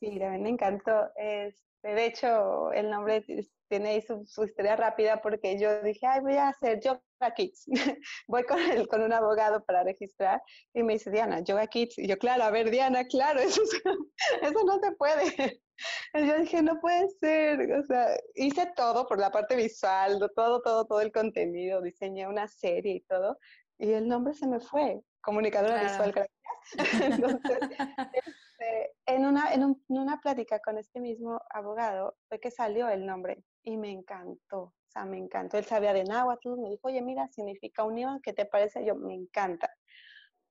Sí, 0.00 0.18
también 0.18 0.42
me 0.42 0.48
encantó. 0.48 1.10
Este, 1.14 1.69
de 1.82 2.06
hecho, 2.06 2.72
el 2.72 2.90
nombre 2.90 3.24
tiene 3.68 3.90
ahí 3.90 4.02
su, 4.02 4.24
su 4.26 4.44
historia 4.44 4.76
rápida 4.76 5.20
porque 5.22 5.58
yo 5.58 5.80
dije, 5.82 6.06
ay, 6.06 6.20
voy 6.20 6.34
a 6.36 6.48
hacer 6.48 6.80
Yoga 6.80 7.00
Kids. 7.36 7.66
voy 8.28 8.42
con, 8.44 8.58
el, 8.60 8.86
con 8.88 9.02
un 9.02 9.12
abogado 9.12 9.64
para 9.64 9.84
registrar 9.84 10.42
y 10.74 10.82
me 10.82 10.94
dice, 10.94 11.10
Diana, 11.10 11.40
Yoga 11.40 11.66
Kids. 11.66 11.98
Y 11.98 12.06
yo, 12.08 12.18
claro, 12.18 12.44
a 12.44 12.50
ver, 12.50 12.70
Diana, 12.70 13.04
claro, 13.04 13.40
eso, 13.40 13.62
es- 13.62 13.82
eso 14.42 14.64
no 14.64 14.78
se 14.80 14.92
puede. 14.92 15.60
Y 16.12 16.26
yo 16.26 16.38
dije, 16.38 16.60
no 16.62 16.78
puede 16.78 17.08
ser. 17.08 17.72
O 17.72 17.82
sea, 17.84 18.08
hice 18.34 18.70
todo 18.76 19.06
por 19.06 19.18
la 19.18 19.30
parte 19.30 19.56
visual, 19.56 20.18
todo, 20.36 20.60
todo, 20.60 20.84
todo 20.84 21.00
el 21.00 21.10
contenido, 21.10 21.80
diseñé 21.80 22.28
una 22.28 22.46
serie 22.48 22.96
y 22.96 23.00
todo. 23.00 23.38
Y 23.78 23.90
el 23.92 24.06
nombre 24.06 24.34
se 24.34 24.46
me 24.46 24.60
fue. 24.60 25.00
Comunicadora 25.22 25.80
Claro. 25.80 25.88
visual, 25.88 26.12
gracias. 26.12 27.02
Entonces, 27.02 27.58
este, 28.60 28.96
en, 29.06 29.26
una, 29.26 29.52
en, 29.52 29.64
un- 29.64 29.84
en 29.88 29.98
una 29.98 30.20
plática 30.20 30.60
con 30.60 30.78
este 30.78 31.00
mismo 31.00 31.40
abogado 31.50 32.16
fue 32.28 32.38
que 32.40 32.50
salió 32.50 32.88
el 32.88 33.06
nombre 33.06 33.44
y 33.62 33.76
me 33.76 33.90
encantó, 33.90 34.60
o 34.60 34.74
sea, 34.88 35.04
me 35.04 35.18
encantó. 35.18 35.58
Él 35.58 35.64
sabía 35.64 35.92
de 35.92 36.04
náhuatl, 36.04 36.56
me 36.58 36.70
dijo, 36.70 36.88
oye, 36.88 37.02
mira, 37.02 37.28
significa 37.28 37.84
unión, 37.84 38.20
¿qué 38.22 38.32
te 38.32 38.46
parece? 38.46 38.84
Yo, 38.84 38.94
me 38.96 39.14
encanta. 39.14 39.70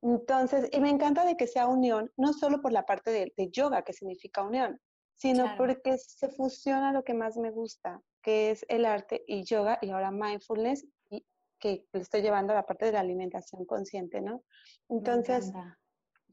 Entonces, 0.01 0.69
y 0.71 0.79
me 0.79 0.89
encanta 0.89 1.25
de 1.25 1.35
que 1.35 1.47
sea 1.47 1.67
unión, 1.67 2.11
no 2.17 2.33
solo 2.33 2.61
por 2.61 2.71
la 2.71 2.85
parte 2.85 3.11
de, 3.11 3.33
de 3.35 3.49
yoga, 3.49 3.83
que 3.83 3.93
significa 3.93 4.43
unión, 4.43 4.79
sino 5.15 5.43
Claro. 5.43 5.57
porque 5.57 5.97
se 5.97 6.29
fusiona 6.29 6.93
lo 6.93 7.03
que 7.03 7.13
más 7.13 7.35
me 7.37 7.51
gusta, 7.51 8.01
que 8.21 8.51
es 8.51 8.65
el 8.69 8.85
arte 8.85 9.23
y 9.27 9.43
yoga, 9.43 9.77
y 9.81 9.89
ahora 9.89 10.11
mindfulness, 10.11 10.87
y 11.09 11.25
que 11.59 11.85
le 11.91 11.99
estoy 12.01 12.21
llevando 12.21 12.53
a 12.53 12.55
la 12.55 12.65
parte 12.65 12.85
de 12.85 12.93
la 12.93 13.01
alimentación 13.01 13.65
consciente, 13.65 14.21
¿no? 14.21 14.43
Entonces. 14.87 15.51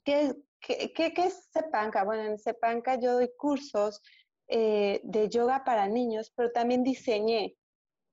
¿Qué, 0.05 0.37
qué, 0.61 0.93
qué, 0.95 1.13
qué 1.15 1.27
es 1.27 1.49
Sepanca? 1.53 2.05
Bueno, 2.05 2.23
en 2.25 2.39
Sepanca 2.39 2.99
yo 2.99 3.15
doy 3.15 3.31
cursos 3.37 4.03
eh, 4.49 5.01
de 5.05 5.29
yoga 5.29 5.65
para 5.65 5.89
niños, 5.89 6.33
pero 6.35 6.51
también 6.53 6.83
diseñé. 6.85 7.57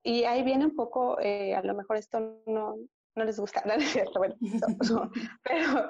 Y 0.03 0.23
ahí 0.25 0.43
viene 0.43 0.65
un 0.65 0.75
poco, 0.75 1.19
eh, 1.21 1.55
a 1.55 1.61
lo 1.61 1.73
mejor 1.75 1.97
esto 1.97 2.41
no, 2.45 2.75
no 3.15 3.23
les 3.23 3.39
gusta, 3.39 3.63
no 3.65 3.73
es 3.73 3.89
cierto, 3.91 4.19
bueno, 4.19 4.35
so- 4.81 5.09
pero 5.43 5.89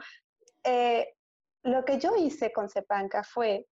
eh, 0.64 1.16
lo 1.64 1.84
que 1.86 1.98
yo 2.00 2.16
hice 2.16 2.52
con 2.52 2.70
Sepanca 2.70 3.24
fue 3.24 3.68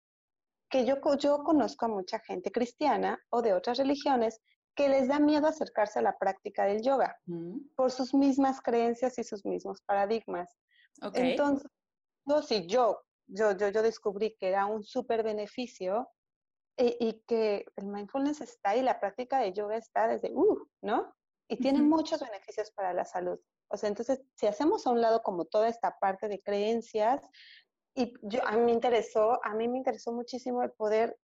que 0.70 0.84
yo, 0.86 0.96
yo 1.18 1.42
conozco 1.42 1.86
a 1.86 1.88
mucha 1.88 2.20
gente 2.20 2.52
cristiana 2.52 3.18
o 3.30 3.42
de 3.42 3.52
otras 3.54 3.78
religiones 3.78 4.40
que 4.76 4.88
les 4.88 5.08
da 5.08 5.18
miedo 5.18 5.48
acercarse 5.48 5.98
a 5.98 6.02
la 6.02 6.16
práctica 6.16 6.64
del 6.64 6.80
yoga 6.82 7.16
Mm, 7.26 7.58
por 7.74 7.90
sus 7.90 8.14
mismas 8.14 8.60
creencias 8.60 9.18
y 9.18 9.24
sus 9.24 9.44
mismos 9.44 9.82
paradigmas. 9.82 10.56
Ok. 11.02 11.16
Entonces, 11.16 11.68
no, 12.26 12.42
si 12.42 12.66
yo, 12.66 13.02
yo, 13.26 13.52
yo, 13.56 13.68
yo 13.68 13.82
descubrí 13.82 14.36
que 14.36 14.48
era 14.48 14.66
un 14.66 14.82
súper 14.82 15.22
beneficio 15.22 16.08
y, 16.76 16.96
y 17.00 17.22
que 17.26 17.64
el 17.76 17.86
mindfulness 17.86 18.40
está 18.40 18.70
ahí, 18.70 18.82
la 18.82 19.00
práctica 19.00 19.40
de 19.40 19.52
yoga 19.52 19.76
está 19.76 20.08
desde, 20.08 20.32
uh, 20.34 20.66
¿no? 20.82 21.14
Y 21.48 21.56
tiene 21.56 21.82
muchos 21.82 22.20
beneficios 22.20 22.70
para 22.70 22.94
la 22.94 23.04
salud. 23.04 23.38
O 23.68 23.76
sea, 23.76 23.88
entonces, 23.88 24.22
si 24.34 24.46
hacemos 24.46 24.86
a 24.86 24.90
un 24.90 25.00
lado 25.00 25.22
como 25.22 25.44
toda 25.46 25.68
esta 25.68 25.98
parte 25.98 26.28
de 26.28 26.40
creencias, 26.40 27.28
y 27.94 28.14
yo, 28.22 28.40
a 28.46 28.52
mí 28.52 28.62
me 28.62 28.72
interesó, 28.72 29.44
a 29.44 29.54
mí 29.54 29.66
me 29.68 29.78
interesó 29.78 30.12
muchísimo 30.12 30.62
el 30.62 30.70
poder 30.70 31.18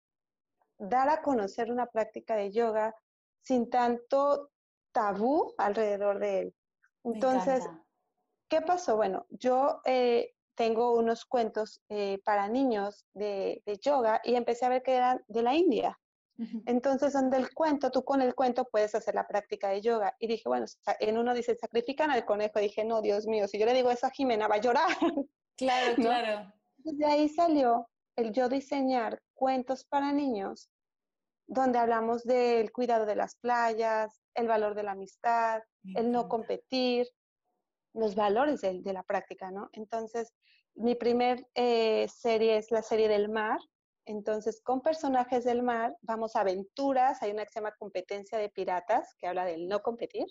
dar 0.79 1.09
a 1.09 1.23
conocer 1.23 1.71
una 1.71 1.87
práctica 1.87 2.35
de 2.35 2.51
yoga 2.51 2.95
sin 3.41 3.71
tanto 3.71 4.51
tabú 4.93 5.55
alrededor 5.59 6.19
de 6.19 6.41
él. 6.41 6.57
Entonces. 7.05 7.65
¿Qué 8.49 8.61
pasó? 8.61 8.95
Bueno, 8.95 9.27
yo 9.31 9.81
eh, 9.85 10.36
tengo 10.57 10.97
unos 10.97 11.25
cuentos 11.25 11.81
eh, 11.89 12.19
para 12.25 12.49
niños 12.49 13.05
de, 13.15 13.63
de 13.67 13.79
yoga 13.79 14.21
y 14.25 14.35
empecé 14.35 14.67
a 14.67 14.71
ver 14.71 14.83
que 14.83 14.95
eran 14.95 15.23
de 15.29 15.43
la 15.43 15.55
India. 15.55 15.99
Entonces, 16.67 17.15
donde 17.15 17.39
el 17.39 17.55
cuento, 17.55 17.91
tú 17.91 18.05
con 18.05 18.21
el 18.21 18.35
cuento 18.35 18.67
puedes 18.67 18.95
hacer 18.95 19.15
la 19.15 19.27
práctica 19.27 19.71
de 19.71 19.81
yoga. 19.81 20.15
Y 20.19 20.27
dije, 20.27 20.43
bueno, 20.47 20.67
en 21.01 21.17
uno 21.17 21.33
dice, 21.33 21.57
sacrifican 21.57 22.11
al 22.11 22.27
conejo. 22.27 22.59
dije, 22.59 22.85
no, 22.85 23.01
Dios 23.01 23.27
mío, 23.27 23.49
si 23.49 23.59
yo 23.59 23.65
le 23.65 23.73
digo 23.73 23.91
eso 23.91 24.07
a 24.07 24.11
Jimena, 24.11 24.49
va 24.49 24.57
a 24.57 24.61
llorar. 24.61 24.89
Claro, 25.59 25.95
¿no? 25.97 26.05
claro. 26.05 26.53
De 26.77 27.07
ahí 27.07 27.31
salió 27.31 27.89
el 28.15 28.31
yo 28.33 28.51
diseñar 28.51 29.23
cuentos 29.33 29.87
para 29.87 30.13
niños, 30.13 30.69
donde 31.47 31.79
hablamos 31.79 32.25
del 32.25 32.73
cuidado 32.73 33.07
de 33.07 33.17
las 33.17 33.37
playas, 33.37 34.21
el 34.35 34.49
valor 34.49 34.75
de 34.75 34.83
la 34.83 34.93
amistad, 34.93 35.63
el 35.95 36.13
no 36.13 36.29
competir, 36.29 37.07
los 37.97 38.15
valores 38.15 38.61
de, 38.61 38.81
de 38.83 38.93
la 38.93 39.03
práctica, 39.03 39.51
¿no? 39.51 39.69
Entonces, 39.73 40.33
mi 40.75 40.95
primer 40.95 41.47
eh, 41.55 42.07
serie 42.09 42.59
es 42.59 42.71
la 42.71 42.83
serie 42.83 43.09
del 43.09 43.29
mar. 43.29 43.59
Entonces, 44.05 44.61
con 44.63 44.83
personajes 44.83 45.45
del 45.45 45.63
mar, 45.63 45.97
vamos 46.03 46.37
a 46.37 46.41
aventuras. 46.43 47.23
Hay 47.23 47.33
una 47.33 47.45
que 47.45 47.51
se 47.51 47.61
llama 47.61 47.75
Competencia 47.79 48.39
de 48.39 48.51
Piratas, 48.51 49.15
que 49.19 49.27
habla 49.27 49.45
del 49.45 49.67
no 49.67 49.81
competir. 49.81 50.27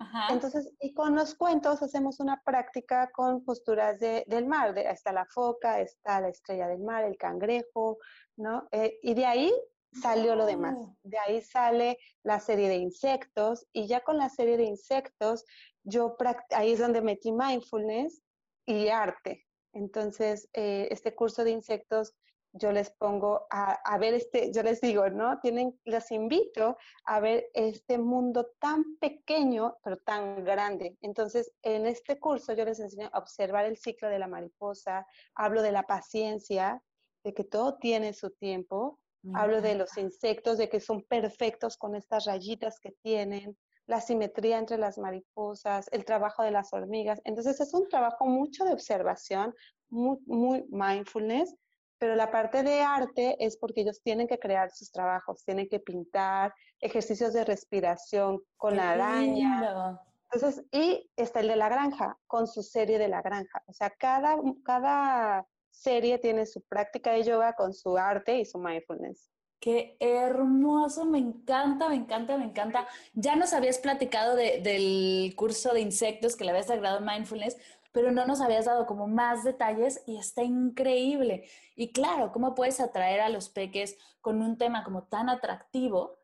Ajá. 0.00 0.32
Entonces, 0.32 0.72
y 0.80 0.94
con 0.94 1.14
los 1.14 1.34
cuentos 1.34 1.82
hacemos 1.82 2.18
una 2.18 2.42
práctica 2.44 3.10
con 3.12 3.44
posturas 3.44 4.00
de- 4.00 4.24
del 4.26 4.46
mar. 4.46 4.74
De, 4.74 4.90
está 4.90 5.12
la 5.12 5.26
foca, 5.26 5.80
está 5.80 6.20
la 6.20 6.28
estrella 6.28 6.66
del 6.66 6.80
mar, 6.80 7.04
el 7.04 7.16
cangrejo, 7.18 7.98
¿no? 8.36 8.66
Eh, 8.72 8.98
y 9.02 9.14
de 9.14 9.26
ahí 9.26 9.52
salió 9.92 10.34
lo 10.36 10.46
demás. 10.46 10.76
De 11.02 11.18
ahí 11.18 11.40
sale 11.42 11.98
la 12.22 12.40
serie 12.40 12.68
de 12.68 12.76
insectos 12.76 13.66
y 13.72 13.86
ya 13.86 14.00
con 14.00 14.16
la 14.18 14.28
serie 14.28 14.56
de 14.56 14.64
insectos, 14.64 15.44
yo 15.84 16.16
ahí 16.50 16.72
es 16.72 16.78
donde 16.78 17.00
metí 17.02 17.32
mindfulness 17.32 18.22
y 18.66 18.88
arte. 18.88 19.46
Entonces, 19.72 20.48
eh, 20.52 20.88
este 20.90 21.14
curso 21.14 21.44
de 21.44 21.50
insectos, 21.50 22.14
yo 22.52 22.72
les 22.72 22.90
pongo 22.90 23.46
a, 23.50 23.74
a 23.84 23.98
ver 23.98 24.14
este, 24.14 24.52
yo 24.52 24.62
les 24.64 24.80
digo, 24.80 25.08
¿no? 25.08 25.38
Tienen, 25.38 25.78
les 25.84 26.10
invito 26.10 26.76
a 27.04 27.20
ver 27.20 27.48
este 27.54 27.98
mundo 27.98 28.50
tan 28.58 28.96
pequeño, 28.96 29.76
pero 29.84 29.98
tan 29.98 30.44
grande. 30.44 30.96
Entonces, 31.00 31.52
en 31.62 31.86
este 31.86 32.18
curso 32.18 32.52
yo 32.52 32.64
les 32.64 32.80
enseño 32.80 33.08
a 33.12 33.18
observar 33.18 33.66
el 33.66 33.76
ciclo 33.76 34.08
de 34.08 34.18
la 34.18 34.26
mariposa, 34.26 35.06
hablo 35.34 35.62
de 35.62 35.70
la 35.70 35.84
paciencia, 35.84 36.82
de 37.22 37.34
que 37.34 37.44
todo 37.44 37.78
tiene 37.78 38.12
su 38.12 38.30
tiempo, 38.30 38.98
hablo 39.34 39.60
de 39.60 39.74
los 39.74 39.96
insectos, 39.98 40.58
de 40.58 40.68
que 40.68 40.80
son 40.80 41.02
perfectos 41.02 41.76
con 41.76 41.94
estas 41.94 42.24
rayitas 42.24 42.80
que 42.80 42.92
tienen, 43.02 43.56
la 43.90 44.00
simetría 44.00 44.56
entre 44.56 44.78
las 44.78 44.98
mariposas, 44.98 45.88
el 45.90 46.04
trabajo 46.04 46.44
de 46.44 46.52
las 46.52 46.72
hormigas. 46.72 47.20
Entonces 47.24 47.60
es 47.60 47.74
un 47.74 47.88
trabajo 47.88 48.24
mucho 48.24 48.64
de 48.64 48.72
observación, 48.72 49.52
muy, 49.88 50.18
muy 50.26 50.64
mindfulness, 50.70 51.56
pero 51.98 52.14
la 52.14 52.30
parte 52.30 52.62
de 52.62 52.82
arte 52.82 53.36
es 53.44 53.56
porque 53.56 53.80
ellos 53.80 54.00
tienen 54.00 54.28
que 54.28 54.38
crear 54.38 54.70
sus 54.70 54.92
trabajos, 54.92 55.44
tienen 55.44 55.68
que 55.68 55.80
pintar, 55.80 56.54
ejercicios 56.78 57.32
de 57.32 57.44
respiración 57.44 58.40
con 58.56 58.76
la 58.76 58.92
araña. 58.92 59.98
Entonces, 60.30 60.64
y 60.70 61.10
está 61.16 61.40
el 61.40 61.48
de 61.48 61.56
la 61.56 61.68
granja, 61.68 62.16
con 62.28 62.46
su 62.46 62.62
serie 62.62 62.96
de 62.96 63.08
la 63.08 63.22
granja. 63.22 63.60
O 63.66 63.72
sea, 63.72 63.90
cada, 63.90 64.36
cada 64.64 65.44
serie 65.68 66.18
tiene 66.18 66.46
su 66.46 66.62
práctica 66.62 67.10
de 67.10 67.24
yoga 67.24 67.54
con 67.54 67.74
su 67.74 67.98
arte 67.98 68.38
y 68.38 68.44
su 68.44 68.58
mindfulness. 68.60 69.32
Qué 69.60 69.96
hermoso, 70.00 71.04
me 71.04 71.18
encanta, 71.18 71.90
me 71.90 71.96
encanta, 71.96 72.38
me 72.38 72.46
encanta. 72.46 72.88
Ya 73.12 73.36
nos 73.36 73.52
habías 73.52 73.78
platicado 73.78 74.34
del 74.34 75.34
curso 75.36 75.74
de 75.74 75.82
insectos 75.82 76.34
que 76.34 76.44
le 76.44 76.50
habías 76.50 76.70
agregado 76.70 77.02
Mindfulness, 77.02 77.58
pero 77.92 78.10
no 78.10 78.26
nos 78.26 78.40
habías 78.40 78.64
dado 78.64 78.86
como 78.86 79.06
más 79.06 79.44
detalles 79.44 80.02
y 80.06 80.16
está 80.16 80.42
increíble. 80.42 81.46
Y 81.76 81.92
claro, 81.92 82.32
¿cómo 82.32 82.54
puedes 82.54 82.80
atraer 82.80 83.20
a 83.20 83.28
los 83.28 83.50
peques 83.50 83.98
con 84.22 84.40
un 84.40 84.56
tema 84.56 84.82
como 84.82 85.02
tan 85.04 85.28
atractivo 85.28 86.18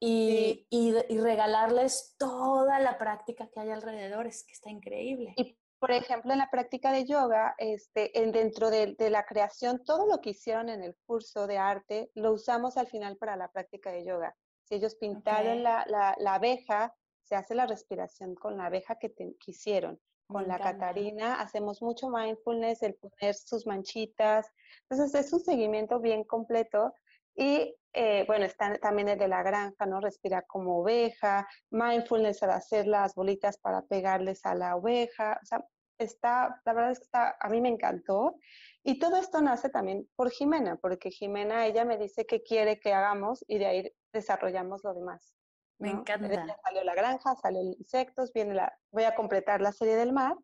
y, 0.00 0.66
y, 0.70 0.92
regalarles 1.18 2.16
toda 2.18 2.80
la 2.80 2.98
práctica 2.98 3.48
que 3.48 3.60
hay 3.60 3.70
alrededor? 3.70 4.26
Es 4.26 4.42
que 4.42 4.52
está 4.52 4.68
increíble 4.68 5.34
por 5.80 5.90
ejemplo, 5.92 6.32
en 6.32 6.38
la 6.38 6.50
práctica 6.50 6.92
de 6.92 7.06
yoga, 7.06 7.54
este, 7.56 8.22
en, 8.22 8.32
dentro 8.32 8.70
de, 8.70 8.94
la 9.08 9.24
creación, 9.24 9.82
todo 9.82 10.06
lo 10.06 10.20
que 10.20 10.30
hicieron 10.30 10.68
en 10.68 10.82
el 10.82 10.94
curso 11.06 11.46
de 11.46 11.56
arte 11.56 12.10
lo 12.14 12.32
usamos 12.32 12.76
al 12.76 12.86
final 12.86 13.16
para 13.16 13.34
la 13.34 13.50
práctica 13.50 13.90
de 13.90 14.04
yoga. 14.04 14.36
Si 14.64 14.74
ellos 14.74 14.94
pintaron 14.96 15.62
la, 15.62 15.86
la, 15.88 16.34
abeja, 16.34 16.94
se 17.22 17.34
hace 17.34 17.54
la 17.54 17.66
respiración 17.66 18.34
con 18.34 18.58
la 18.58 18.66
abeja 18.66 18.96
que, 18.96 19.08
te, 19.08 19.34
hicieron. 19.46 19.98
Con 20.26 20.46
la 20.46 20.58
Catarina 20.60 21.40
hacemos 21.40 21.82
mucho 21.82 22.08
mindfulness, 22.10 22.82
el 22.82 22.94
poner 22.94 23.34
sus 23.34 23.66
manchitas. 23.66 24.52
Entonces 24.82 25.26
es 25.26 25.32
un 25.32 25.40
seguimiento 25.40 25.98
bien 25.98 26.24
completo 26.24 26.92
y 27.34 27.74
eh, 27.92 28.24
bueno, 28.26 28.44
está 28.44 28.74
también 28.76 29.08
el 29.08 29.18
de 29.18 29.28
la 29.28 29.42
granja, 29.42 29.84
¿no? 29.86 30.00
Respirar 30.00 30.46
como 30.46 30.78
oveja, 30.80 31.48
mindfulness 31.70 32.42
al 32.42 32.50
hacer 32.50 32.86
las 32.86 33.14
bolitas 33.14 33.58
para 33.58 33.82
pegarles 33.82 34.46
a 34.46 34.54
la 34.54 34.76
oveja. 34.76 35.38
O 35.42 35.46
sea, 35.46 35.64
está, 35.98 36.60
la 36.64 36.72
verdad 36.72 36.92
es 36.92 36.98
que 37.00 37.04
está, 37.04 37.36
a 37.40 37.48
mí 37.48 37.60
me 37.60 37.68
encantó. 37.68 38.36
Y 38.84 38.98
todo 38.98 39.16
esto 39.16 39.42
nace 39.42 39.70
también 39.70 40.08
por 40.14 40.30
Jimena, 40.30 40.76
porque 40.76 41.10
Jimena, 41.10 41.66
ella 41.66 41.84
me 41.84 41.98
dice 41.98 42.26
qué 42.26 42.42
quiere 42.42 42.78
que 42.78 42.92
hagamos 42.92 43.44
y 43.48 43.58
de 43.58 43.66
ahí 43.66 43.92
desarrollamos 44.12 44.84
lo 44.84 44.94
demás. 44.94 45.34
Me 45.78 45.90
encanta. 45.90 46.58
salió 46.62 46.84
la 46.84 46.94
granja, 46.94 47.34
salió 47.36 47.62
insectos, 47.62 48.32
viene 48.32 48.54
la, 48.54 48.72
voy 48.92 49.04
a 49.04 49.14
completar 49.14 49.62
la 49.62 49.72
serie 49.72 49.96
del 49.96 50.12
mar. 50.12 50.36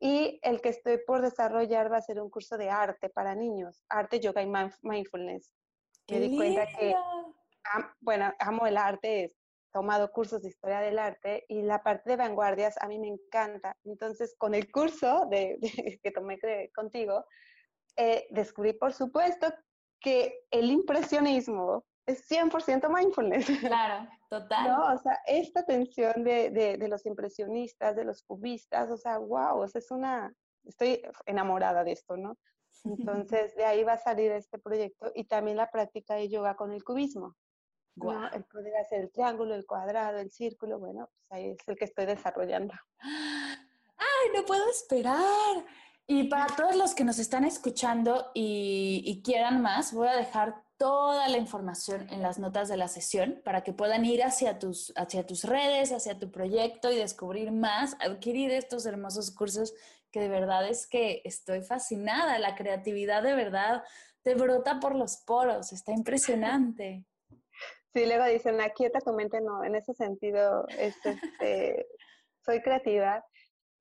Y 0.00 0.40
el 0.42 0.60
que 0.60 0.70
estoy 0.70 0.98
por 0.98 1.22
desarrollar 1.22 1.90
va 1.90 1.98
a 1.98 2.02
ser 2.02 2.20
un 2.20 2.28
curso 2.28 2.58
de 2.58 2.68
arte 2.68 3.08
para 3.08 3.36
niños, 3.36 3.84
arte, 3.88 4.18
yoga 4.18 4.42
y 4.42 4.50
mindfulness 4.82 5.52
me 6.12 6.20
di 6.20 6.36
cuenta 6.36 6.66
que, 6.66 6.94
bueno, 8.00 8.32
amo 8.38 8.66
el 8.66 8.76
arte, 8.76 9.24
he 9.24 9.34
tomado 9.72 10.12
cursos 10.12 10.42
de 10.42 10.48
historia 10.48 10.80
del 10.80 10.98
arte 10.98 11.44
y 11.48 11.62
la 11.62 11.82
parte 11.82 12.10
de 12.10 12.16
vanguardias 12.16 12.76
a 12.82 12.88
mí 12.88 12.98
me 12.98 13.08
encanta. 13.08 13.76
Entonces, 13.84 14.34
con 14.36 14.54
el 14.54 14.70
curso 14.70 15.26
de, 15.30 15.58
que 16.02 16.10
tomé 16.10 16.38
contigo, 16.74 17.24
eh, 17.96 18.26
descubrí, 18.30 18.74
por 18.74 18.92
supuesto, 18.92 19.52
que 20.00 20.44
el 20.50 20.70
impresionismo 20.70 21.84
es 22.06 22.28
100% 22.28 22.88
mindfulness. 22.92 23.46
Claro, 23.72 24.08
total. 24.28 24.68
¿No? 24.68 24.94
O 24.94 24.98
sea, 24.98 25.20
esta 25.26 25.64
tensión 25.64 26.24
de, 26.24 26.50
de, 26.50 26.76
de, 26.76 26.88
los 26.88 27.06
impresionistas, 27.06 27.96
de 27.96 28.04
los 28.04 28.22
cubistas, 28.22 28.90
o 28.90 28.96
sea, 28.96 29.18
wow, 29.18 29.60
o 29.60 29.68
sea, 29.68 29.78
es 29.78 29.90
una, 29.90 30.34
estoy 30.64 31.00
enamorada 31.26 31.84
de 31.84 31.92
esto, 31.92 32.16
¿no? 32.16 32.36
Entonces, 33.28 33.54
de 33.56 33.64
ahí 33.64 33.84
va 33.84 33.94
a 33.94 33.98
salir 33.98 34.32
este 34.32 34.58
proyecto 34.58 35.12
y 35.14 35.24
también 35.24 35.56
la 35.56 35.70
práctica 35.70 36.14
de 36.14 36.28
yoga 36.28 36.56
con 36.56 36.72
el 36.72 36.84
cubismo. 36.84 37.36
El 37.94 38.44
poder 38.44 38.74
hacer 38.76 39.02
el 39.02 39.10
triángulo, 39.10 39.54
el 39.54 39.66
cuadrado, 39.66 40.18
el 40.18 40.30
círculo, 40.30 40.78
bueno, 40.78 41.10
pues 41.12 41.26
ahí 41.30 41.50
es 41.50 41.68
el 41.68 41.76
que 41.76 41.84
estoy 41.84 42.06
desarrollando. 42.06 42.72
¡Ay, 43.00 44.30
no 44.34 44.44
puedo 44.46 44.66
esperar! 44.70 45.66
Y 46.06 46.24
para 46.24 46.46
todos 46.46 46.74
los 46.74 46.94
que 46.94 47.04
nos 47.04 47.18
están 47.18 47.44
escuchando 47.44 48.30
y, 48.34 49.02
y, 49.04 49.22
quieran 49.22 49.62
más, 49.62 49.92
voy 49.92 50.08
a 50.08 50.16
dejar 50.16 50.64
toda 50.76 51.28
la 51.28 51.38
información 51.38 52.08
en 52.10 52.22
las 52.22 52.38
notas 52.38 52.68
de 52.68 52.76
la 52.76 52.88
sesión 52.88 53.40
para 53.44 53.62
que 53.62 53.72
puedan 53.72 54.04
ir 54.04 54.24
hacia 54.24 54.58
tus, 54.58 54.92
hacia 54.96 55.26
tus 55.26 55.44
redes, 55.44 55.92
hacia 55.92 56.18
tu 56.18 56.30
proyecto 56.30 56.90
y 56.90 56.96
descubrir 56.96 57.52
más, 57.52 57.94
adquirir 58.00 58.50
estos 58.50 58.84
hermosos 58.86 59.30
cursos 59.30 59.74
que 60.12 60.20
de 60.20 60.28
verdad 60.28 60.68
es 60.68 60.86
que 60.86 61.22
estoy 61.24 61.62
fascinada. 61.62 62.38
La 62.38 62.54
creatividad 62.54 63.22
de 63.22 63.34
verdad 63.34 63.82
te 64.22 64.34
brota 64.34 64.78
por 64.78 64.94
los 64.94 65.16
poros, 65.26 65.72
está 65.72 65.92
impresionante. 65.92 67.04
Sí, 67.94 68.06
luego 68.06 68.24
dicen, 68.24 68.58
aquieta 68.62 69.00
tu 69.00 69.12
mente, 69.12 69.42
no, 69.42 69.62
en 69.64 69.74
ese 69.74 69.92
sentido, 69.92 70.66
este, 70.78 71.20
soy 72.42 72.62
creativa 72.62 73.22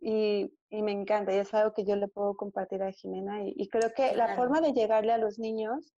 y, 0.01 0.51
me 0.69 0.91
encanta 0.91 1.34
y 1.34 1.38
es 1.38 1.53
algo 1.53 1.73
que 1.73 1.86
yo 1.86 1.95
le 1.95 2.09
puedo 2.09 2.36
compartir 2.36 2.84
a 2.84 2.91
Jimena 2.91 3.41
y, 3.45 3.69
creo 3.69 3.93
que 3.95 4.13
la 4.13 4.36
forma 4.36 4.59
de 4.59 4.73
llegarle 4.73 5.13
a 5.13 5.17
los 5.17 5.39
niños 5.39 5.93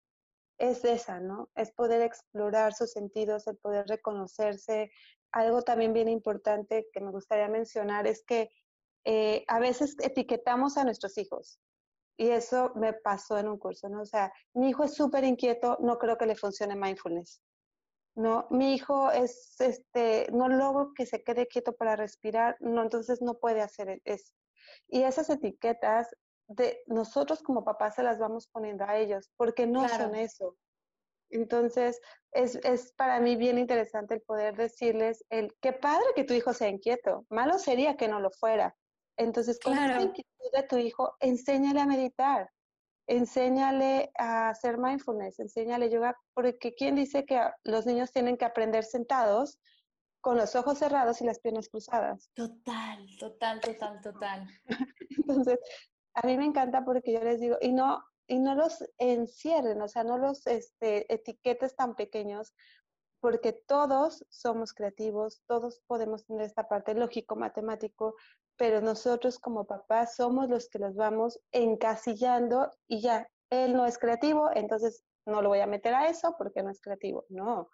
es 0.59 0.85
esa, 0.85 1.19
¿no? 1.21 1.49
Es 1.55 1.71
poder 1.71 2.03
explorar 2.03 2.73
sus 2.73 2.91
sentidos, 2.91 3.47
el 3.47 3.57
poder 3.57 3.87
reconocerse. 3.87 4.91
Algo 5.31 5.63
también 5.63 5.93
bien 5.93 6.07
importante 6.07 6.87
que 6.93 7.01
me 7.01 7.09
gustaría 7.09 7.47
mencionar 7.47 8.05
es 8.05 8.23
que 8.23 8.51
eh, 9.05 9.43
a 9.47 9.59
veces 9.59 9.95
etiquetamos 9.99 10.77
a 10.77 10.83
nuestros 10.83 11.17
hijos. 11.17 11.59
Y 12.17 12.29
eso 12.29 12.71
me 12.75 12.93
pasó 12.93 13.37
en 13.37 13.47
un 13.47 13.57
curso, 13.57 13.89
¿no? 13.89 14.01
O 14.01 14.05
sea, 14.05 14.31
mi 14.53 14.69
hijo 14.69 14.83
es 14.83 14.93
súper 14.93 15.23
inquieto, 15.23 15.77
no 15.81 15.97
creo 15.97 16.17
que 16.17 16.27
le 16.27 16.35
funcione 16.35 16.75
mindfulness. 16.75 17.41
No, 18.15 18.47
mi 18.51 18.75
hijo 18.75 19.11
es, 19.11 19.59
este, 19.59 20.27
no 20.31 20.47
logro 20.47 20.93
que 20.93 21.07
se 21.07 21.23
quede 21.23 21.47
quieto 21.47 21.73
para 21.73 21.95
respirar, 21.95 22.55
no, 22.59 22.83
entonces 22.83 23.21
no 23.21 23.39
puede 23.39 23.61
hacer 23.61 23.99
eso. 24.05 24.33
Y 24.87 25.01
esas 25.01 25.29
etiquetas 25.31 26.15
de 26.47 26.83
nosotros 26.85 27.41
como 27.41 27.63
papás 27.63 27.95
se 27.95 28.03
las 28.03 28.19
vamos 28.19 28.47
poniendo 28.47 28.85
a 28.85 28.97
ellos, 28.97 29.31
porque 29.35 29.65
no 29.65 29.89
son 29.89 30.13
eso. 30.13 30.55
Entonces, 31.31 31.99
es, 32.31 32.55
es, 32.63 32.93
para 32.93 33.19
mí 33.19 33.35
bien 33.35 33.57
interesante 33.57 34.13
el 34.13 34.21
poder 34.21 34.55
decirles, 34.55 35.25
el, 35.29 35.51
qué 35.61 35.73
padre 35.73 36.05
que 36.15 36.23
tu 36.23 36.35
hijo 36.35 36.53
sea 36.53 36.69
inquieto, 36.69 37.25
malo 37.29 37.57
sería 37.57 37.97
que 37.97 38.07
no 38.07 38.19
lo 38.19 38.29
fuera, 38.29 38.75
entonces, 39.17 39.59
con 39.59 39.75
la 39.75 40.01
inquietud 40.01 40.51
de 40.53 40.63
tu 40.63 40.77
hijo, 40.77 41.15
enséñale 41.19 41.81
a 41.81 41.85
meditar, 41.85 42.49
enséñale 43.07 44.11
a 44.17 44.49
hacer 44.49 44.77
mindfulness, 44.77 45.39
enséñale 45.39 45.89
yoga, 45.89 46.17
porque 46.33 46.73
¿quién 46.73 46.95
dice 46.95 47.25
que 47.25 47.39
los 47.63 47.85
niños 47.85 48.11
tienen 48.11 48.37
que 48.37 48.45
aprender 48.45 48.83
sentados 48.83 49.59
con 50.21 50.37
los 50.37 50.55
ojos 50.55 50.79
cerrados 50.79 51.21
y 51.21 51.25
las 51.25 51.39
piernas 51.39 51.69
cruzadas? 51.69 52.29
Total, 52.33 53.05
total, 53.19 53.59
total, 53.59 54.01
total. 54.01 54.47
Entonces, 55.09 55.59
a 56.13 56.25
mí 56.25 56.37
me 56.37 56.45
encanta 56.45 56.85
porque 56.85 57.11
yo 57.11 57.23
les 57.23 57.41
digo, 57.41 57.57
y 57.61 57.73
no, 57.73 58.03
y 58.27 58.39
no 58.39 58.55
los 58.55 58.83
encierren, 58.97 59.81
o 59.81 59.87
sea, 59.87 60.03
no 60.03 60.17
los 60.17 60.47
este, 60.47 61.13
etiquetes 61.13 61.75
tan 61.75 61.95
pequeños, 61.95 62.53
porque 63.19 63.53
todos 63.53 64.25
somos 64.29 64.73
creativos, 64.73 65.43
todos 65.47 65.81
podemos 65.87 66.25
tener 66.25 66.45
esta 66.45 66.67
parte 66.67 66.93
lógico-matemático, 66.93 68.15
pero 68.57 68.81
nosotros 68.81 69.39
como 69.39 69.65
papás 69.65 70.15
somos 70.15 70.49
los 70.49 70.69
que 70.69 70.79
los 70.79 70.95
vamos 70.95 71.39
encasillando 71.51 72.71
y 72.87 73.01
ya, 73.01 73.27
él 73.49 73.73
no 73.73 73.85
es 73.85 73.97
creativo, 73.97 74.49
entonces 74.53 75.03
no 75.25 75.41
lo 75.41 75.49
voy 75.49 75.59
a 75.59 75.67
meter 75.67 75.93
a 75.93 76.07
eso 76.07 76.35
porque 76.37 76.63
no 76.63 76.69
es 76.69 76.81
creativo. 76.81 77.25
No, 77.29 77.69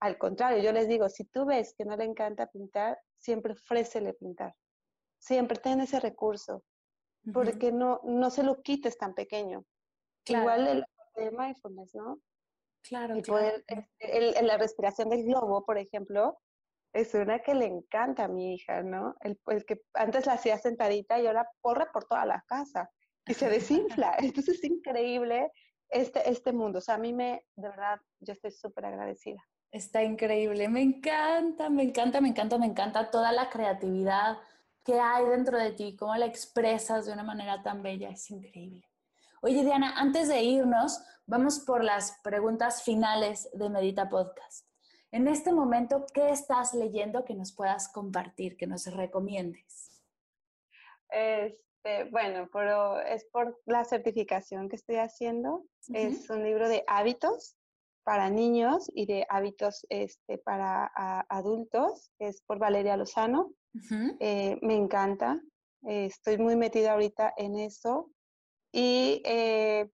al 0.00 0.18
contrario, 0.18 0.62
yo 0.62 0.72
les 0.72 0.88
digo, 0.88 1.08
si 1.08 1.24
tú 1.24 1.46
ves 1.46 1.74
que 1.76 1.84
no 1.84 1.96
le 1.96 2.04
encanta 2.04 2.46
pintar, 2.46 2.98
siempre 3.18 3.52
ofrécele 3.52 4.12
pintar. 4.14 4.54
Siempre 5.18 5.58
ten 5.58 5.80
ese 5.80 6.00
recurso, 6.00 6.62
porque 7.32 7.72
no, 7.72 8.00
no 8.04 8.28
se 8.30 8.42
lo 8.42 8.60
quites 8.60 8.98
tan 8.98 9.14
pequeño. 9.14 9.64
Igual 10.26 10.66
el 10.68 10.84
de 11.16 11.30
mindfulness, 11.30 11.94
¿no? 11.94 12.20
Claro, 12.82 13.14
el 13.14 13.22
Poder, 13.22 13.64
este, 13.66 14.42
la 14.42 14.58
respiración 14.58 15.08
del 15.08 15.24
globo, 15.24 15.64
por 15.64 15.78
ejemplo, 15.78 16.38
es 16.94 17.12
una 17.12 17.40
que 17.40 17.54
le 17.54 17.66
encanta 17.66 18.24
a 18.24 18.28
mi 18.28 18.54
hija, 18.54 18.82
¿no? 18.82 19.16
El, 19.20 19.36
que 19.66 19.82
antes 19.94 20.26
la 20.26 20.34
hacía 20.34 20.56
sentadita 20.58 21.20
y 21.20 21.26
ahora 21.26 21.50
corre 21.60 21.86
por 21.92 22.04
toda 22.04 22.24
la 22.24 22.44
casa 22.46 22.88
y 23.26 23.34
se 23.34 23.50
desinfla. 23.50 24.14
Entonces 24.18 24.58
es 24.58 24.64
increíble 24.64 25.50
este, 25.88 26.30
este 26.30 26.52
mundo. 26.52 26.78
O 26.78 26.80
sea, 26.80 26.94
a 26.94 26.98
mí 26.98 27.12
me, 27.12 27.44
de 27.56 27.68
verdad, 27.68 28.00
yo 28.20 28.32
estoy 28.32 28.52
súper 28.52 28.86
agradecida. 28.86 29.44
Está 29.72 30.04
increíble. 30.04 30.68
Me 30.68 30.82
encanta, 30.82 31.68
me 31.68 31.82
encanta, 31.82 32.20
me 32.20 32.28
encanta, 32.28 32.58
me 32.58 32.66
encanta 32.66 33.10
toda 33.10 33.32
la 33.32 33.50
creatividad 33.50 34.38
que 34.84 35.00
hay 35.00 35.24
dentro 35.26 35.58
de 35.58 35.72
ti, 35.72 35.96
cómo 35.96 36.14
la 36.14 36.26
expresas 36.26 37.06
de 37.06 37.12
una 37.12 37.24
manera 37.24 37.60
tan 37.64 37.82
bella. 37.82 38.10
Es 38.10 38.30
increíble. 38.30 38.88
Oye, 39.42 39.64
Diana, 39.64 39.94
antes 39.96 40.28
de 40.28 40.44
irnos, 40.44 41.02
vamos 41.26 41.58
por 41.58 41.82
las 41.82 42.20
preguntas 42.22 42.84
finales 42.84 43.50
de 43.52 43.68
Medita 43.68 44.08
Podcast. 44.08 44.64
En 45.14 45.28
este 45.28 45.52
momento, 45.52 46.06
¿qué 46.12 46.30
estás 46.30 46.74
leyendo 46.74 47.24
que 47.24 47.36
nos 47.36 47.52
puedas 47.54 47.86
compartir, 47.86 48.56
que 48.56 48.66
nos 48.66 48.84
recomiendes? 48.92 50.02
Este, 51.08 52.10
bueno, 52.10 52.48
pero 52.52 53.00
es 53.00 53.24
por 53.26 53.62
la 53.64 53.84
certificación 53.84 54.68
que 54.68 54.74
estoy 54.74 54.96
haciendo. 54.96 55.66
Es 55.92 56.28
un 56.30 56.42
libro 56.42 56.68
de 56.68 56.82
hábitos 56.88 57.56
para 58.02 58.28
niños 58.28 58.90
y 58.92 59.06
de 59.06 59.24
hábitos 59.28 59.86
este, 59.88 60.38
para 60.38 60.90
adultos. 61.28 62.10
Es 62.18 62.42
por 62.42 62.58
Valeria 62.58 62.96
Lozano. 62.96 63.52
Eh, 64.18 64.58
me 64.62 64.74
encanta. 64.74 65.40
Eh, 65.86 66.06
estoy 66.06 66.38
muy 66.38 66.56
metida 66.56 66.94
ahorita 66.94 67.34
en 67.36 67.54
eso. 67.54 68.10
Y 68.72 69.22
eh, 69.24 69.88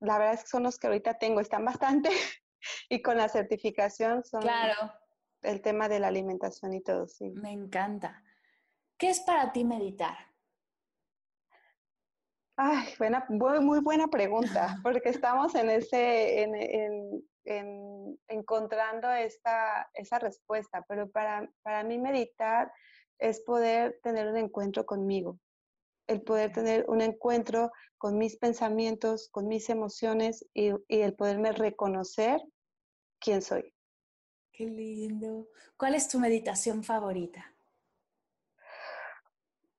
la 0.00 0.16
verdad 0.16 0.34
es 0.36 0.44
que 0.44 0.48
son 0.48 0.62
los 0.62 0.78
que 0.78 0.86
ahorita 0.86 1.18
tengo. 1.18 1.40
Están 1.40 1.66
bastante. 1.66 2.08
y 2.88 3.02
con 3.02 3.16
la 3.16 3.28
certificación 3.28 4.24
son 4.24 4.42
claro. 4.42 4.92
el 5.42 5.60
tema 5.60 5.88
de 5.88 6.00
la 6.00 6.08
alimentación 6.08 6.72
y 6.72 6.82
todo, 6.82 7.06
sí. 7.06 7.30
Me 7.30 7.52
encanta. 7.52 8.22
¿Qué 8.98 9.10
es 9.10 9.20
para 9.20 9.52
ti 9.52 9.64
meditar? 9.64 10.16
Ay, 12.58 12.88
buena, 12.98 13.26
muy, 13.28 13.80
buena 13.80 14.08
pregunta, 14.08 14.78
porque 14.82 15.10
estamos 15.10 15.54
en 15.54 15.68
ese, 15.68 16.42
en, 16.42 17.22
en, 17.44 18.18
encontrando 18.28 19.10
esta, 19.10 19.90
esa 19.92 20.18
respuesta, 20.18 20.82
pero 20.88 21.10
para, 21.10 21.50
para 21.62 21.84
mí 21.84 21.98
meditar 21.98 22.72
es 23.18 23.40
poder 23.42 24.00
tener 24.02 24.26
un 24.28 24.38
encuentro 24.38 24.86
conmigo, 24.86 25.38
el 26.06 26.22
poder 26.22 26.52
tener 26.52 26.86
un 26.88 27.02
encuentro 27.02 27.72
con 27.98 28.16
mis 28.16 28.38
pensamientos, 28.38 29.28
con 29.30 29.48
mis 29.48 29.68
emociones 29.68 30.46
y, 30.54 30.70
y 30.88 31.00
el 31.02 31.14
poderme 31.14 31.52
reconocer 31.52 32.40
quién 33.18 33.42
soy. 33.42 33.72
Qué 34.52 34.66
lindo. 34.66 35.48
¿Cuál 35.76 35.94
es 35.94 36.08
tu 36.08 36.18
meditación 36.18 36.82
favorita? 36.82 37.52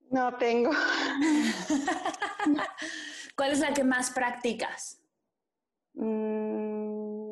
No 0.09 0.37
tengo. 0.37 0.71
¿Cuál 3.35 3.51
es 3.51 3.59
la 3.59 3.73
que 3.73 3.83
más 3.83 4.11
practicas? 4.11 5.01
Mm, 5.93 7.31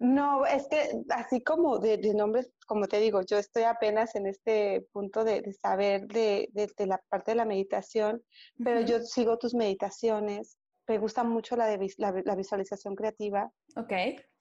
no, 0.00 0.46
es 0.46 0.66
que 0.68 1.02
así 1.10 1.42
como 1.42 1.78
de, 1.78 1.98
nombres, 2.14 2.50
como 2.66 2.88
te 2.88 2.98
digo, 3.00 3.20
yo 3.20 3.36
estoy 3.36 3.64
apenas 3.64 4.14
en 4.14 4.26
este 4.26 4.86
punto 4.92 5.24
de, 5.24 5.52
saber 5.52 6.06
de, 6.06 6.48
la 6.78 6.98
parte 7.10 7.32
de 7.32 7.34
la 7.34 7.44
meditación, 7.44 8.22
pero 8.64 8.80
yo 8.80 9.00
sigo 9.00 9.36
tus 9.36 9.54
meditaciones. 9.54 10.56
Me 10.88 10.98
gusta 10.98 11.22
mucho 11.22 11.54
la, 11.54 11.66
de, 11.66 11.92
la, 11.98 12.34
visualización 12.34 12.96
creativa. 12.96 13.52
Ok. 13.76 13.92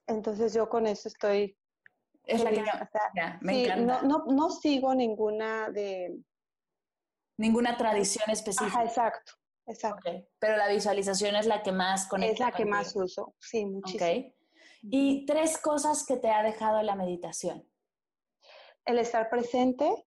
Entonces 0.10 0.54
yo 0.54 0.70
con 0.70 0.88
eso 0.88 1.08
estoy... 1.08 1.56
Es 2.26 2.44
la 2.44 2.52
que 2.52 2.62
me 3.42 3.64
encanta. 3.64 4.02
No, 4.02 4.02
no, 4.04 4.26
no 4.26 4.50
sigo 4.52 4.94
ninguna 4.94 5.70
de 5.70 6.20
Ninguna 7.40 7.78
tradición 7.78 8.30
específica. 8.30 8.84
exacto, 8.84 9.32
exacto. 9.66 10.12
Pero 10.40 10.58
la 10.58 10.68
visualización 10.68 11.38
es 11.38 11.46
la 11.46 11.64
que 11.64 11.72
más 11.72 12.06
conecta. 12.10 12.34
Es 12.34 12.40
la 12.40 12.52
que 12.52 12.66
más 12.66 12.94
uso, 12.98 13.34
sí, 13.40 13.66
muchísimo. 13.66 14.34
Y 14.82 15.26
tres 15.26 15.58
cosas 15.58 16.06
que 16.06 16.18
te 16.18 16.30
ha 16.30 16.44
dejado 16.44 16.82
la 16.84 16.96
meditación. 16.96 17.66
El 18.84 19.00
estar 19.00 19.30
presente, 19.30 20.06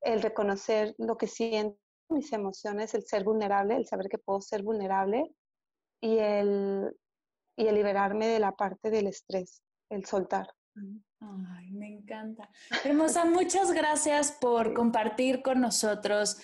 el 0.00 0.22
reconocer 0.22 0.94
lo 0.96 1.18
que 1.18 1.26
siento, 1.26 1.78
mis 2.08 2.32
emociones, 2.32 2.94
el 2.94 3.04
ser 3.04 3.22
vulnerable, 3.22 3.76
el 3.76 3.86
saber 3.86 4.08
que 4.08 4.18
puedo 4.18 4.40
ser 4.40 4.62
vulnerable 4.62 5.34
y 6.00 6.16
el, 6.16 6.96
y 7.56 7.66
el 7.66 7.74
liberarme 7.74 8.28
de 8.28 8.38
la 8.38 8.52
parte 8.52 8.90
del 8.90 9.06
estrés, 9.06 9.62
el 9.88 10.04
soltar. 10.04 10.48
Ay, 11.20 11.72
me 11.72 11.88
encanta. 11.88 12.50
Hermosa, 12.84 13.24
muchas 13.24 13.72
gracias 13.72 14.32
por 14.32 14.74
compartir 14.74 15.42
con 15.42 15.60
nosotros 15.60 16.38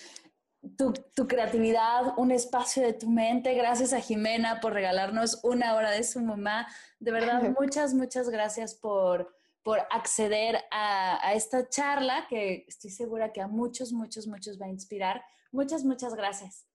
tu, 0.77 1.27
creatividad, 1.27 2.17
un 2.17 2.31
espacio 2.31 2.83
de 2.83 2.93
tu 2.93 3.09
mente. 3.09 3.53
Gracias 3.53 3.93
a 3.93 3.99
Jimena 3.99 4.59
por 4.59 4.73
regalarnos 4.73 5.39
una 5.43 5.75
hora 5.75 5.91
de 5.91 6.03
su 6.03 6.21
mamá. 6.21 6.67
De 6.99 7.11
verdad, 7.11 7.41
muchas, 7.59 7.93
muchas 7.93 8.29
gracias 8.29 8.73
por, 8.75 9.35
por 9.61 9.79
acceder 9.91 10.63
a, 10.71 11.27
a 11.27 11.33
esta 11.33 11.69
charla 11.69 12.25
que 12.29 12.65
estoy 12.67 12.89
segura 12.89 13.31
que 13.31 13.41
a 13.41 13.47
muchos, 13.47 13.91
muchos, 13.91 14.27
muchos 14.27 14.59
va 14.59 14.65
a 14.65 14.69
inspirar. 14.69 15.23
Muchas, 15.51 15.83
muchas 15.83 16.15
gracias. 16.15 16.65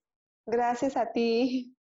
Gracias 0.46 0.96
a 0.96 1.12
ti. 1.12 1.77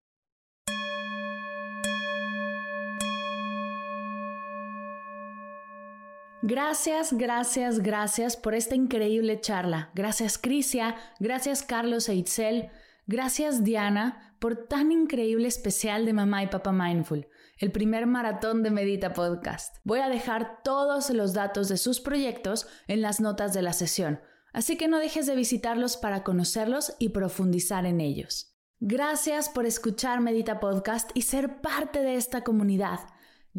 Gracias, 6.50 7.12
gracias, 7.12 7.80
gracias 7.80 8.38
por 8.38 8.56
esta 8.56 8.74
increíble 8.74 9.42
charla. 9.42 9.92
Gracias 9.94 10.38
Crisia, 10.38 10.96
gracias 11.20 11.62
Carlos 11.62 12.08
e 12.08 12.16
Itzel, 12.16 12.70
gracias 13.06 13.66
Diana 13.66 14.34
por 14.40 14.56
tan 14.56 14.94
increíble 14.94 15.50
especial 15.50 16.06
de 16.06 16.14
Mamá 16.14 16.44
y 16.44 16.48
Papá 16.48 16.72
Mindful, 16.72 17.28
el 17.58 17.74
primer 17.74 18.08
maratón 18.08 18.64
de 18.64 18.72
Medita 18.72 19.12
Podcast. 19.12 19.76
Voy 19.84 20.00
a 20.00 20.08
dejar 20.08 20.64
todos 20.64 21.10
los 21.10 21.34
datos 21.34 21.68
de 21.68 21.76
sus 21.76 22.00
proyectos 22.00 22.66
en 22.88 23.02
las 23.02 23.20
notas 23.20 23.54
de 23.54 23.62
la 23.62 23.74
sesión, 23.74 24.22
así 24.54 24.78
que 24.78 24.88
no 24.88 25.00
dejes 25.00 25.26
de 25.26 25.36
visitarlos 25.36 25.98
para 25.98 26.24
conocerlos 26.24 26.96
y 26.98 27.10
profundizar 27.10 27.86
en 27.86 28.00
ellos. 28.00 28.56
Gracias 28.80 29.50
por 29.50 29.66
escuchar 29.66 30.22
Medita 30.22 30.62
Podcast 30.62 31.12
y 31.14 31.24
ser 31.24 31.60
parte 31.60 32.04
de 32.04 32.16
esta 32.16 32.46
comunidad. 32.46 33.02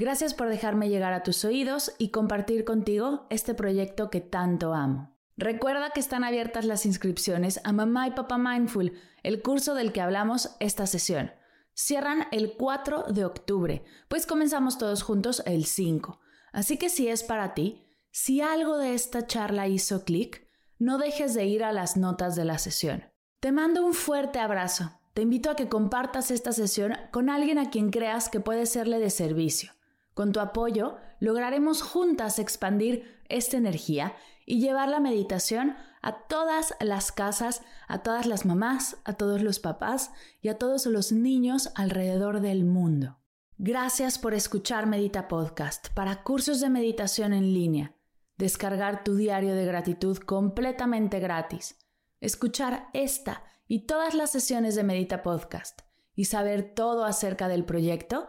Gracias 0.01 0.33
por 0.33 0.49
dejarme 0.49 0.89
llegar 0.89 1.13
a 1.13 1.25
tus 1.25 1.45
oídos 1.45 1.93
y 1.99 2.11
compartir 2.11 2.65
contigo 2.65 3.27
este 3.31 3.53
proyecto 3.53 4.11
que 4.11 4.21
tanto 4.21 4.73
amo. 4.73 5.19
Recuerda 5.37 5.91
que 5.91 5.99
están 5.99 6.23
abiertas 6.23 6.65
las 6.65 6.87
inscripciones 6.87 7.61
a 7.65 7.73
Mamá 7.73 8.07
y 8.07 8.13
Papá 8.13 8.39
Mindful, 8.39 8.93
el 9.25 9.43
curso 9.43 9.75
del 9.75 9.93
que 9.93 10.01
hablamos 10.01 10.55
esta 10.61 10.87
sesión. 10.87 11.33
Cierran 11.75 12.29
el 12.31 12.53
4 12.57 13.07
de 13.13 13.25
octubre, 13.25 13.83
pues 14.07 14.25
comenzamos 14.25 14.79
todos 14.79 15.03
juntos 15.03 15.43
el 15.47 15.65
5. 15.65 16.21
Así 16.53 16.77
que 16.77 16.91
si 16.91 17.09
es 17.09 17.25
para 17.25 17.55
ti, 17.55 17.85
si 18.13 18.41
algo 18.41 18.79
de 18.79 18.95
esta 18.95 19.27
charla 19.27 19.67
hizo 19.67 20.05
clic, 20.05 20.47
no 20.79 20.99
dejes 20.99 21.35
de 21.35 21.47
ir 21.47 21.65
a 21.65 21.73
las 21.73 21.97
notas 21.97 22.37
de 22.37 22.45
la 22.45 22.59
sesión. 22.59 23.03
Te 23.41 23.51
mando 23.51 23.85
un 23.85 23.95
fuerte 23.95 24.39
abrazo. 24.39 24.93
Te 25.13 25.23
invito 25.23 25.51
a 25.51 25.57
que 25.57 25.69
compartas 25.69 26.31
esta 26.31 26.53
sesión 26.53 26.93
con 27.11 27.31
alguien 27.31 27.59
a 27.59 27.71
quien 27.71 27.91
creas 27.91 28.29
que 28.29 28.39
puede 28.39 28.67
serle 28.67 29.01
de 29.01 29.11
servicio. 29.11 29.73
Con 30.19 30.33
tu 30.33 30.41
apoyo, 30.41 30.97
lograremos 31.21 31.81
juntas 31.81 32.41
expandir 32.41 33.23
esta 33.29 33.57
energía 33.57 34.17
y 34.45 34.59
llevar 34.59 34.89
la 34.89 34.99
meditación 34.99 35.77
a 36.03 36.27
todas 36.27 36.75
las 36.81 37.13
casas, 37.13 37.63
a 37.87 38.03
todas 38.03 38.27
las 38.27 38.45
mamás, 38.45 38.97
a 39.05 39.13
todos 39.13 39.43
los 39.43 39.61
papás 39.61 40.11
y 40.43 40.49
a 40.49 40.59
todos 40.59 40.87
los 40.87 41.13
niños 41.13 41.71
alrededor 41.77 42.41
del 42.41 42.65
mundo. 42.65 43.21
Gracias 43.59 44.19
por 44.19 44.35
escuchar 44.35 44.89
Medita 44.89 45.29
Podcast 45.29 45.95
para 45.95 46.25
cursos 46.25 46.61
de 46.61 46.69
meditación 46.69 47.33
en 47.33 47.55
línea, 47.55 47.95
descargar 48.39 49.05
tu 49.05 49.15
diario 49.15 49.55
de 49.55 49.67
gratitud 49.67 50.19
completamente 50.19 51.21
gratis, 51.21 51.79
escuchar 52.21 52.89
esta 52.93 53.45
y 53.69 53.87
todas 53.87 54.15
las 54.15 54.33
sesiones 54.33 54.75
de 54.75 54.83
Medita 54.83 55.23
Podcast 55.23 55.83
y 56.17 56.25
saber 56.25 56.75
todo 56.75 57.05
acerca 57.05 57.47
del 57.47 57.65
proyecto 57.65 58.29